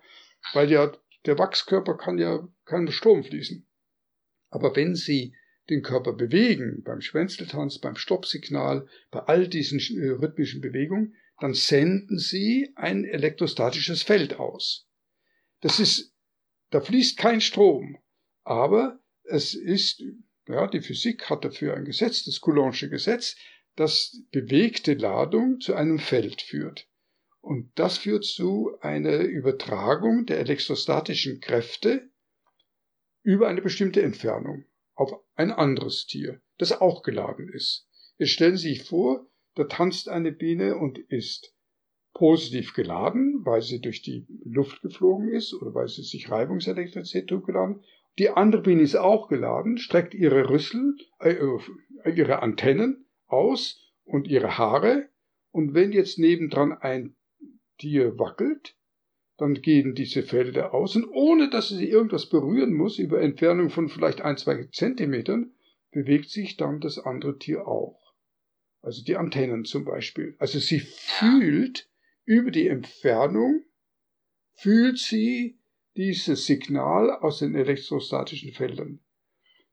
[0.53, 0.93] weil ja
[1.25, 3.67] der Wachskörper kann ja keinen Strom fließen.
[4.49, 5.35] Aber wenn sie
[5.69, 12.17] den Körper bewegen, beim Schwänzeltanz, beim Stoppsignal, bei all diesen äh, rhythmischen Bewegungen, dann senden
[12.17, 14.87] sie ein elektrostatisches Feld aus.
[15.59, 16.15] Das ist
[16.69, 17.97] da fließt kein Strom,
[18.43, 20.03] aber es ist,
[20.47, 23.35] ja, die Physik hat dafür ein Gesetz, das Coulombsche Gesetz,
[23.75, 26.87] das bewegte Ladung zu einem Feld führt.
[27.41, 32.09] Und das führt zu einer Übertragung der elektrostatischen Kräfte
[33.23, 34.65] über eine bestimmte Entfernung
[34.95, 37.87] auf ein anderes Tier, das auch geladen ist.
[38.17, 39.25] Jetzt stellen Sie sich vor,
[39.55, 41.55] da tanzt eine Biene und ist
[42.19, 47.81] positiv geladen, weil sie durch die Luft geflogen ist oder weil sie sich Reibungselektrizität zugeladen.
[48.17, 54.27] Die andere Biene ist auch geladen, streckt ihre Rüssel, äh, äh, ihre Antennen aus und
[54.27, 55.07] ihre Haare.
[55.51, 57.15] Und wenn jetzt nebendran ein
[57.77, 58.75] Tier wackelt,
[59.37, 63.87] dann gehen diese Felder aus und ohne dass sie irgendwas berühren muss, über Entfernung von
[63.87, 65.53] vielleicht ein, zwei Zentimetern,
[65.91, 68.13] bewegt sich dann das andere Tier auch.
[68.81, 70.35] Also die Antennen zum Beispiel.
[70.37, 71.88] Also sie fühlt
[72.29, 73.63] über die Entfernung
[74.53, 75.59] fühlt sie
[75.97, 78.99] dieses Signal aus den elektrostatischen Feldern.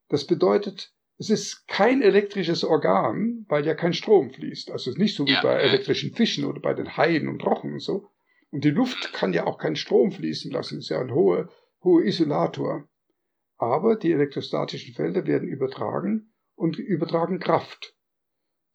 [0.09, 4.71] Das bedeutet, es ist kein elektrisches Organ, weil ja kein Strom fließt.
[4.71, 5.41] Also es ist nicht so wie ja.
[5.43, 8.09] bei elektrischen Fischen oder bei den Haien und Rochen und so.
[8.49, 11.49] Und die Luft kann ja auch keinen Strom fließen lassen, ist ja ein hoher,
[11.83, 12.89] hoher Isolator.
[13.57, 17.95] Aber die elektrostatischen Felder werden übertragen und übertragen Kraft.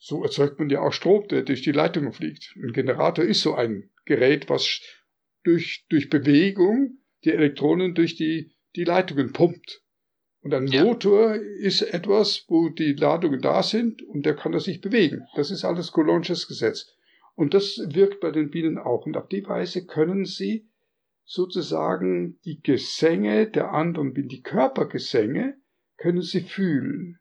[0.05, 2.57] So erzeugt man ja auch Strom, der durch die Leitungen fliegt.
[2.57, 4.81] Ein Generator ist so ein Gerät, was
[5.45, 9.85] durch, durch Bewegung die Elektronen durch die, die Leitungen pumpt.
[10.41, 10.83] Und ein ja.
[10.83, 15.23] Motor ist etwas, wo die Ladungen da sind und der kann sich bewegen.
[15.37, 16.97] Das ist alles Coulombsches Gesetz.
[17.37, 19.07] Und das wirkt bei den Bienen auch.
[19.07, 20.69] Und auf die Weise können sie
[21.25, 25.57] sozusagen die Gesänge der anderen Bienen, die Körpergesänge,
[25.97, 27.21] können sie fühlen.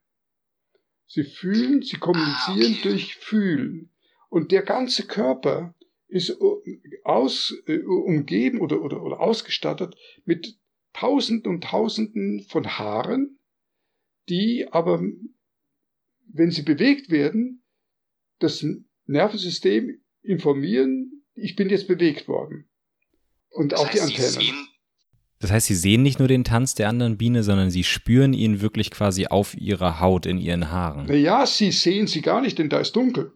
[1.13, 2.79] Sie fühlen, sie kommunizieren ah, okay.
[2.83, 3.89] durch Fühlen.
[4.29, 5.75] Und der ganze Körper
[6.07, 6.37] ist
[7.03, 9.93] aus, äh, umgeben oder, oder, oder ausgestattet
[10.23, 10.57] mit
[10.93, 13.39] Tausenden und Tausenden von Haaren,
[14.29, 15.03] die aber,
[16.27, 17.61] wenn sie bewegt werden,
[18.39, 18.65] das
[19.05, 22.69] Nervensystem informieren, ich bin jetzt bewegt worden.
[23.49, 24.67] Und das auch heißt, die Antennen.
[25.41, 28.61] Das heißt, sie sehen nicht nur den Tanz der anderen Biene, sondern sie spüren ihn
[28.61, 31.07] wirklich quasi auf ihrer Haut, in ihren Haaren.
[31.07, 33.33] Naja, sie sehen sie gar nicht, denn da ist dunkel.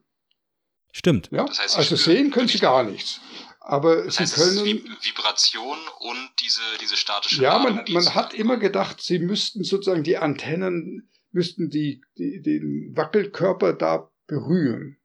[0.91, 1.30] Stimmt.
[1.32, 1.45] Ja?
[1.45, 3.19] Das heißt, also sehen können sie gar nichts.
[3.60, 4.98] Aber das heißt, sie können.
[5.02, 10.03] Vibration und diese, diese statische Ja, Ladung, man, man hat immer gedacht, sie müssten sozusagen
[10.03, 14.98] die Antennen, müssten die, die, den Wackelkörper da berühren.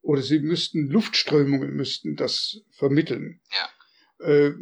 [0.00, 3.40] Oder sie müssten Luftströmungen, müssten das vermitteln.
[3.52, 4.26] Ja.
[4.26, 4.52] Äh,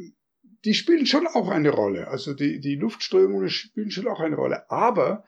[0.65, 2.09] die spielen schon auch eine Rolle.
[2.09, 4.71] Also die, die Luftströmungen spielen schon auch eine Rolle.
[4.71, 5.25] Aber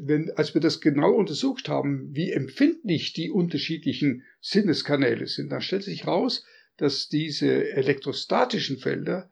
[0.00, 5.84] wenn, als wir das genau untersucht haben, wie empfindlich die unterschiedlichen Sinneskanäle sind, dann stellt
[5.84, 6.44] sich heraus,
[6.76, 9.30] dass diese elektrostatischen Felder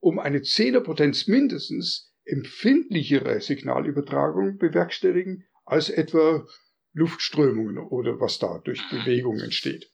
[0.00, 6.46] um eine Zehnerpotenz mindestens empfindlichere Signalübertragung bewerkstelligen als etwa
[6.92, 9.90] Luftströmungen oder was da durch Bewegung entsteht.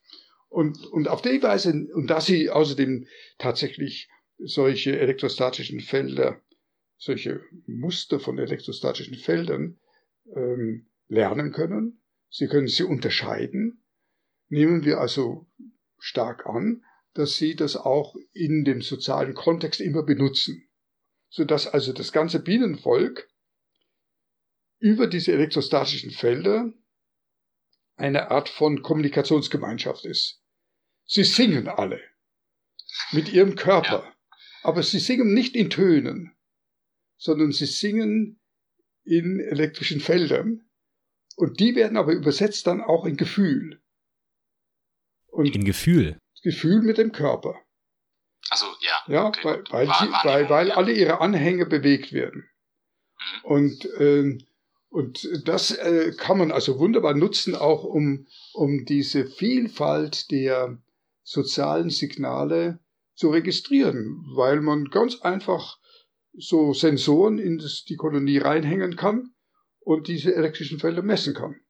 [0.49, 3.07] Und, und auf die Weise, und da sie außerdem
[3.39, 4.09] tatsächlich
[4.45, 6.41] solche elektrostatischen Felder
[7.01, 9.81] solche Muster von elektrostatischen Feldern
[10.37, 12.03] ähm, lernen können.
[12.29, 13.83] Sie können sie unterscheiden.
[14.49, 15.49] Nehmen wir also
[15.99, 16.85] stark an,
[17.15, 20.69] dass sie das auch in dem sozialen Kontext immer benutzen,
[21.31, 23.29] sodass also das ganze Bienenvolk
[24.79, 26.73] über diese elektrostatischen Felder
[27.97, 30.43] eine Art von Kommunikationsgemeinschaft ist.
[31.07, 32.01] Sie singen alle
[33.13, 34.15] mit ihrem Körper,
[34.63, 36.35] aber sie singen nicht in Tönen,
[37.17, 38.41] sondern sie singen
[39.05, 40.63] in elektrischen Feldern
[41.37, 43.81] und die werden aber übersetzt dann auch in Gefühl.
[45.29, 46.19] Und in Gefühl?
[46.43, 47.61] Gefühl mit dem Körper.
[48.51, 49.15] Also ja.
[49.15, 52.49] Ja, okay, weil, weil, sie, weil, weil alle ihre Anhänge bewegt werden.
[53.19, 53.45] Mhm.
[53.45, 54.39] Und, äh,
[54.89, 60.79] und das äh, kann man also wunderbar nutzen, auch um, um diese Vielfalt der
[61.23, 62.81] sozialen Signale
[63.21, 65.79] zu registrieren, weil man ganz einfach
[66.33, 69.35] so Sensoren in das, die Kolonie reinhängen kann
[69.81, 71.61] und diese elektrischen Felder messen kann.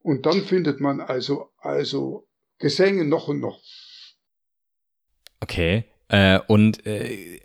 [0.00, 2.26] Und dann findet man also, also
[2.58, 3.60] Gesänge noch und noch.
[5.40, 5.84] Okay.
[6.08, 7.40] Äh, und äh,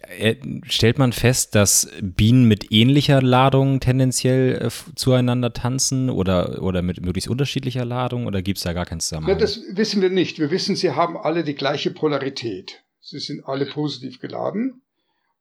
[0.65, 7.03] stellt man fest, dass Bienen mit ähnlicher Ladung tendenziell äh, zueinander tanzen oder, oder mit
[7.03, 9.35] möglichst unterschiedlicher Ladung oder gibt es da gar keinen Zusammenhang?
[9.35, 10.39] Ja, das wissen wir nicht.
[10.39, 12.83] Wir wissen, sie haben alle die gleiche Polarität.
[13.01, 14.81] Sie sind alle positiv geladen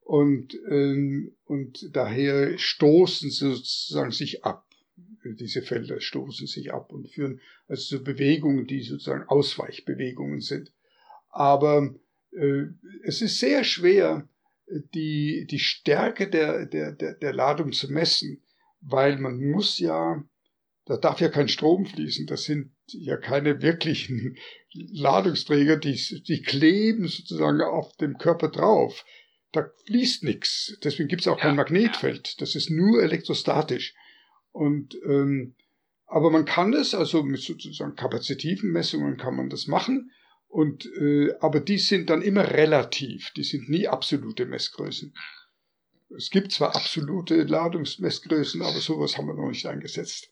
[0.01, 4.67] und, ähm, und daher stoßen sie sozusagen sich ab.
[5.25, 10.73] Diese Felder stoßen sich ab und führen also zu Bewegungen, die sozusagen Ausweichbewegungen sind.
[11.29, 11.95] Aber
[12.33, 12.65] äh,
[13.05, 14.27] es ist sehr schwer,
[14.95, 18.43] die, die Stärke der, der, der, der Ladung zu messen,
[18.81, 20.25] weil man muss ja,
[20.87, 24.37] da darf ja kein Strom fließen, das sind ja keine wirklichen
[24.73, 29.05] Ladungsträger, die, die kleben sozusagen auf dem Körper drauf.
[29.53, 30.79] Da fließt nichts.
[30.85, 32.41] Deswegen gibt es auch ja, kein Magnetfeld.
[32.41, 33.95] Das ist nur elektrostatisch.
[34.53, 35.55] Und ähm,
[36.07, 40.11] aber man kann es, also mit sozusagen kapazitiven Messungen kann man das machen.
[40.49, 43.31] Und äh, aber die sind dann immer relativ.
[43.37, 45.15] Die sind nie absolute Messgrößen.
[46.17, 50.31] Es gibt zwar absolute Ladungsmessgrößen, aber sowas haben wir noch nicht eingesetzt.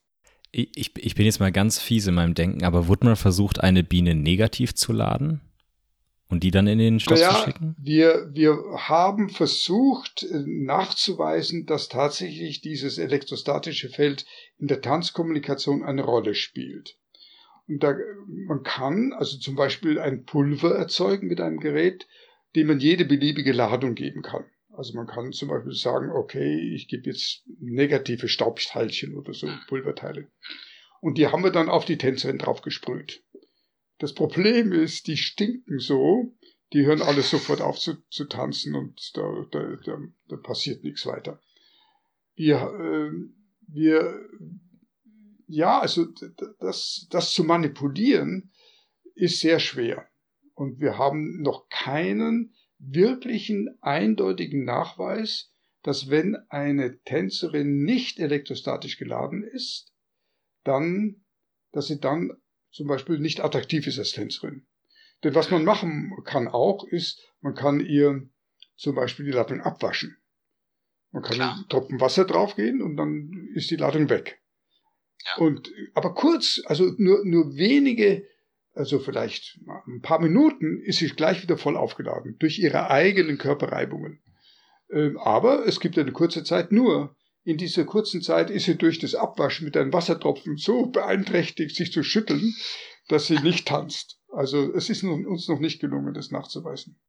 [0.51, 3.85] Ich, ich bin jetzt mal ganz fies in meinem Denken, aber wurde mal versucht, eine
[3.85, 5.41] Biene negativ zu laden?
[6.31, 7.75] Und die dann in den Stoff ja, zu schicken?
[7.79, 14.27] Wir, wir haben versucht äh, nachzuweisen, dass tatsächlich dieses elektrostatische Feld
[14.59, 16.99] in der Tanzkommunikation eine Rolle spielt.
[17.67, 17.95] Und da,
[18.27, 22.07] man kann also zum Beispiel ein Pulver erzeugen mit einem Gerät,
[22.57, 24.45] dem man jede beliebige Ladung geben kann.
[24.79, 30.29] Also man kann zum Beispiel sagen, okay, ich gebe jetzt negative Staubteilchen oder so, Pulverteile.
[31.01, 33.25] Und die haben wir dann auf die Tänzerin drauf gesprüht.
[33.99, 36.33] Das Problem ist, die stinken so,
[36.73, 39.99] die hören alles sofort auf zu, zu tanzen und da, da, da,
[40.29, 41.41] da passiert nichts weiter.
[42.37, 43.11] Wir, äh,
[43.67, 44.29] wir,
[45.49, 46.07] ja, also
[46.61, 48.53] das, das zu manipulieren
[49.17, 50.09] ist sehr schwer.
[50.55, 55.53] Und wir haben noch keinen wirklichen eindeutigen Nachweis,
[55.83, 59.93] dass wenn eine Tänzerin nicht elektrostatisch geladen ist,
[60.65, 61.25] dann,
[61.73, 62.33] dass sie dann
[62.71, 64.67] zum Beispiel nicht attraktiv ist als Tänzerin.
[65.25, 68.29] Denn was man machen kann auch, ist, man kann ihr
[68.77, 70.17] zum Beispiel die Ladung abwaschen.
[71.11, 71.55] Man kann Klar.
[71.55, 74.41] einen Tropfen Wasser draufgehen und dann ist die Ladung weg.
[75.25, 75.45] Ja.
[75.45, 78.27] Und, aber kurz, also nur, nur wenige
[78.79, 84.21] also vielleicht ein paar Minuten, ist sie gleich wieder voll aufgeladen durch ihre eigenen Körperreibungen.
[84.91, 87.17] Ähm, aber es gibt eine kurze Zeit nur.
[87.45, 91.93] In dieser kurzen Zeit ist sie durch das Abwaschen mit einem Wassertropfen so beeinträchtigt, sich
[91.93, 92.55] zu schütteln,
[93.09, 94.21] dass sie nicht tanzt.
[94.31, 97.01] Also es ist uns noch nicht gelungen, das nachzuweisen.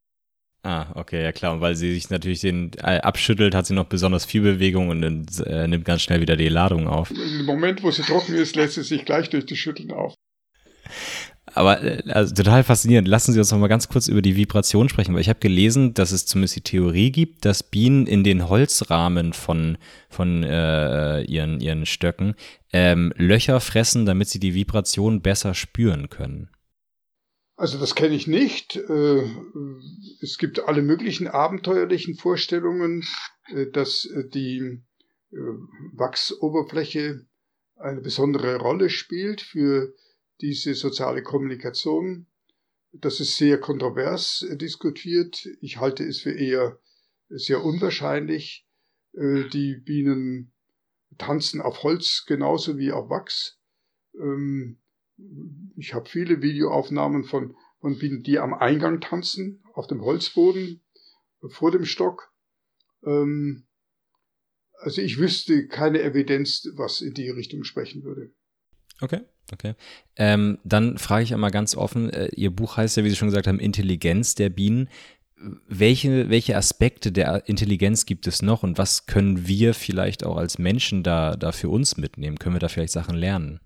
[0.62, 1.52] Ah, okay, ja klar.
[1.52, 5.02] Und weil sie sich natürlich den äh, abschüttelt, hat sie noch besonders viel Bewegung und
[5.46, 7.10] äh, nimmt ganz schnell wieder die Ladung auf.
[7.10, 10.14] Im Moment, wo sie trocken ist, lässt sie sich gleich durch das Schütteln auf.
[11.54, 13.08] Aber äh, also total faszinierend.
[13.08, 15.94] Lassen Sie uns noch mal ganz kurz über die Vibration sprechen, weil ich habe gelesen,
[15.94, 21.60] dass es zumindest die Theorie gibt, dass Bienen in den Holzrahmen von, von äh, ihren,
[21.60, 22.34] ihren Stöcken
[22.72, 26.50] ähm, Löcher fressen, damit sie die Vibration besser spüren können.
[27.56, 28.76] Also das kenne ich nicht.
[28.76, 29.22] Äh,
[30.22, 33.04] es gibt alle möglichen abenteuerlichen Vorstellungen,
[33.48, 34.82] äh, dass die
[35.92, 37.24] Wachsoberfläche
[37.76, 39.94] eine besondere Rolle spielt für
[40.40, 42.26] diese soziale Kommunikation.
[42.92, 45.46] Das ist sehr kontrovers diskutiert.
[45.60, 46.78] Ich halte es für eher
[47.28, 48.66] sehr unwahrscheinlich.
[49.12, 50.52] Äh, die Bienen
[51.18, 53.58] tanzen auf Holz genauso wie auf Wachs.
[54.14, 54.78] Ähm,
[55.76, 60.82] ich habe viele Videoaufnahmen von, von Bienen, die am Eingang tanzen, auf dem Holzboden,
[61.48, 62.32] vor dem Stock.
[63.04, 63.66] Ähm,
[64.78, 68.32] also ich wüsste keine Evidenz, was in die Richtung sprechen würde.
[69.00, 69.20] Okay,
[69.52, 69.74] okay.
[70.16, 73.28] Ähm, dann frage ich einmal ganz offen, äh, Ihr Buch heißt ja, wie Sie schon
[73.28, 74.88] gesagt haben, Intelligenz der Bienen.
[75.66, 80.58] Welche, welche Aspekte der Intelligenz gibt es noch und was können wir vielleicht auch als
[80.58, 82.38] Menschen da, da für uns mitnehmen?
[82.38, 83.60] Können wir da vielleicht Sachen lernen?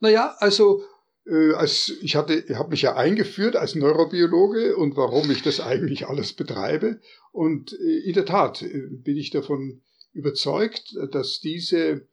[0.00, 0.82] Naja, also
[1.26, 6.08] äh, als ich hatte, habe mich ja eingeführt als Neurobiologe und warum ich das eigentlich
[6.08, 7.00] alles betreibe.
[7.32, 12.08] Und äh, in der Tat äh, bin ich davon überzeugt, dass diese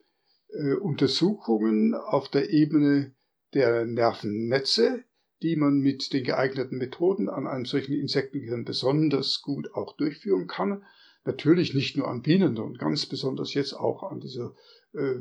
[0.49, 3.15] äh, Untersuchungen auf der Ebene
[3.53, 5.03] der Nervennetze,
[5.41, 10.83] die man mit den geeigneten Methoden an einem solchen Insektengehirn besonders gut auch durchführen kann.
[11.25, 14.55] Natürlich nicht nur an Bienen, sondern ganz besonders jetzt auch an dieser
[14.93, 15.15] äh,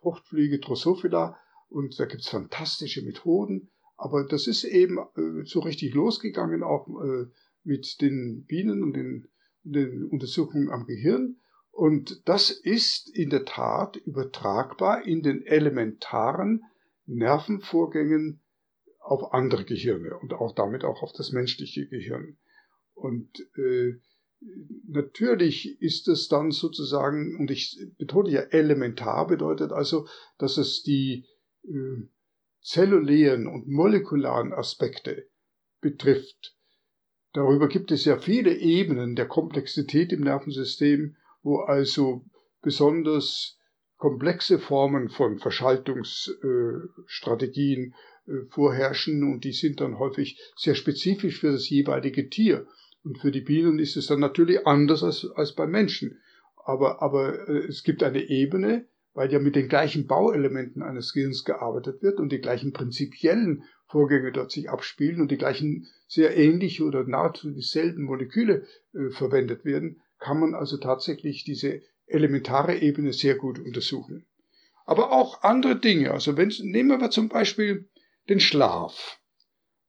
[0.00, 1.36] Fruchtfliege Drosophila.
[1.68, 3.70] Und da gibt's fantastische Methoden.
[3.96, 7.26] Aber das ist eben äh, so richtig losgegangen, auch äh,
[7.64, 9.28] mit den Bienen und den,
[9.62, 11.36] den Untersuchungen am Gehirn.
[11.70, 16.62] Und das ist in der Tat übertragbar in den elementaren
[17.06, 18.42] Nervenvorgängen
[18.98, 22.38] auf andere Gehirne und auch damit auch auf das menschliche Gehirn.
[22.94, 23.94] Und äh,
[24.86, 30.06] natürlich ist es dann sozusagen, und ich betone ja elementar, bedeutet also,
[30.38, 31.26] dass es die
[31.64, 32.08] äh,
[32.62, 35.28] zellulären und molekularen Aspekte
[35.80, 36.56] betrifft.
[37.34, 42.24] Darüber gibt es ja viele Ebenen der Komplexität im Nervensystem, wo also
[42.62, 43.58] besonders
[44.04, 47.94] komplexe Formen von Verschaltungsstrategien
[48.26, 52.66] äh, vorherrschen und die sind dann häufig sehr spezifisch für das jeweilige Tier.
[53.02, 56.18] Und für die Bienen ist es dann natürlich anders als, als beim Menschen.
[56.66, 61.46] Aber, aber äh, es gibt eine Ebene, weil ja mit den gleichen Bauelementen eines Gehirns
[61.46, 66.84] gearbeitet wird und die gleichen prinzipiellen Vorgänge dort sich abspielen und die gleichen sehr ähnliche
[66.84, 73.36] oder nahezu dieselben Moleküle äh, verwendet werden, kann man also tatsächlich diese elementare Ebene sehr
[73.36, 74.26] gut untersuchen.
[74.86, 76.10] Aber auch andere Dinge.
[76.10, 77.88] Also wenn, nehmen wir zum Beispiel
[78.28, 79.18] den Schlaf.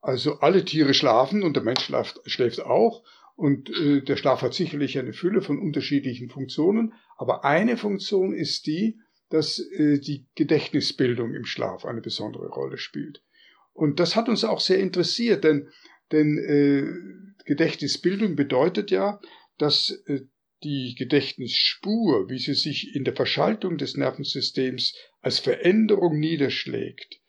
[0.01, 3.03] Also alle Tiere schlafen und der Mensch schläft, schläft auch.
[3.35, 6.93] Und äh, der Schlaf hat sicherlich eine Fülle von unterschiedlichen Funktionen.
[7.17, 13.21] Aber eine Funktion ist die, dass äh, die Gedächtnisbildung im Schlaf eine besondere Rolle spielt.
[13.73, 15.67] Und das hat uns auch sehr interessiert, denn,
[16.11, 19.19] denn äh, Gedächtnisbildung bedeutet ja,
[19.57, 20.21] dass äh,
[20.65, 27.21] die Gedächtnisspur, wie sie sich in der Verschaltung des Nervensystems als Veränderung niederschlägt,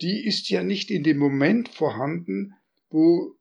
[0.00, 2.54] die ist ja nicht in dem Moment vorhanden,
[2.88, 3.34] wo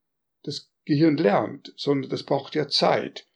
[0.43, 3.27] das Gehirn lernt, sondern das braucht ja Zeit.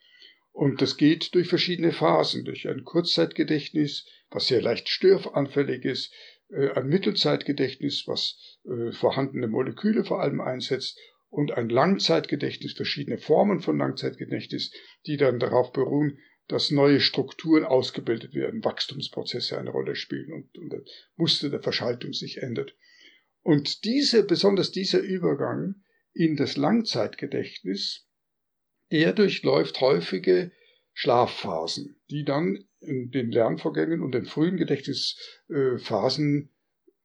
[0.52, 6.12] Und das geht durch verschiedene Phasen, durch ein Kurzzeitgedächtnis, was sehr leicht störfanfällig ist,
[6.50, 11.00] äh, ein Mittelzeitgedächtnis, was äh, vorhandene Moleküle vor allem einsetzt,
[11.30, 14.72] und ein Langzeitgedächtnis, verschiedene Formen von Langzeitgedächtnis,
[15.06, 20.74] die dann darauf beruhen, dass neue Strukturen ausgebildet werden, Wachstumsprozesse eine Rolle spielen und, und
[20.74, 20.82] das
[21.16, 22.76] Muster der Verschaltung sich ändert.
[23.42, 25.76] Und diese, besonders dieser Übergang
[26.14, 28.08] in das Langzeitgedächtnis,
[28.92, 30.52] der durchläuft häufige
[30.94, 36.50] Schlafphasen, die dann in den Lernvorgängen und den frühen Gedächtnisphasen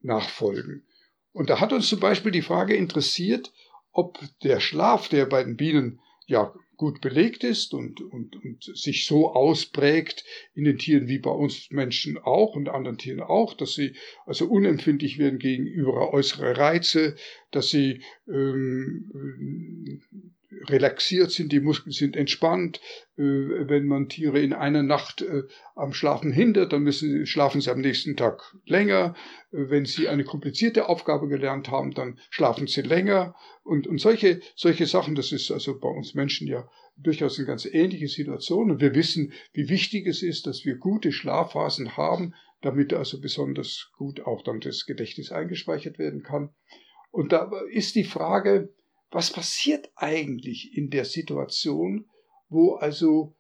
[0.01, 0.87] nachfolgen.
[1.33, 3.53] Und da hat uns zum Beispiel die Frage interessiert,
[3.95, 9.07] ob der Schlaf, der bei den Bienen ja gut belegt ist und, und, und sich
[9.07, 13.75] so ausprägt in den Tieren wie bei uns Menschen auch und anderen Tieren auch, dass
[13.75, 13.95] sie
[14.27, 17.15] also unempfindlich werden gegenüber äußere Reize,
[17.53, 20.03] dass sie ähm,
[20.69, 22.81] relaxiert sind, die Muskeln sind entspannt.
[23.17, 25.43] Äh, wenn man Tiere in einer Nacht äh,
[25.75, 29.15] am Schlafen hindert, dann müssen, schlafen sie am nächsten Tag länger.
[29.53, 33.35] Äh, wenn sie eine komplizierte Aufgabe gelernt haben, dann schlafen sie länger.
[33.63, 37.67] Und, und solche, solche Sachen, das ist also bei uns Menschen ja durchaus eine ganz
[37.67, 38.71] ähnliche Situation.
[38.71, 43.91] Und wir wissen, wie wichtig es ist, dass wir gute Schlafphasen haben, damit also besonders
[43.97, 46.51] gut auch dann das Gedächtnis eingespeichert werden kann.
[47.11, 48.73] Und da ist die Frage,
[49.15, 52.11] was passiert eigentlich in der Situation,
[52.49, 53.37] wo also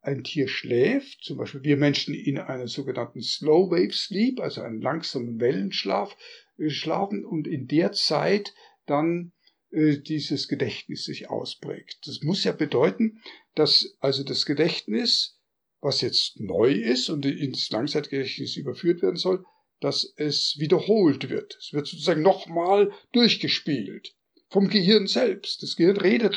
[0.00, 4.80] ein Tier schläft, zum Beispiel wir Menschen in einer sogenannten Slow Wave Sleep, also einen
[4.80, 6.16] langsamen Wellenschlaf,
[6.58, 8.54] äh, schlafen und in der Zeit
[8.86, 9.32] dann
[9.72, 12.06] äh, dieses Gedächtnis sich ausprägt.
[12.06, 13.20] Das muss ja bedeuten,
[13.56, 15.40] dass also das Gedächtnis,
[15.80, 19.44] was jetzt neu ist und ins Langzeitgedächtnis überführt werden soll,
[19.80, 21.56] dass es wiederholt wird.
[21.58, 24.15] Es wird sozusagen nochmal durchgespielt
[24.48, 25.62] vom Gehirn selbst.
[25.62, 26.36] Das Gehirn redet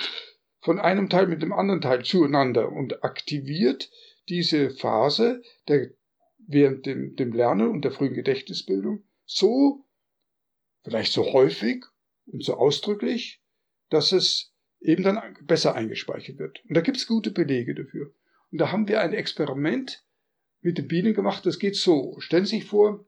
[0.62, 3.90] von einem Teil mit dem anderen Teil zueinander und aktiviert
[4.28, 5.92] diese Phase der,
[6.38, 9.86] während dem, dem Lernen und der frühen Gedächtnisbildung so,
[10.84, 11.86] vielleicht so häufig
[12.26, 13.42] und so ausdrücklich,
[13.90, 16.64] dass es eben dann besser eingespeichert wird.
[16.68, 18.14] Und da gibt es gute Belege dafür.
[18.52, 20.04] Und da haben wir ein Experiment
[20.62, 21.46] mit den Bienen gemacht.
[21.46, 22.20] Das geht so.
[22.20, 23.06] Stellen Sie sich vor,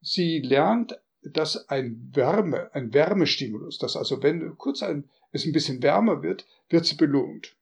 [0.00, 0.98] sie lernt,
[1.32, 6.46] dass ein Wärme, ein Wärmestimulus, dass also wenn kurz ein, es ein bisschen wärmer wird,
[6.68, 7.54] wird sie belohnt.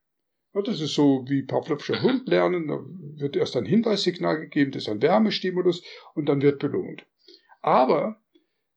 [0.65, 2.69] Das ist so wie Pavlovscher Hund lernen.
[2.69, 2.81] Da
[3.21, 5.83] wird erst ein Hinweissignal gegeben, das ist ein Wärmestimulus
[6.15, 7.05] und dann wird belohnt.
[7.61, 8.23] Aber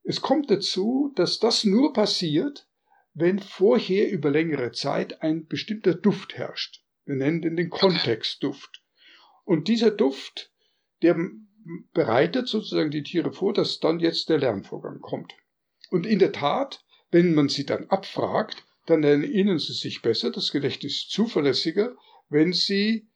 [0.04, 2.68] es kommt dazu, dass das nur passiert,
[3.14, 6.84] wenn vorher über längere Zeit ein bestimmter Duft herrscht.
[7.06, 8.84] Wir nennen den den Kontextduft.
[9.46, 10.52] Und dieser Duft,
[11.02, 11.16] der
[11.94, 15.34] bereitet sozusagen die Tiere vor, dass dann jetzt der Lernvorgang kommt.
[15.90, 20.52] Und in der Tat, wenn man sie dann abfragt, dann erinnern sie sich besser, das
[20.52, 21.96] Gedächtnis ist zuverlässiger,
[22.30, 23.08] wenn sie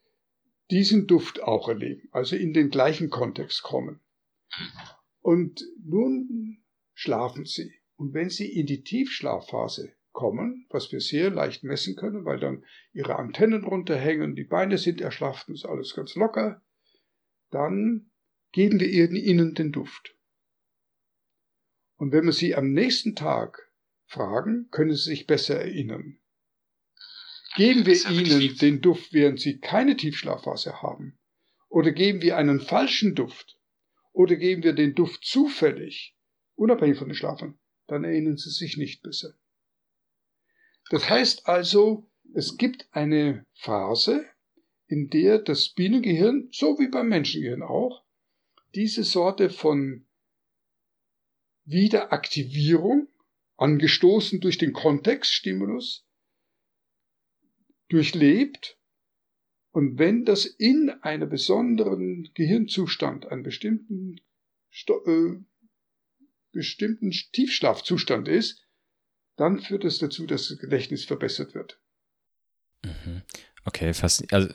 [0.72, 4.00] diesen Duft auch erleben, also in den gleichen Kontext kommen.
[5.22, 6.64] Und nun
[6.94, 7.74] schlafen sie.
[7.96, 12.64] Und wenn sie in die Tiefschlafphase kommen, was wir sehr leicht messen können, weil dann
[12.92, 16.62] ihre Antennen runterhängen, die Beine sind erschlafft und ist alles ganz locker,
[17.50, 18.12] dann
[18.54, 20.16] geben wir ihnen den Duft.
[21.98, 23.72] Und wenn wir sie am nächsten Tag
[24.06, 26.20] fragen, können sie sich besser erinnern.
[27.56, 31.20] Geben wir ihnen den Duft, während sie keine Tiefschlafphase haben?
[31.70, 33.60] Oder geben wir einen falschen Duft?
[34.12, 36.16] Oder geben wir den Duft zufällig,
[36.56, 37.60] unabhängig von den Schlafern?
[37.88, 39.34] Dann erinnern sie sich nicht besser.
[40.90, 44.26] Das heißt also, es gibt eine Phase,
[44.88, 48.03] in der das Bienengehirn, so wie beim Menschengehirn auch,
[48.76, 50.06] diese Sorte von
[51.66, 53.08] Wiederaktivierung,
[53.58, 56.06] angestoßen durch den Kontextstimulus,
[57.90, 58.78] durchlebt.
[59.72, 64.20] Und wenn das in einem besonderen Gehirnzustand, einen bestimmten,
[64.88, 65.36] äh,
[66.52, 68.68] bestimmten Tiefschlafzustand ist,
[69.36, 71.80] dann führt es dazu, dass das Gedächtnis verbessert wird.
[72.84, 73.24] Mhm.
[73.66, 74.50] Okay, fast, also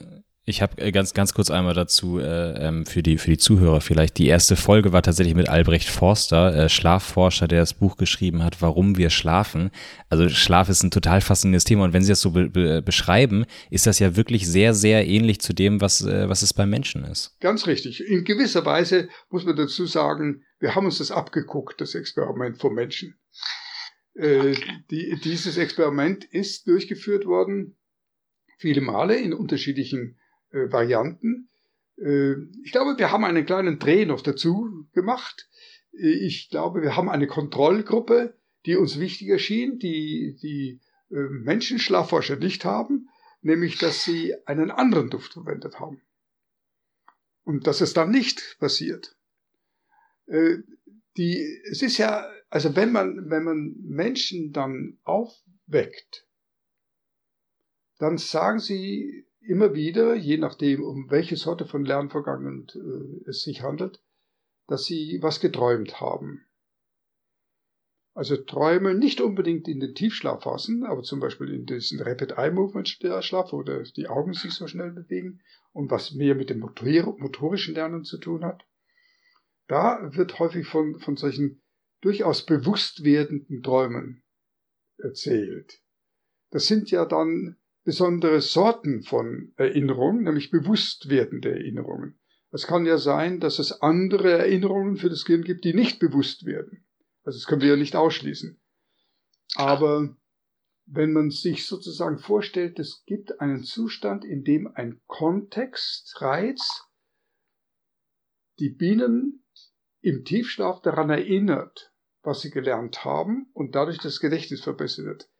[0.49, 3.81] ich habe äh, ganz, ganz kurz einmal dazu äh, ähm, für, die, für die Zuhörer
[3.81, 4.19] vielleicht.
[4.19, 8.63] Die erste Folge war tatsächlich mit Albrecht Forster, äh, Schlafforscher, der das Buch geschrieben hat,
[8.63, 9.71] Warum wir schlafen.
[10.09, 13.45] Also Schlaf ist ein total faszinierendes Thema und wenn Sie das so be be beschreiben,
[13.71, 17.05] ist das ja wirklich sehr, sehr ähnlich zu dem, was, äh, was es beim Menschen
[17.05, 17.39] ist.
[17.41, 18.03] Ganz richtig.
[18.07, 22.75] In gewisser Weise muss man dazu sagen, wir haben uns das abgeguckt, das Experiment vom
[22.75, 23.19] Menschen.
[24.15, 24.55] Äh,
[24.91, 27.77] die, dieses Experiment ist durchgeführt worden,
[28.59, 30.19] viele Male in unterschiedlichen
[30.51, 31.49] äh, Varianten.
[31.97, 35.49] Äh, ich glaube, wir haben einen kleinen Dreh noch dazu gemacht.
[35.93, 40.81] Äh, ich glaube, wir haben eine Kontrollgruppe, die uns wichtig erschien, die die
[41.11, 43.09] äh, Menschenschlafforscher nicht haben,
[43.41, 46.03] nämlich dass sie einen anderen Duft verwendet haben.
[47.45, 49.17] Und dass es dann nicht passiert.
[50.27, 50.59] Äh,
[51.17, 56.27] die, es ist ja also wenn man, wenn man Menschen dann aufweckt,
[57.99, 63.63] dann sagen sie immer wieder, je nachdem, um welche Sorte von Lernvorgang äh, es sich
[63.63, 64.03] handelt,
[64.67, 66.45] dass sie was geträumt haben.
[68.15, 72.89] Also Träume nicht unbedingt in den Tiefschlafphasen, aber zum Beispiel in diesen Rapid Eye Movement
[72.89, 75.41] Schlaf, wo die Augen sich so schnell bewegen
[75.73, 78.67] und was mehr mit dem motorischen Lernen zu tun hat.
[79.69, 81.63] Da wird häufig von, von solchen
[82.01, 84.25] durchaus bewusst werdenden Träumen
[84.97, 85.81] erzählt.
[86.51, 87.57] Das sind ja dann
[87.89, 92.21] besondere Sorten von Erinnerungen, nämlich bewusst werdende Erinnerungen.
[92.51, 96.45] Es kann ja sein, dass es andere Erinnerungen für das Gehirn gibt, die nicht bewusst
[96.45, 96.87] werden.
[97.25, 98.61] Also das können wir ja nicht ausschließen.
[99.55, 100.15] Aber
[100.85, 106.61] wenn man sich sozusagen vorstellt, es gibt einen Zustand, in dem ein Kontextreiz
[108.59, 109.47] die Bienen
[110.03, 115.31] im Tiefschlaf daran erinnert, was sie gelernt haben und dadurch das Gedächtnis verbessert wird,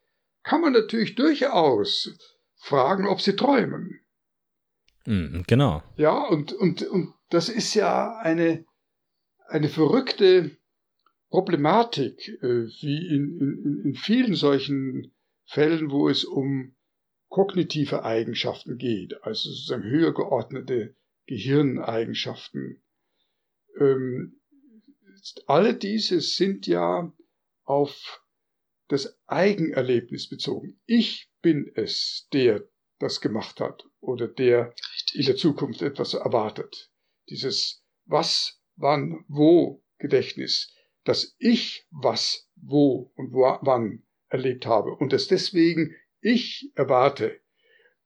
[0.41, 2.17] kann man natürlich durchaus
[2.59, 4.01] fragen, ob sie träumen.
[5.05, 5.81] Mm, genau.
[5.97, 8.65] Ja, und, und, und das ist ja eine,
[9.47, 10.57] eine verrückte
[11.29, 15.11] Problematik, äh, wie in, in, in vielen solchen
[15.45, 16.75] Fällen, wo es um
[17.29, 20.95] kognitive Eigenschaften geht, also sozusagen höher geordnete
[21.27, 22.81] Gehirneigenschaften.
[23.79, 24.39] Ähm,
[25.45, 27.13] alle diese sind ja
[27.63, 28.23] auf
[28.87, 30.79] das Eigenerlebnis bezogen.
[30.87, 32.63] Ich bin es, der
[32.99, 34.73] das gemacht hat oder der
[35.13, 36.91] in der Zukunft etwas erwartet.
[37.29, 45.13] Dieses was, wann, wo Gedächtnis, dass ich was, wo und wo, wann erlebt habe und
[45.13, 47.39] es deswegen ich erwarte.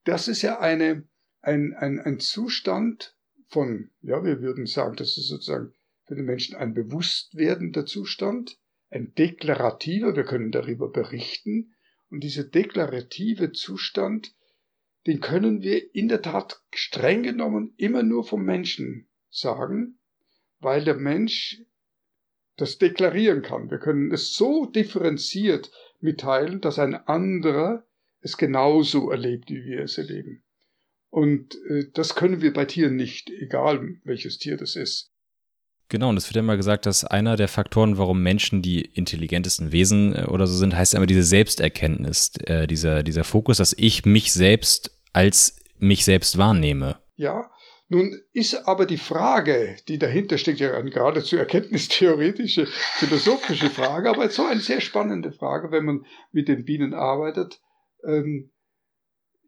[0.04, 1.08] Das ist ja eine,
[1.40, 3.16] ein, ein, ein Zustand
[3.48, 5.72] von, ja, wir würden sagen, das ist sozusagen
[6.04, 8.58] für den Menschen ein bewusst werdender Zustand,
[8.90, 11.73] ein deklarativer, wir können darüber berichten,
[12.10, 14.34] und dieser deklarative Zustand,
[15.06, 19.98] den können wir in der Tat streng genommen immer nur vom Menschen sagen,
[20.60, 21.62] weil der Mensch
[22.56, 23.70] das deklarieren kann.
[23.70, 25.70] Wir können es so differenziert
[26.00, 27.86] mitteilen, dass ein anderer
[28.20, 30.44] es genauso erlebt, wie wir es erleben.
[31.10, 35.13] Und äh, das können wir bei Tieren nicht, egal welches Tier das ist.
[35.88, 39.70] Genau, und es wird ja immer gesagt, dass einer der Faktoren, warum Menschen die intelligentesten
[39.70, 44.04] Wesen äh, oder so sind, heißt immer diese Selbsterkenntnis, äh, dieser, dieser Fokus, dass ich
[44.04, 46.98] mich selbst als mich selbst wahrnehme.
[47.16, 47.50] Ja,
[47.88, 54.28] nun ist aber die Frage, die dahinter steckt, ja eine geradezu erkenntnistheoretische, philosophische Frage, aber
[54.30, 57.60] so eine sehr spannende Frage, wenn man mit den Bienen arbeitet.
[58.04, 58.50] Ähm,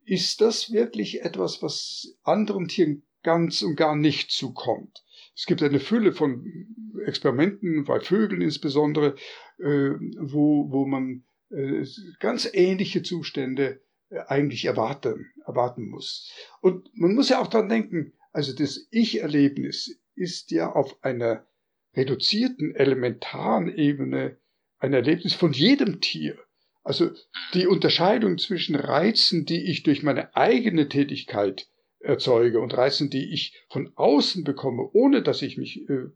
[0.04, 5.02] ist das wirklich etwas, was anderen Tieren ganz und gar nicht zukommt?
[5.36, 6.66] Es gibt eine Fülle von
[7.04, 9.14] Experimenten, bei Vögeln insbesondere,
[9.58, 11.84] äh, wo, wo man äh,
[12.20, 16.32] ganz ähnliche Zustände äh, eigentlich erwarten, erwarten muss.
[16.62, 21.46] Und man muss ja auch daran denken, also das Ich-Erlebnis ist ja auf einer
[21.94, 24.38] reduzierten, elementaren Ebene
[24.78, 26.38] ein Erlebnis von jedem Tier.
[26.82, 27.10] Also
[27.52, 31.68] die Unterscheidung zwischen Reizen, die ich durch meine eigene Tätigkeit
[32.06, 36.06] erzeuge und Reizen, die ich von außen bekomme, ohne dass ich mich äh,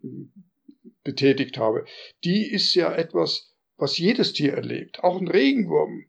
[1.02, 1.84] betätigt habe,
[2.24, 5.02] die ist ja etwas, was jedes Tier erlebt.
[5.02, 6.06] Auch ein Regenwurm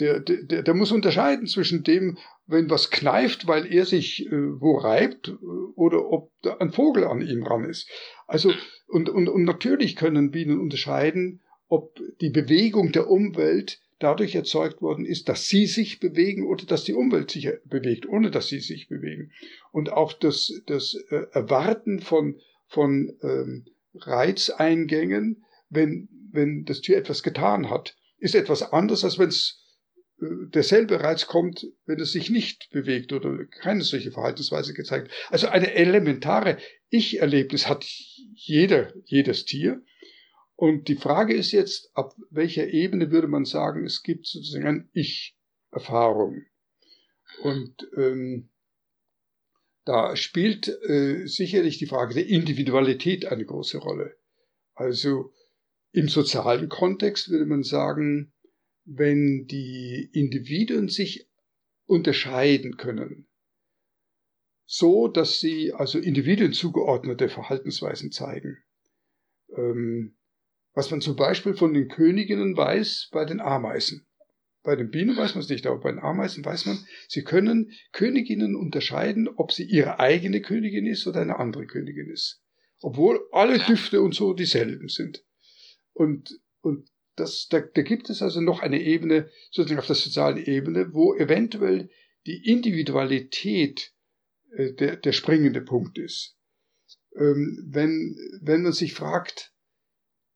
[0.00, 4.76] der, der, der muss unterscheiden zwischen dem, wenn was kneift, weil er sich äh, wo
[4.76, 5.32] reibt, äh,
[5.76, 7.88] oder ob da ein Vogel an ihm ran ist.
[8.26, 8.52] Also,
[8.88, 15.06] und, und, und natürlich können Bienen unterscheiden, ob die Bewegung der Umwelt dadurch erzeugt worden
[15.06, 18.88] ist, dass sie sich bewegen oder dass die Umwelt sich bewegt, ohne dass sie sich
[18.88, 19.32] bewegen.
[19.72, 23.64] Und auch das, das äh, Erwarten von, von ähm,
[23.94, 29.64] Reizeingängen, wenn, wenn das Tier etwas getan hat, ist etwas anderes, als wenn es
[30.20, 35.10] derselbe Reiz kommt, wenn es sich nicht bewegt oder keine solche Verhaltensweise gezeigt.
[35.30, 36.58] Also eine elementare
[36.90, 37.84] Ich-Erlebnis hat
[38.34, 39.82] jeder, jedes Tier.
[40.64, 44.88] Und die Frage ist jetzt, ab welcher Ebene würde man sagen, es gibt sozusagen eine
[44.94, 46.46] Ich-Erfahrung.
[47.42, 48.48] Und ähm,
[49.84, 54.16] da spielt äh, sicherlich die Frage der Individualität eine große Rolle.
[54.72, 55.34] Also
[55.92, 58.32] im sozialen Kontext würde man sagen,
[58.86, 61.28] wenn die Individuen sich
[61.84, 63.28] unterscheiden können,
[64.64, 68.64] so dass sie also Individuen zugeordnete Verhaltensweisen zeigen.
[69.54, 70.16] Ähm,
[70.74, 74.06] was man zum Beispiel von den Königinnen weiß bei den Ameisen.
[74.62, 77.72] Bei den Bienen weiß man es nicht, aber bei den Ameisen weiß man, sie können
[77.92, 82.42] Königinnen unterscheiden, ob sie ihre eigene Königin ist oder eine andere Königin ist.
[82.80, 85.24] Obwohl alle Düfte und so dieselben sind.
[85.92, 90.44] Und, und das, da, da gibt es also noch eine Ebene, sozusagen auf der sozialen
[90.44, 91.90] Ebene, wo eventuell
[92.26, 93.92] die Individualität
[94.56, 96.36] äh, der, der springende Punkt ist.
[97.16, 99.53] Ähm, wenn, wenn man sich fragt,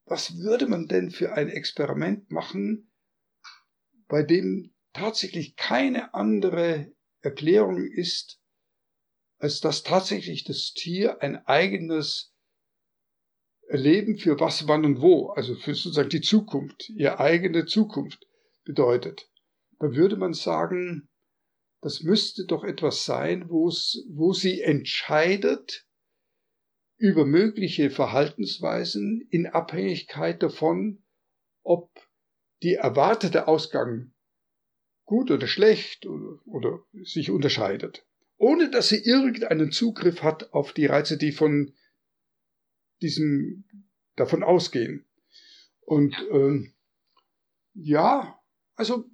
[0.09, 2.91] was würde man denn für ein Experiment machen,
[4.07, 6.91] bei dem tatsächlich keine andere
[7.21, 8.39] Erklärung ist,
[9.37, 12.33] als dass tatsächlich das Tier ein eigenes
[13.69, 18.25] Leben für was, wann und wo, also für sozusagen die Zukunft, ihre eigene Zukunft
[18.63, 19.29] bedeutet,
[19.77, 21.07] dann würde man sagen,
[21.81, 25.87] das müsste doch etwas sein, wo sie entscheidet
[26.99, 31.01] über mögliche Verhaltensweisen in Abhängigkeit davon,
[31.63, 31.89] ob
[32.61, 34.13] die erwartete Ausgang
[35.05, 38.05] gut oder schlecht oder, oder sich unterscheidet,
[38.37, 41.73] ohne dass sie irgendeinen Zugriff hat auf die Reize, die von
[43.01, 43.63] diesem
[44.17, 45.07] davon ausgehen.
[45.79, 46.73] Und ähm,
[47.73, 48.39] ja,
[48.75, 49.09] also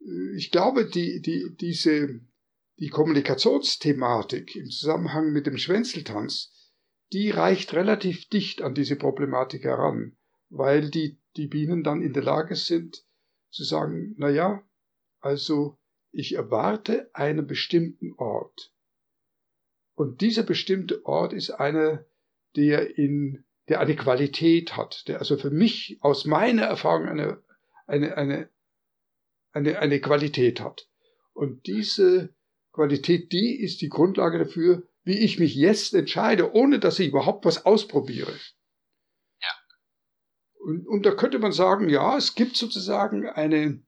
[0.00, 2.20] äh, ich glaube, die, die, diese,
[2.78, 6.52] die Kommunikationsthematik im Zusammenhang mit dem Schwänzeltanz,
[7.12, 10.16] die reicht relativ dicht an diese Problematik heran,
[10.48, 13.04] weil die, die Bienen dann in der Lage sind
[13.50, 14.62] zu sagen, na ja,
[15.20, 15.78] also
[16.12, 18.72] ich erwarte einen bestimmten Ort.
[19.94, 22.04] Und dieser bestimmte Ort ist einer,
[22.54, 27.42] der in, der eine Qualität hat, der also für mich aus meiner Erfahrung eine,
[27.86, 28.50] eine, eine,
[29.52, 30.88] eine, eine Qualität hat.
[31.32, 32.35] Und diese
[32.76, 37.44] Qualität, die ist die Grundlage dafür, wie ich mich jetzt entscheide, ohne dass ich überhaupt
[37.44, 38.32] was ausprobiere.
[39.40, 39.48] Ja.
[40.60, 43.82] Und, und da könnte man sagen, ja, es gibt sozusagen eine,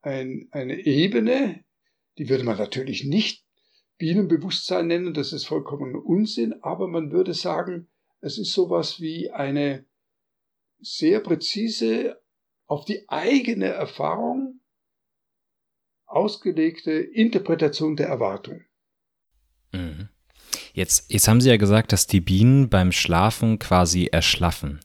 [0.00, 1.64] ein, eine Ebene,
[2.18, 3.44] die würde man natürlich nicht
[3.98, 7.88] Bienenbewusstsein nennen, das ist vollkommen Unsinn, aber man würde sagen,
[8.20, 9.86] es ist sowas wie eine
[10.78, 12.20] sehr präzise
[12.66, 14.57] auf die eigene Erfahrung
[16.08, 18.62] ausgelegte Interpretation der Erwartung.
[19.72, 20.08] Mhm.
[20.72, 24.80] Jetzt, jetzt haben Sie ja gesagt, dass die Bienen beim Schlafen quasi erschlaffen.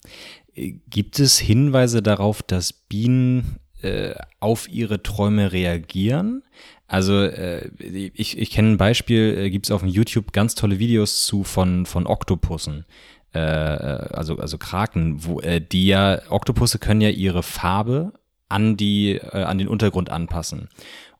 [0.56, 6.44] Gibt es Hinweise darauf, dass Bienen äh, auf ihre Träume reagieren?
[6.88, 11.26] Also äh, ich, ich kenne ein Beispiel, äh, gibt es auf YouTube ganz tolle Videos
[11.26, 12.86] zu von, von Oktopussen.
[13.34, 18.14] Äh, äh, also, also Kraken, wo äh, die ja, Oktopusse können ja ihre Farbe
[18.48, 20.70] an die, äh, an den Untergrund anpassen.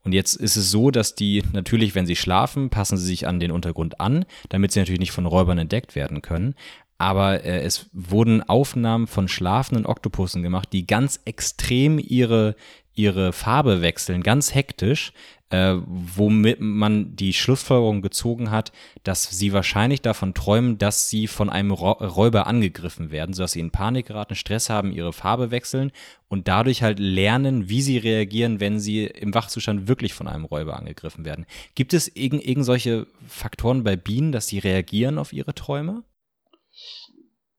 [0.04, 3.40] Und jetzt ist es so, dass die natürlich, wenn sie schlafen, passen sie sich an
[3.40, 6.56] den Untergrund an, damit sie natürlich nicht von Räubern entdeckt werden können.
[6.98, 12.56] Aber äh, es wurden Aufnahmen von schlafenden Oktopussen gemacht, die ganz extrem ihre,
[12.94, 15.14] ihre Farbe wechseln, ganz hektisch,
[15.54, 18.72] äh, womit man die Schlussfolgerung gezogen hat,
[19.04, 23.70] dass sie wahrscheinlich davon träumen, dass sie von einem Räuber angegriffen werden, sodass sie in
[23.70, 25.92] Panik geraten, Stress haben, ihre Farbe wechseln
[26.28, 30.76] und dadurch halt lernen, wie sie reagieren, wenn sie im Wachzustand wirklich von einem Räuber
[30.76, 31.46] angegriffen werden.
[31.76, 36.04] Gibt es irgend, irgend solche Faktoren bei Bienen, dass sie reagieren auf ihre Träume?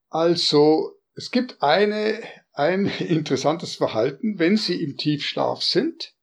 [0.09, 2.19] Also, es gibt eine,
[2.51, 6.14] ein interessantes Verhalten, wenn sie im Tiefschlaf sind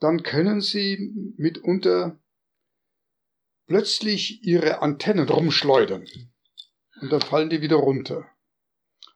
[0.00, 2.18] dann können sie mitunter
[3.66, 6.06] plötzlich ihre Antennen rumschleudern.
[7.00, 8.26] Und dann fallen die wieder runter.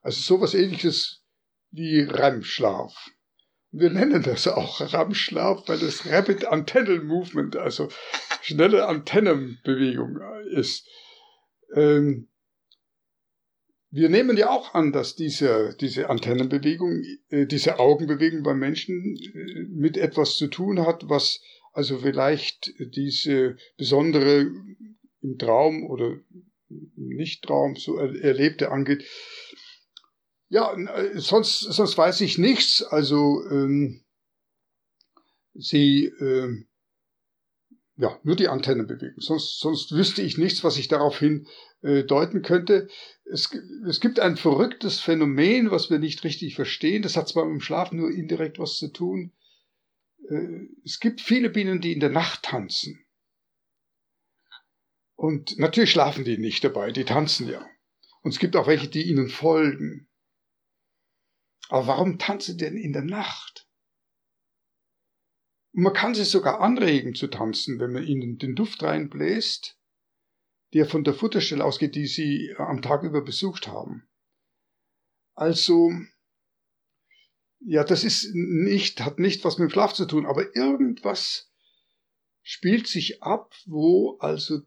[0.03, 1.23] Also sowas ähnliches
[1.71, 3.11] wie REM-Schlaf.
[3.71, 7.89] Wir nennen das auch REM-Schlaf, weil das Rapid Antennal Movement, also
[8.43, 10.19] schnelle Antennenbewegung
[10.51, 10.89] ist.
[11.75, 12.30] Ähm,
[13.91, 19.65] wir nehmen ja auch an, dass diese, diese Antennenbewegung, äh, diese Augenbewegung beim Menschen äh,
[19.69, 21.41] mit etwas zu tun hat, was
[21.73, 24.51] also vielleicht diese besondere
[25.23, 26.17] im Traum oder
[26.69, 29.05] Nicht-Traum so Erlebte angeht.
[30.49, 32.83] Ja, äh, sonst, sonst weiß ich nichts.
[32.83, 34.05] Also ähm,
[35.55, 36.70] sie ähm,
[38.01, 39.21] ja, nur die Antennenbewegung.
[39.21, 41.47] Sonst, sonst wüsste ich nichts, was ich daraufhin
[41.83, 42.89] äh, deuten könnte.
[43.27, 43.55] Es,
[43.87, 47.03] es gibt ein verrücktes Phänomen, was wir nicht richtig verstehen.
[47.03, 49.33] Das hat zwar mit dem Schlafen nur indirekt was zu tun.
[50.31, 53.05] Äh, es gibt viele Bienen, die in der Nacht tanzen.
[55.15, 57.69] Und natürlich schlafen die nicht dabei, die tanzen ja.
[58.23, 60.09] Und es gibt auch welche, die ihnen folgen.
[61.69, 63.60] Aber warum tanzen denn in der Nacht?
[65.73, 69.79] Und man kann sie sogar anregen zu tanzen, wenn man ihnen den Duft reinbläst,
[70.73, 74.09] der von der Futterstelle ausgeht, die sie am Tag über besucht haben.
[75.35, 75.91] Also,
[77.61, 81.51] ja, das ist nicht, hat nicht was mit dem Schlaf zu tun, aber irgendwas
[82.43, 84.61] spielt sich ab, wo also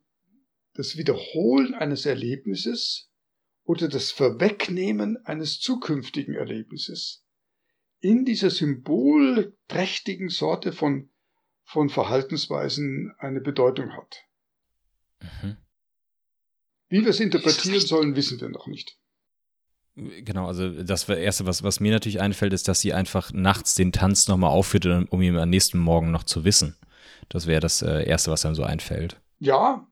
[0.73, 3.11] das Wiederholen eines Erlebnisses
[3.63, 7.22] oder das Verwegnehmen eines zukünftigen Erlebnisses
[8.03, 11.09] in dieser symbolträchtigen Sorte von,
[11.63, 14.25] von Verhaltensweisen eine Bedeutung hat.
[15.21, 15.57] Mhm.
[16.89, 18.97] Wie wir es interpretieren sollen, wissen wir noch nicht.
[19.95, 23.93] Genau, also das Erste, was, was mir natürlich einfällt, ist, dass sie einfach nachts den
[23.93, 26.75] Tanz nochmal aufführt, um ihn am nächsten Morgen noch zu wissen.
[27.29, 29.21] Das wäre das äh, Erste, was einem so einfällt.
[29.39, 29.87] Ja,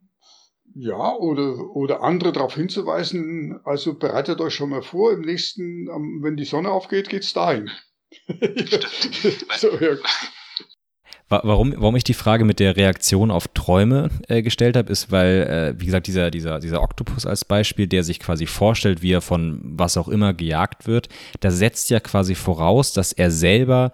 [0.76, 5.88] ja, oder, oder andere darauf hinzuweisen, also bereitet euch schon mal vor, im nächsten,
[6.22, 7.70] wenn die Sonne aufgeht, geht's dahin.
[9.57, 9.98] so, ja.
[11.31, 15.76] Warum, warum ich die Frage mit der Reaktion auf Träume äh, gestellt habe, ist, weil,
[15.77, 19.22] äh, wie gesagt, dieser, dieser, dieser Oktopus als Beispiel, der sich quasi vorstellt, wie er
[19.22, 21.07] von was auch immer gejagt wird,
[21.39, 23.93] da setzt ja quasi voraus, dass er selber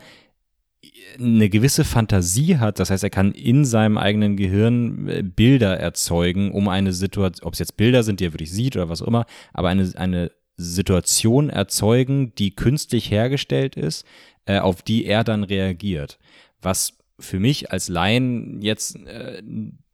[1.19, 2.79] eine gewisse Fantasie hat.
[2.79, 7.53] Das heißt, er kann in seinem eigenen Gehirn äh, Bilder erzeugen, um eine Situation, ob
[7.53, 10.31] es jetzt Bilder sind, die er wirklich sieht oder was auch immer, aber eine, eine
[10.57, 14.05] Situation erzeugen, die künstlich hergestellt ist,
[14.45, 16.19] äh, auf die er dann reagiert.
[16.61, 19.41] Was für mich als Laien jetzt äh,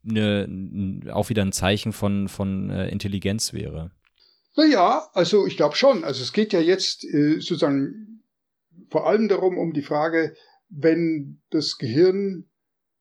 [0.04, 3.92] ne, auch wieder ein Zeichen von, von äh, Intelligenz wäre.
[4.56, 6.04] Naja, also ich glaube schon.
[6.04, 8.24] Also es geht ja jetzt äh, sozusagen
[8.90, 10.36] vor allem darum, um die Frage,
[10.70, 12.46] wenn das Gehirn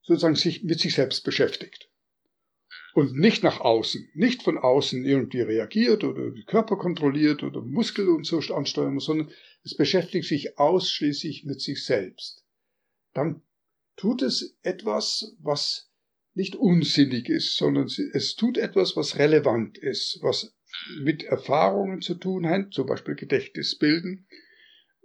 [0.03, 1.92] sozusagen sich mit sich selbst beschäftigt
[2.95, 8.09] und nicht nach außen, nicht von außen irgendwie reagiert oder den Körper kontrolliert oder Muskel
[8.09, 9.31] und so ansteuern muss, sondern
[9.65, 12.45] es beschäftigt sich ausschließlich mit sich selbst.
[13.15, 13.43] Dann
[13.97, 15.91] tut es etwas, was
[16.35, 20.55] nicht unsinnig ist, sondern es tut etwas, was relevant ist, was
[21.03, 24.27] mit Erfahrungen zu tun hat, zum Beispiel Gedächtnisbilden,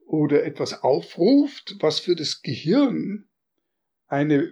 [0.05, 3.27] oder etwas aufruft, was für das Gehirn
[4.07, 4.49] eine,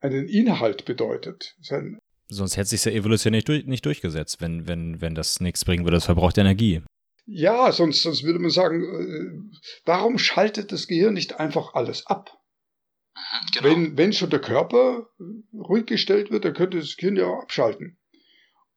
[0.00, 1.56] einen Inhalt bedeutet.
[2.28, 5.84] Sonst hätte sich ja evolutionär nicht, durch, nicht durchgesetzt, wenn, wenn, wenn das nichts bringen
[5.84, 5.96] würde.
[5.96, 6.82] Das verbraucht Energie.
[7.26, 12.30] Ja, sonst, sonst würde man sagen, äh, warum schaltet das Gehirn nicht einfach alles ab?
[13.54, 13.68] Genau.
[13.68, 15.08] Wenn, wenn schon der Körper
[15.52, 17.98] ruhig gestellt wird, dann könnte das Gehirn ja auch abschalten.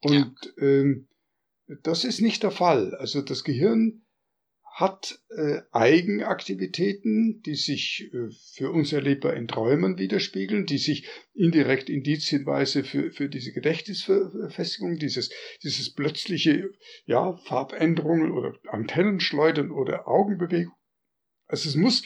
[0.01, 0.63] Und ja.
[0.63, 1.07] ähm,
[1.83, 2.95] das ist nicht der Fall.
[2.95, 4.05] Also das Gehirn
[4.79, 11.89] hat äh, Eigenaktivitäten, die sich äh, für uns erlebbar in Träumen widerspiegeln, die sich indirekt
[11.89, 15.31] indizienweise für, für diese Gedächtnisverfestigung, dieses,
[15.63, 16.69] dieses plötzliche
[17.05, 20.75] ja, Farbänderungen oder Antennenschleudern oder Augenbewegung.
[21.47, 22.03] Also es muss,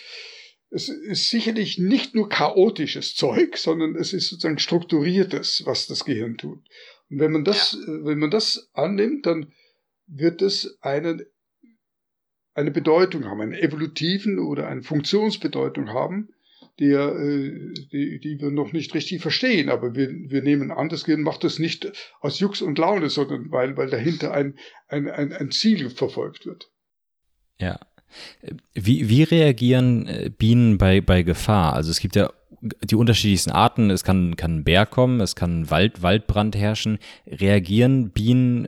[0.72, 6.38] es ist sicherlich nicht nur chaotisches Zeug, sondern es ist sozusagen strukturiertes, was das Gehirn
[6.38, 6.68] tut.
[7.12, 7.94] Und wenn man das, ja.
[7.94, 9.54] Äh, wenn man das annimmt, dann
[10.08, 11.22] wird es einen
[12.54, 16.30] eine Bedeutung haben, eine evolutiven oder eine Funktionsbedeutung haben,
[16.80, 19.70] die, äh, die, die wir noch nicht richtig verstehen.
[19.70, 23.52] Aber wir, wir nehmen an, das Gehirn macht das nicht aus Jux und Laune, sondern
[23.52, 24.58] weil, weil dahinter ein,
[24.88, 26.70] ein, ein, ein Ziel verfolgt wird.
[27.60, 27.80] Ja.
[28.74, 31.74] Wie, wie reagieren äh, Bienen bei, bei Gefahr?
[31.74, 32.32] Also es gibt ja
[32.84, 33.90] die unterschiedlichsten Arten.
[33.90, 37.00] Es kann, kann ein Bär kommen, es kann Wald, Waldbrand herrschen.
[37.28, 38.68] Reagieren Bienen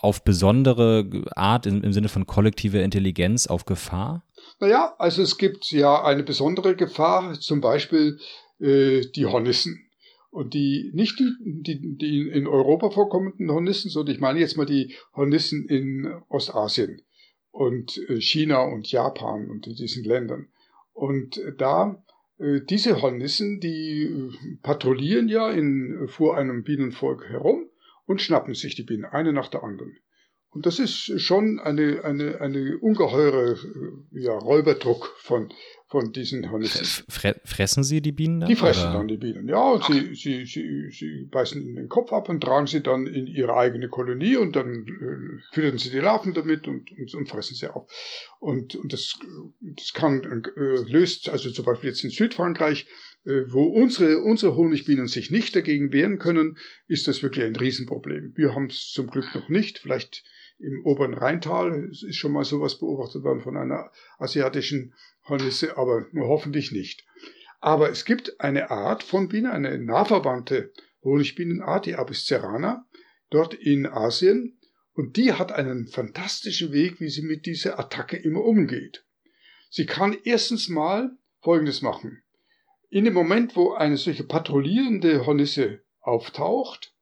[0.00, 4.24] auf besondere Art im, im Sinne von kollektiver Intelligenz auf Gefahr?
[4.60, 8.18] Naja, also es gibt ja eine besondere Gefahr, zum Beispiel
[8.60, 9.84] äh, die Hornissen.
[10.30, 14.66] Und die, nicht die, die, die in Europa vorkommenden Hornissen, sondern ich meine jetzt mal
[14.66, 17.02] die Hornissen in Ostasien
[17.50, 20.48] und äh, China und Japan und in diesen Ländern.
[20.92, 22.02] Und da,
[22.38, 27.68] äh, diese Hornissen, die äh, patrouillieren ja in, vor einem Bienenvolk herum
[28.08, 29.96] und schnappen sich die Bienen, eine nach der anderen.
[30.50, 35.52] Und das ist schon eine, eine, eine ungeheure äh, ja, Räuberdruck von,
[35.88, 37.04] von diesen Hornissen.
[37.44, 38.48] fressen sie die Bienen dann?
[38.48, 38.94] Die fressen oder?
[38.94, 39.72] dann die Bienen, ja.
[39.72, 43.26] Und sie, sie, sie, sie beißen ihnen den Kopf ab und tragen sie dann in
[43.26, 47.54] ihre eigene Kolonie und dann äh, füttern sie die Larven damit und, und, und, fressen
[47.54, 47.86] sie auf.
[48.40, 49.18] Und, und das,
[49.60, 50.22] das kann,
[50.56, 50.60] äh,
[50.90, 52.86] löst, also zum Beispiel jetzt in Südfrankreich,
[53.24, 58.32] wo unsere, unsere Honigbienen sich nicht dagegen wehren können, ist das wirklich ein Riesenproblem.
[58.36, 59.78] Wir haben es zum Glück noch nicht.
[59.78, 60.24] Vielleicht
[60.58, 64.94] im oberen Rheintal ist schon mal sowas beobachtet worden von einer asiatischen
[65.28, 67.04] Hornisse, aber hoffentlich nicht.
[67.60, 70.72] Aber es gibt eine Art von Biene, eine nahverwandte
[71.02, 72.86] Honigbienenart, die Apis cerana,
[73.30, 74.58] dort in Asien.
[74.94, 79.04] Und die hat einen fantastischen Weg, wie sie mit dieser Attacke immer umgeht.
[79.70, 82.22] Sie kann erstens mal Folgendes machen.
[82.90, 86.94] In dem Moment, wo eine solche patrouillierende Hornisse auftaucht,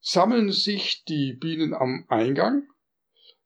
[0.00, 2.66] sammeln sich die Bienen am Eingang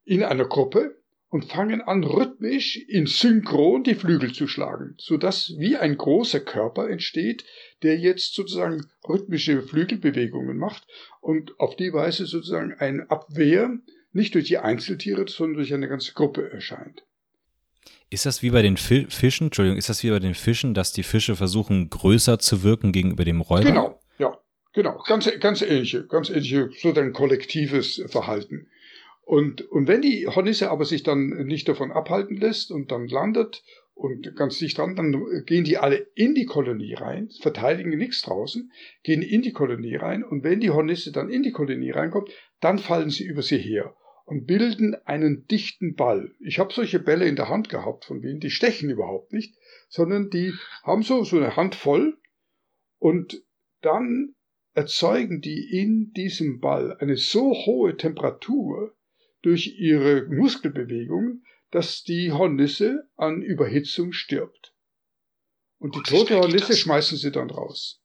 [0.04, 5.76] in einer Gruppe und fangen an, rhythmisch in Synchron die Flügel zu schlagen, sodass wie
[5.76, 7.44] ein großer Körper entsteht,
[7.82, 10.86] der jetzt sozusagen rhythmische Flügelbewegungen macht
[11.20, 13.70] und auf die Weise sozusagen eine Abwehr
[14.12, 17.05] nicht durch die Einzeltiere, sondern durch eine ganze Gruppe erscheint.
[18.08, 21.02] Ist das wie bei den Fischen, Entschuldigung, ist das wie bei den Fischen, dass die
[21.02, 23.64] Fische versuchen, größer zu wirken gegenüber dem Räuber?
[23.64, 24.38] Genau, ja,
[24.72, 25.02] genau.
[25.06, 28.68] Ganz, ganz ähnliche, ganz ähnliche, so ein kollektives Verhalten.
[29.22, 33.64] Und, und wenn die Hornisse aber sich dann nicht davon abhalten lässt und dann landet
[33.94, 38.70] und ganz dicht dran, dann gehen die alle in die Kolonie rein, verteidigen nichts draußen,
[39.02, 42.30] gehen in die Kolonie rein und wenn die Hornisse dann in die Kolonie reinkommt,
[42.60, 43.96] dann fallen sie über sie her
[44.26, 46.34] und bilden einen dichten Ball.
[46.40, 49.56] Ich habe solche Bälle in der Hand gehabt von denen, die stechen überhaupt nicht,
[49.88, 52.18] sondern die haben so, so eine Hand voll
[52.98, 53.42] und
[53.80, 54.34] dann
[54.74, 58.94] erzeugen die in diesem Ball eine so hohe Temperatur
[59.42, 64.74] durch ihre Muskelbewegung, dass die Hornisse an Überhitzung stirbt.
[65.78, 68.02] Und die tote Hornisse schmeißen sie dann raus.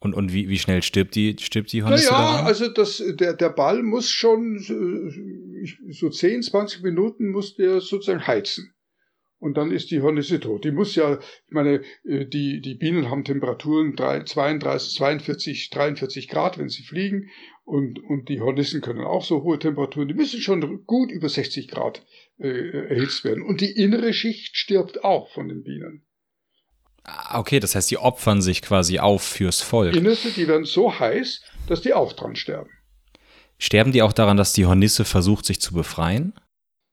[0.00, 2.10] Und, und wie, wie schnell stirbt die, stirbt die Hornisse?
[2.10, 2.46] Naja, daran?
[2.46, 4.58] also das, der, der Ball muss schon
[5.90, 8.74] so 10, 20 Minuten muss der sozusagen heizen.
[9.38, 10.64] Und dann ist die Hornisse tot.
[10.64, 16.58] Die muss ja, ich meine, äh, die, die Bienen haben Temperaturen 32, 42, 43 Grad,
[16.58, 17.30] wenn sie fliegen.
[17.64, 20.08] Und, und die Hornissen können auch so hohe Temperaturen.
[20.08, 22.04] Die müssen schon gut über 60 Grad
[22.38, 23.42] äh, erhitzt werden.
[23.42, 26.06] Und die innere Schicht stirbt auch von den Bienen.
[27.10, 29.92] Ah, okay, das heißt, die opfern sich quasi auf fürs Volk.
[29.92, 32.70] Die Nüsse, die werden so heiß, dass die auch dran sterben.
[33.58, 36.32] Sterben die auch daran, dass die Hornisse versucht, sich zu befreien?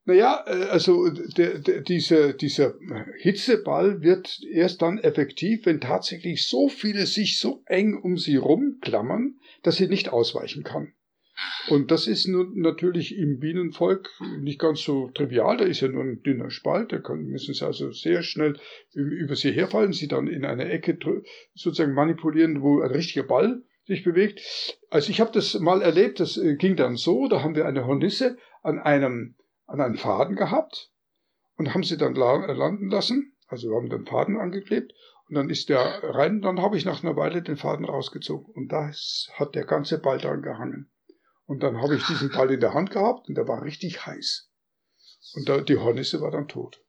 [0.05, 2.73] Naja, äh, also der, der, dieser, dieser
[3.19, 9.35] Hitzeball wird erst dann effektiv, wenn tatsächlich so viele sich so eng um sie rumklammern,
[9.63, 10.93] dass sie nicht ausweichen kann.
[11.69, 14.09] Und das ist nun natürlich im Bienenvolk
[14.39, 15.57] nicht ganz so trivial.
[15.57, 16.93] Da ist ja nur ein dünner Spalt.
[16.93, 18.59] Da müssen sie also sehr schnell
[18.93, 20.97] über sie herfallen, sie dann in eine Ecke
[21.53, 24.41] sozusagen manipulieren, wo ein richtiger Ball sich bewegt.
[24.89, 27.85] Also ich habe das mal erlebt, das äh, ging dann so, da haben wir eine
[27.85, 29.35] Hornisse an einem,
[29.65, 30.91] an einem Faden gehabt
[31.57, 33.33] und haben sie dann landen lassen.
[33.47, 34.93] Also wir haben den Faden angeklebt
[35.29, 38.71] Und dann ist der rein, dann habe ich nach einer Weile den Faden rausgezogen und
[38.71, 38.91] da
[39.35, 40.89] hat der ganze Ball dran gehangen.
[41.47, 44.49] Und dann habe ich diesen Ball in der Hand gehabt und der war richtig heiß.
[45.33, 46.83] Und da, die Hornisse war dann tot.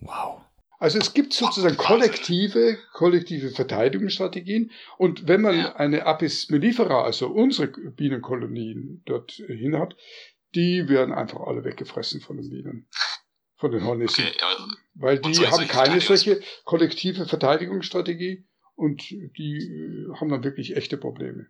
[0.00, 0.42] Wow.
[0.78, 4.70] Also es gibt sozusagen kollektive, kollektive Verteidigungsstrategien.
[4.96, 9.96] Und wenn man eine Apis mellifera, also unsere Bienenkolonien dort hin hat,
[10.54, 12.88] die werden einfach alle weggefressen von den Bienen,
[13.56, 14.24] von den Hornissen.
[14.24, 18.46] Okay, Weil die haben keine solche kollektive Verteidigungsstrategie
[18.76, 21.48] und die äh, haben dann wirklich echte Probleme.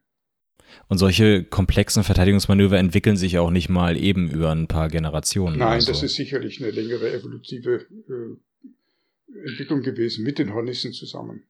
[0.88, 5.58] Und solche komplexen Verteidigungsmanöver entwickeln sich auch nicht mal eben über ein paar Generationen.
[5.58, 5.92] Nein, so.
[5.92, 11.44] das ist sicherlich eine längere evolutive äh, Entwicklung gewesen mit den Hornissen zusammen.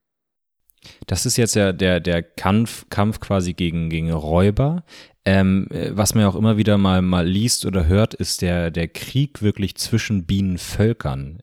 [1.06, 4.84] Das ist jetzt ja der, der Kampf, Kampf quasi gegen, gegen Räuber.
[5.24, 8.88] Ähm, was man ja auch immer wieder mal, mal liest oder hört, ist der, der
[8.88, 11.40] Krieg wirklich zwischen Bienenvölkern.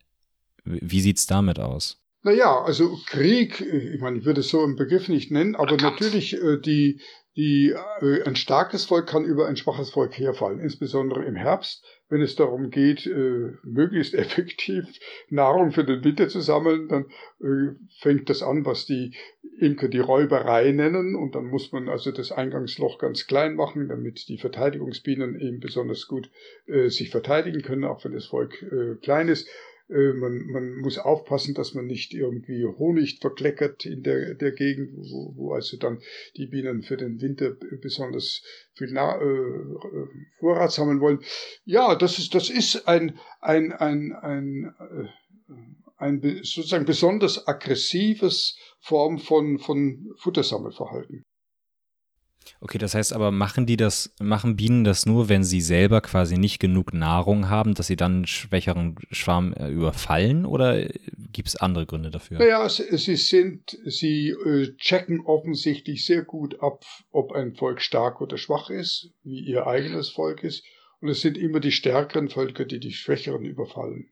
[0.63, 2.01] Wie sieht's damit aus?
[2.23, 6.33] Naja, also Krieg, ich meine, ich würde es so im Begriff nicht nennen, aber natürlich
[6.33, 6.99] äh, die,
[7.35, 12.21] die, äh, ein starkes Volk kann über ein schwaches Volk herfallen, insbesondere im Herbst, wenn
[12.21, 14.85] es darum geht, äh, möglichst effektiv
[15.29, 17.05] Nahrung für den Winter zu sammeln, dann
[17.41, 19.13] äh, fängt das an, was die
[19.59, 24.27] Imker die Räuberei nennen, und dann muss man also das Eingangsloch ganz klein machen, damit
[24.29, 26.29] die Verteidigungsbienen eben besonders gut
[26.67, 29.47] äh, sich verteidigen können, auch wenn das Volk äh, klein ist.
[29.89, 34.93] Äh, man, man muss aufpassen, dass man nicht irgendwie Honig verkleckert in der, der Gegend,
[34.95, 36.01] wo, wo also dann
[36.37, 38.41] die Bienen für den Winter besonders
[38.73, 40.07] viel Na äh,
[40.39, 41.19] Vorrat sammeln wollen.
[41.65, 45.07] Ja, das ist, das ist ein, ein, ein, ein, äh,
[45.97, 51.25] ein sozusagen besonders aggressives Form von, von Futtersammelverhalten.
[52.61, 56.37] Okay, das heißt aber, machen die das, machen Bienen das nur, wenn sie selber quasi
[56.37, 60.87] nicht genug Nahrung haben, dass sie dann einen schwächeren Schwarm äh, überfallen oder
[61.31, 62.39] gibt es andere Gründe dafür?
[62.39, 68.37] Naja, sie sind, sie äh, checken offensichtlich sehr gut ab, ob ein Volk stark oder
[68.37, 70.63] schwach ist, wie ihr eigenes Volk ist.
[71.01, 74.11] Und es sind immer die stärkeren Völker, die die schwächeren überfallen.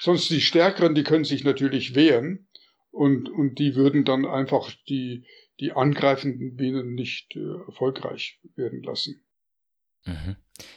[0.00, 2.48] Sonst die stärkeren, die können sich natürlich wehren
[2.90, 5.24] und, und die würden dann einfach die,
[5.60, 9.22] die angreifenden Bienen nicht äh, erfolgreich werden lassen.
[10.04, 10.36] Mhm.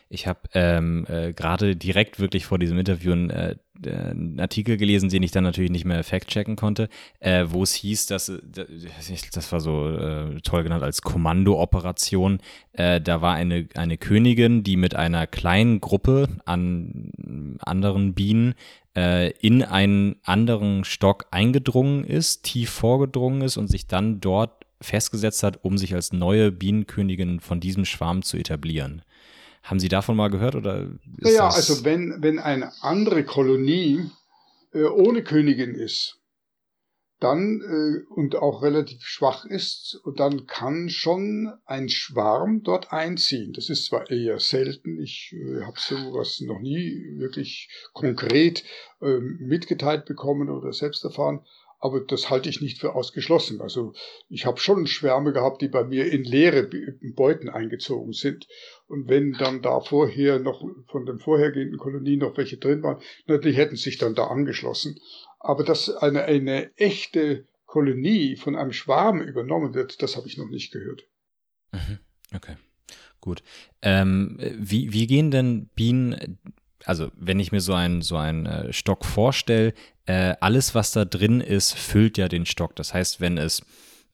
[0.10, 5.10] Ich habe ähm, äh, gerade direkt wirklich vor diesem Interview einen, äh, einen, Artikel gelesen,
[5.10, 6.88] den ich dann natürlich nicht mehr fact-checken konnte,
[7.20, 8.40] äh, wo es hieß, dass, äh,
[9.34, 12.42] das war so äh, toll genannt als Kommandooperation,
[12.74, 18.56] äh, da war eine, eine Königin, die mit einer kleinen Gruppe an anderen Bienen
[18.94, 25.64] in einen anderen Stock eingedrungen ist, tief vorgedrungen ist und sich dann dort festgesetzt hat,
[25.64, 29.04] um sich als neue Bienenkönigin von diesem Schwarm zu etablieren.
[29.64, 30.90] Haben Sie davon mal gehört oder?
[31.20, 34.10] ja, also wenn, wenn eine andere Kolonie
[34.74, 36.22] äh, ohne Königin ist,
[37.22, 43.54] dann äh, und auch relativ schwach ist, und dann kann schon ein Schwarm dort einziehen.
[43.54, 48.64] Das ist zwar eher selten, ich äh, habe sowas noch nie wirklich konkret
[49.02, 51.46] äh, mitgeteilt bekommen oder selbst erfahren,
[51.82, 53.60] aber das halte ich nicht für ausgeschlossen.
[53.60, 53.94] Also
[54.30, 56.70] ich habe schon Schwärme gehabt, die bei mir in leere
[57.16, 58.48] Beuten eingezogen sind.
[58.88, 63.58] Und wenn dann da vorher noch von den vorhergehenden Kolonien noch welche drin waren, natürlich
[63.58, 65.00] hätten sich dann da angeschlossen.
[65.40, 70.50] Aber dass eine, eine echte Kolonie von einem Schwarm übernommen wird, das habe ich noch
[70.50, 71.04] nicht gehört.
[71.72, 71.98] Mhm.
[72.36, 72.58] Okay.
[73.22, 73.42] Gut.
[73.82, 76.38] Ähm, wie, wie gehen denn Bienen
[76.86, 79.74] also wenn ich mir so einen so äh, Stock vorstelle,
[80.06, 82.76] äh, alles was da drin ist, füllt ja den Stock.
[82.76, 83.64] Das heißt, wenn es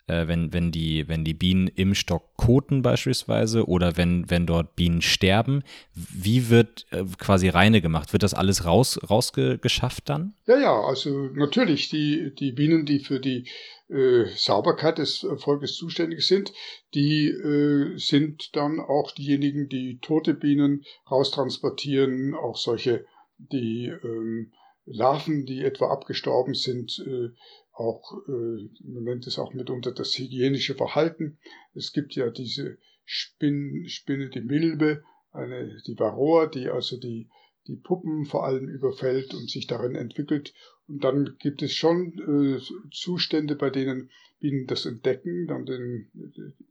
[0.08, 4.76] äh, wenn, wenn, die, wenn die Bienen im Stock koten beispielsweise oder wenn, wenn dort
[4.76, 5.64] Bienen sterben,
[5.94, 8.14] wie wird äh, quasi reine gemacht?
[8.14, 10.34] Wird das alles raus, rausgeschafft dann?
[10.46, 13.46] Ja, ja, also natürlich, die, die Bienen, die für die
[13.90, 16.54] äh, Sauberkeit des Volkes zuständig sind,
[16.94, 23.06] die äh, sind dann auch diejenigen, die tote Bienen raustransportieren, auch solche,
[23.38, 24.52] die ähm,
[24.86, 27.30] Larven, die etwa abgestorben sind, äh,
[27.74, 31.38] auch, äh, man nennt es auch mitunter das hygienische Verhalten.
[31.74, 37.30] Es gibt ja diese Spin, Spinne, die Milbe, eine, die Varroa, die also die,
[37.68, 40.54] die Puppen vor allem überfällt und sich darin entwickelt.
[40.88, 42.14] Und dann gibt es schon
[42.58, 42.62] äh,
[42.92, 44.10] Zustände, bei denen
[44.40, 46.12] Bienen das entdecken, dann den,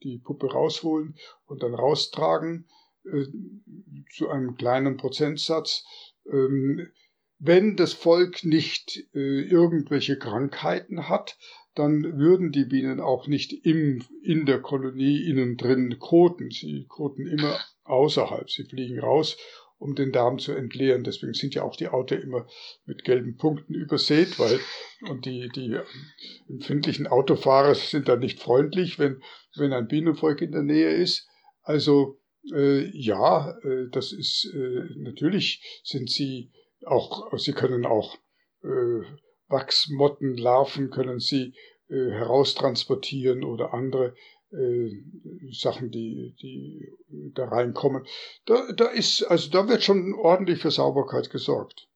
[0.02, 1.16] die Puppe rausholen
[1.46, 2.66] und dann raustragen
[3.04, 3.26] äh,
[4.10, 5.84] zu einem kleinen Prozentsatz.
[6.30, 6.88] Ähm,
[7.38, 11.36] wenn das Volk nicht äh, irgendwelche Krankheiten hat,
[11.74, 16.50] dann würden die Bienen auch nicht im, in der Kolonie innen drin koten.
[16.50, 18.50] Sie koten immer außerhalb.
[18.50, 19.36] Sie fliegen raus
[19.78, 21.04] um den Darm zu entleeren.
[21.04, 22.46] Deswegen sind ja auch die Auto immer
[22.84, 24.58] mit gelben Punkten übersät, weil
[25.08, 25.78] und die, die
[26.48, 29.22] empfindlichen Autofahrer sind da nicht freundlich, wenn,
[29.56, 31.28] wenn ein Bienenvolk in der Nähe ist.
[31.62, 32.18] Also
[32.54, 36.52] äh, ja, äh, das ist äh, natürlich sind sie
[36.84, 38.16] auch, sie können auch
[38.62, 39.02] äh,
[39.48, 41.54] Wachsmottenlarven können sie
[41.88, 44.14] äh, heraustransportieren oder andere
[45.52, 46.92] Sachen, die, die
[47.34, 48.04] da reinkommen.
[48.46, 51.88] Da, da ist, also da wird schon ordentlich für Sauberkeit gesorgt.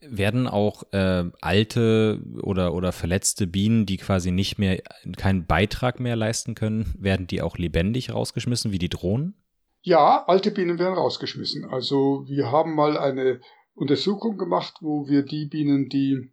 [0.00, 4.82] Werden auch äh, alte oder, oder verletzte Bienen, die quasi nicht mehr
[5.16, 9.34] keinen Beitrag mehr leisten können, werden die auch lebendig rausgeschmissen, wie die Drohnen?
[9.82, 11.64] Ja, alte Bienen werden rausgeschmissen.
[11.64, 13.40] Also wir haben mal eine
[13.74, 16.30] Untersuchung gemacht, wo wir die Bienen, die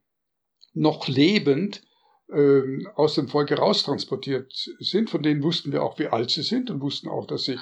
[0.74, 1.82] noch lebend
[2.32, 5.10] ähm, aus dem Volk raustransportiert sind.
[5.10, 7.58] Von denen wussten wir auch, wie alt sie sind und wussten auch, dass sie,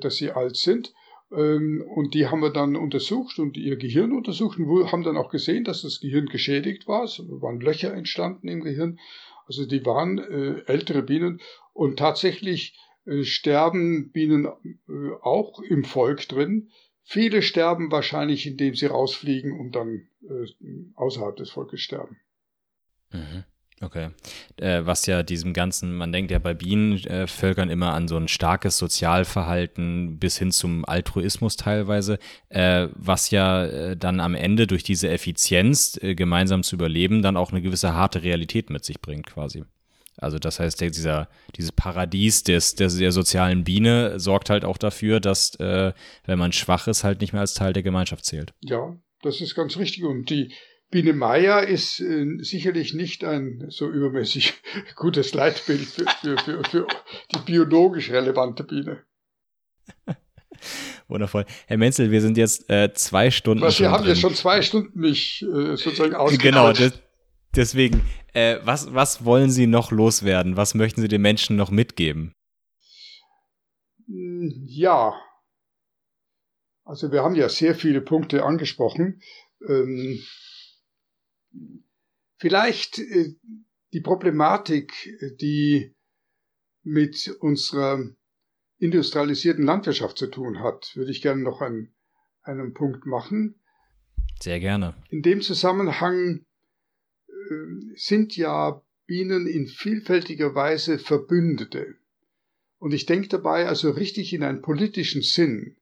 [0.00, 0.92] dass sie alt sind.
[1.32, 5.30] Ähm, und die haben wir dann untersucht und ihr Gehirn untersucht und haben dann auch
[5.30, 7.04] gesehen, dass das Gehirn geschädigt war.
[7.04, 8.98] Es waren Löcher entstanden im Gehirn.
[9.46, 11.40] Also die waren äh, ältere Bienen
[11.72, 16.70] und tatsächlich äh, sterben Bienen äh, auch im Volk drin.
[17.02, 20.06] Viele sterben wahrscheinlich, indem sie rausfliegen und dann
[20.94, 22.16] außerhalb des Volkes sterben.
[23.10, 23.44] Mhm.
[23.82, 24.10] Okay.
[24.58, 28.28] Äh, was ja diesem ganzen, man denkt ja bei Bienenvölkern äh, immer an so ein
[28.28, 32.18] starkes Sozialverhalten bis hin zum Altruismus teilweise,
[32.48, 37.36] äh, was ja äh, dann am Ende durch diese Effizienz äh, gemeinsam zu überleben dann
[37.36, 39.64] auch eine gewisse harte Realität mit sich bringt quasi.
[40.16, 44.78] Also das heißt, der, dieser, dieses Paradies des, des, der sozialen Biene sorgt halt auch
[44.78, 45.92] dafür, dass, äh,
[46.24, 48.52] wenn man schwach ist, halt nicht mehr als Teil der Gemeinschaft zählt.
[48.60, 50.04] Ja, das ist ganz richtig.
[50.04, 50.52] Und die,
[50.92, 54.52] Biene Meier ist äh, sicherlich nicht ein so übermäßig
[54.94, 56.86] gutes Leitbild für, für, für, für
[57.34, 59.02] die biologisch relevante Biene.
[61.08, 61.46] Wundervoll.
[61.66, 63.64] Herr Menzel, wir sind jetzt äh, zwei Stunden.
[63.64, 64.10] Was, wir haben drin.
[64.10, 66.42] jetzt schon zwei Stunden mich äh, sozusagen ausgetauscht.
[66.42, 66.92] Genau, das,
[67.56, 68.02] deswegen,
[68.34, 70.58] äh, was, was wollen Sie noch loswerden?
[70.58, 72.34] Was möchten Sie den Menschen noch mitgeben?
[74.06, 75.14] Hm, ja,
[76.84, 79.22] also wir haben ja sehr viele Punkte angesprochen.
[79.66, 80.20] Ähm,
[82.36, 83.34] Vielleicht äh,
[83.92, 84.92] die Problematik,
[85.40, 85.94] die
[86.82, 88.04] mit unserer
[88.78, 91.94] industrialisierten Landwirtschaft zu tun hat, würde ich gerne noch einen,
[92.42, 93.60] einen Punkt machen.
[94.40, 94.94] Sehr gerne.
[95.10, 96.44] In dem Zusammenhang
[97.28, 97.32] äh,
[97.94, 101.94] sind ja Bienen in vielfältiger Weise Verbündete.
[102.78, 105.76] Und ich denke dabei also richtig in einen politischen Sinn.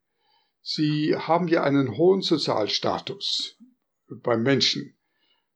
[0.61, 3.57] Sie haben ja einen hohen Sozialstatus
[4.23, 4.95] beim Menschen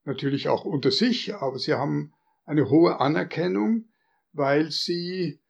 [0.05, 2.13] natürlich auch unter sich, aber sie haben
[2.45, 3.89] eine hohe Anerkennung,
[4.33, 5.41] weil sie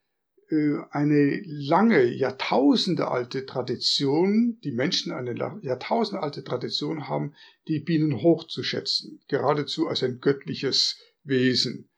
[0.50, 7.34] äh, eine lange, jahrtausendealte Tradition, die Menschen eine jahrtausendealte Tradition haben,
[7.66, 11.88] die Bienen hochzuschätzen, geradezu als ein göttliches Wesen.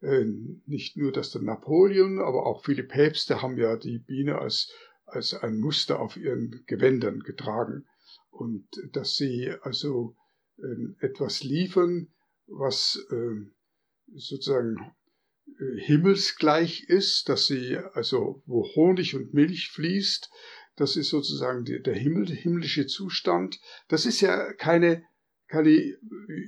[0.00, 0.24] Äh,
[0.66, 4.70] nicht nur, dass der Napoleon, aber auch viele Päpste haben ja die Biene als,
[5.06, 7.86] als ein Muster auf ihren Gewändern getragen.
[8.30, 10.23] Und dass sie also ähm,
[11.00, 12.08] etwas liefern,
[12.46, 13.54] was ähm,
[14.14, 14.76] sozusagen
[15.46, 20.30] äh, himmelsgleich ist, dass sie, also wo Honig und Milch fließt,
[20.76, 23.60] das ist sozusagen der Himmel, himmlische Zustand.
[23.88, 25.04] Das ist ja keine,
[25.46, 25.96] keine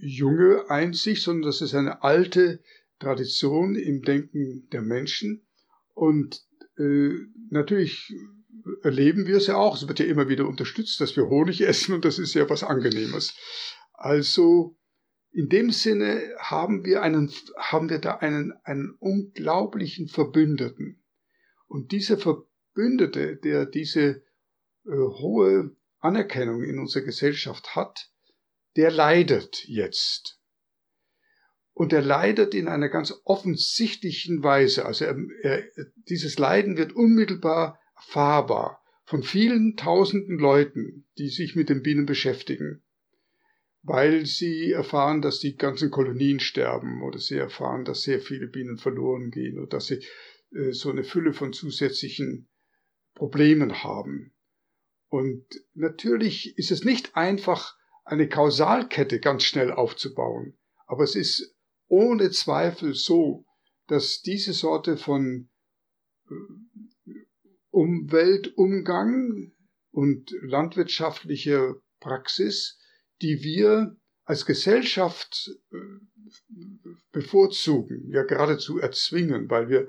[0.00, 2.60] junge Einsicht, sondern das ist eine alte
[2.98, 5.46] Tradition im Denken der Menschen.
[5.94, 6.44] Und
[6.76, 7.10] äh,
[7.50, 8.12] natürlich
[8.82, 9.76] erleben wir es ja auch.
[9.76, 12.64] Es wird ja immer wieder unterstützt, dass wir Honig essen und das ist ja was
[12.64, 13.34] Angenehmes.
[13.96, 14.76] Also
[15.32, 21.02] in dem Sinne haben wir einen, haben wir da einen, einen unglaublichen Verbündeten.
[21.66, 24.22] Und dieser Verbündete, der diese
[24.86, 28.10] äh, hohe Anerkennung in unserer Gesellschaft hat,
[28.76, 30.40] der leidet jetzt.
[31.72, 34.86] Und er leidet in einer ganz offensichtlichen Weise.
[34.86, 35.64] Also er, er,
[36.08, 42.82] dieses Leiden wird unmittelbar erfahrbar von vielen tausenden Leuten, die sich mit den Bienen beschäftigen
[43.86, 48.78] weil sie erfahren, dass die ganzen Kolonien sterben oder sie erfahren, dass sehr viele Bienen
[48.78, 50.04] verloren gehen oder dass sie
[50.52, 52.48] äh, so eine Fülle von zusätzlichen
[53.14, 54.34] Problemen haben.
[55.08, 60.56] Und natürlich ist es nicht einfach, eine Kausalkette ganz schnell aufzubauen,
[60.86, 61.56] aber es ist
[61.88, 63.44] ohne Zweifel so,
[63.88, 65.48] dass diese Sorte von
[66.28, 66.34] äh,
[67.70, 69.52] Umweltumgang
[69.90, 72.78] und landwirtschaftlicher Praxis
[73.22, 75.76] die wir als Gesellschaft äh,
[77.12, 79.88] bevorzugen, ja geradezu erzwingen, weil wir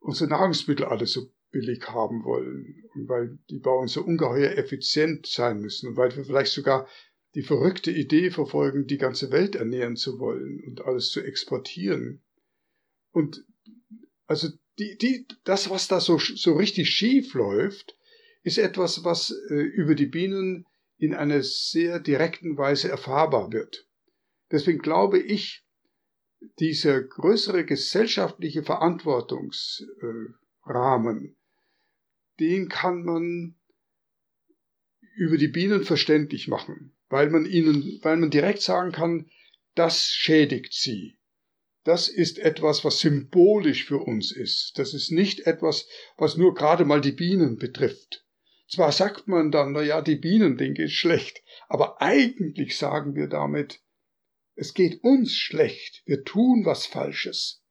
[0.00, 5.60] unsere Nahrungsmittel alle so billig haben wollen und weil die Bauern so ungeheuer effizient sein
[5.60, 6.88] müssen und weil wir vielleicht sogar
[7.34, 12.22] die verrückte Idee verfolgen, die ganze Welt ernähren zu wollen und alles zu exportieren.
[13.10, 13.44] Und
[14.26, 14.48] also
[14.78, 17.96] die, die, das, was da so, so richtig schief läuft,
[18.42, 20.66] ist etwas, was äh, über die Bienen
[21.02, 23.88] in einer sehr direkten Weise erfahrbar wird.
[24.52, 25.66] Deswegen glaube ich,
[26.60, 31.36] dieser größere gesellschaftliche Verantwortungsrahmen,
[32.38, 33.56] den kann man
[35.16, 39.28] über die Bienen verständlich machen, weil man ihnen, weil man direkt sagen kann,
[39.74, 41.18] das schädigt sie.
[41.82, 44.78] Das ist etwas, was symbolisch für uns ist.
[44.78, 48.24] Das ist nicht etwas, was nur gerade mal die Bienen betrifft.
[48.72, 53.26] Zwar sagt man dann, na ja, die Bienen, denen geht schlecht, aber eigentlich sagen wir
[53.26, 53.82] damit,
[54.54, 57.62] es geht uns schlecht, wir tun was Falsches.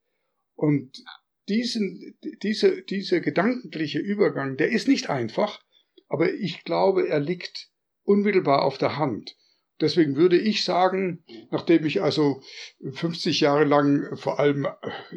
[0.53, 1.03] Und
[1.49, 5.63] diesen, diese, dieser gedankliche Übergang, der ist nicht einfach,
[6.07, 7.71] aber ich glaube, er liegt
[8.03, 9.35] unmittelbar auf der Hand.
[9.81, 12.43] Deswegen würde ich sagen, nachdem ich also
[12.91, 14.67] 50 Jahre lang vor allem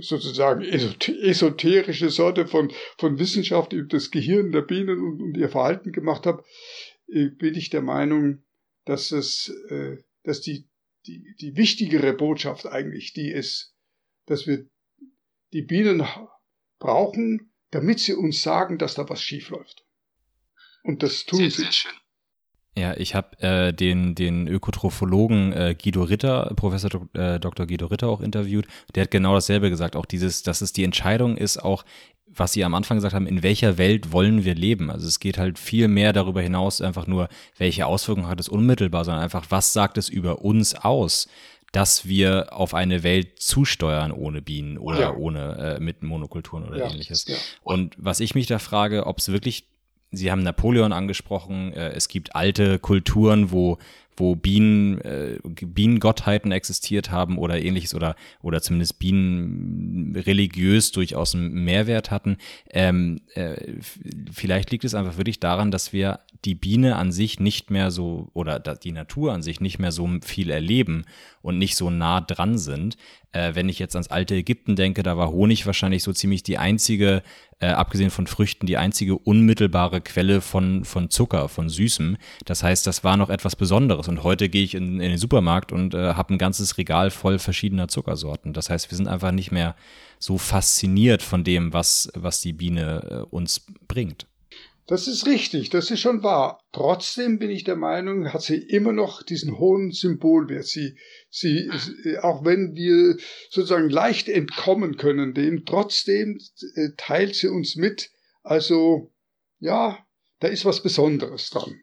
[0.00, 5.92] sozusagen esoterische Sorte von, von Wissenschaft über das Gehirn der Bienen und, und ihr Verhalten
[5.92, 6.42] gemacht habe,
[7.08, 8.42] äh, bin ich der Meinung,
[8.86, 10.66] dass es, äh, dass die,
[11.06, 13.74] die, die wichtigere Botschaft eigentlich die ist,
[14.24, 14.64] dass wir
[15.52, 16.02] die Bienen
[16.78, 19.84] brauchen, damit sie uns sagen, dass da was schief läuft.
[20.84, 21.62] Und das tun sehr, sie.
[21.64, 21.92] Sehr schön.
[22.76, 27.66] Ja, ich habe äh, den, den Ökotrophologen äh, Guido Ritter, Professor Dok äh, Dr.
[27.66, 28.66] Guido Ritter auch interviewt.
[28.94, 31.84] Der hat genau dasselbe gesagt, auch dieses, dass es die Entscheidung ist, auch
[32.36, 34.90] was Sie am Anfang gesagt haben, in welcher Welt wollen wir leben?
[34.90, 37.28] Also es geht halt viel mehr darüber hinaus, einfach nur,
[37.58, 41.28] welche Auswirkungen hat es unmittelbar, sondern einfach, was sagt es über uns aus?
[41.72, 45.14] dass wir auf eine Welt zusteuern ohne Bienen oder ja.
[45.16, 47.26] ohne äh, mit Monokulturen oder ja, ähnliches.
[47.26, 47.34] Ja.
[47.64, 49.66] Und was ich mich da frage, ob es wirklich
[50.16, 51.72] Sie haben Napoleon angesprochen.
[51.72, 53.78] Äh, es gibt alte Kulturen, wo
[54.16, 61.64] wo Bienen, äh, Bienengottheiten existiert haben oder ähnliches oder, oder zumindest Bienen religiös durchaus einen
[61.64, 62.36] Mehrwert hatten.
[62.70, 63.56] Ähm, äh,
[64.32, 68.28] vielleicht liegt es einfach wirklich daran, dass wir die Biene an sich nicht mehr so
[68.34, 71.04] oder die Natur an sich nicht mehr so viel erleben
[71.42, 72.96] und nicht so nah dran sind.
[73.34, 76.56] Äh, wenn ich jetzt ans alte Ägypten denke, da war Honig wahrscheinlich so ziemlich die
[76.56, 77.22] einzige,
[77.58, 82.16] äh, abgesehen von Früchten, die einzige unmittelbare Quelle von, von Zucker, von Süßem.
[82.44, 84.06] Das heißt, das war noch etwas Besonderes.
[84.06, 87.40] Und heute gehe ich in, in den Supermarkt und äh, habe ein ganzes Regal voll
[87.40, 88.52] verschiedener Zuckersorten.
[88.52, 89.74] Das heißt, wir sind einfach nicht mehr
[90.20, 94.26] so fasziniert von dem, was, was die Biene äh, uns bringt.
[94.86, 96.62] Das ist richtig, das ist schon wahr.
[96.72, 100.66] Trotzdem bin ich der Meinung, hat sie immer noch diesen hohen Symbolwert.
[100.66, 100.98] Sie,
[101.30, 101.70] sie,
[102.20, 103.16] auch wenn wir
[103.48, 106.38] sozusagen leicht entkommen können dem, trotzdem
[106.74, 108.10] äh, teilt sie uns mit.
[108.42, 109.10] Also,
[109.58, 110.04] ja,
[110.40, 111.80] da ist was Besonderes dran.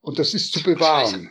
[0.00, 1.30] Und das ist zu bewahren.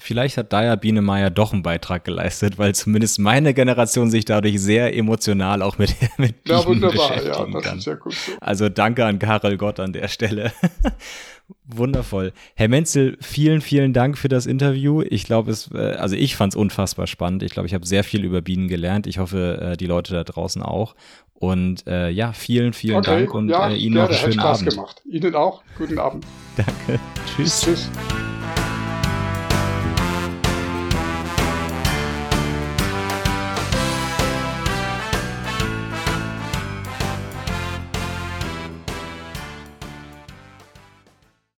[0.00, 4.60] Vielleicht hat Daya Biene Meier doch einen Beitrag geleistet, weil zumindest meine Generation sich dadurch
[4.60, 7.78] sehr emotional auch mit, mit ja, wunderbar, beschäftigen ja, das kann.
[7.78, 8.32] Ist ja so.
[8.40, 10.52] Also danke an Karel Gott an der Stelle.
[11.64, 12.32] Wundervoll.
[12.54, 15.02] Herr Menzel, vielen, vielen Dank für das Interview.
[15.02, 17.42] Ich glaube, es, äh, also ich fand es unfassbar spannend.
[17.42, 19.06] Ich glaube, ich habe sehr viel über Bienen gelernt.
[19.06, 20.94] Ich hoffe, äh, die Leute da draußen auch.
[21.34, 24.44] Und äh, ja, vielen, vielen okay, Dank und ja, äh, Ihnen gerne, noch einen schönen
[24.44, 24.70] hat Spaß Abend.
[24.70, 25.02] gemacht.
[25.08, 25.62] Ihnen auch.
[25.76, 26.26] Guten Abend.
[26.56, 27.00] Danke.
[27.36, 27.62] Tschüss.
[27.62, 27.90] Tschüss.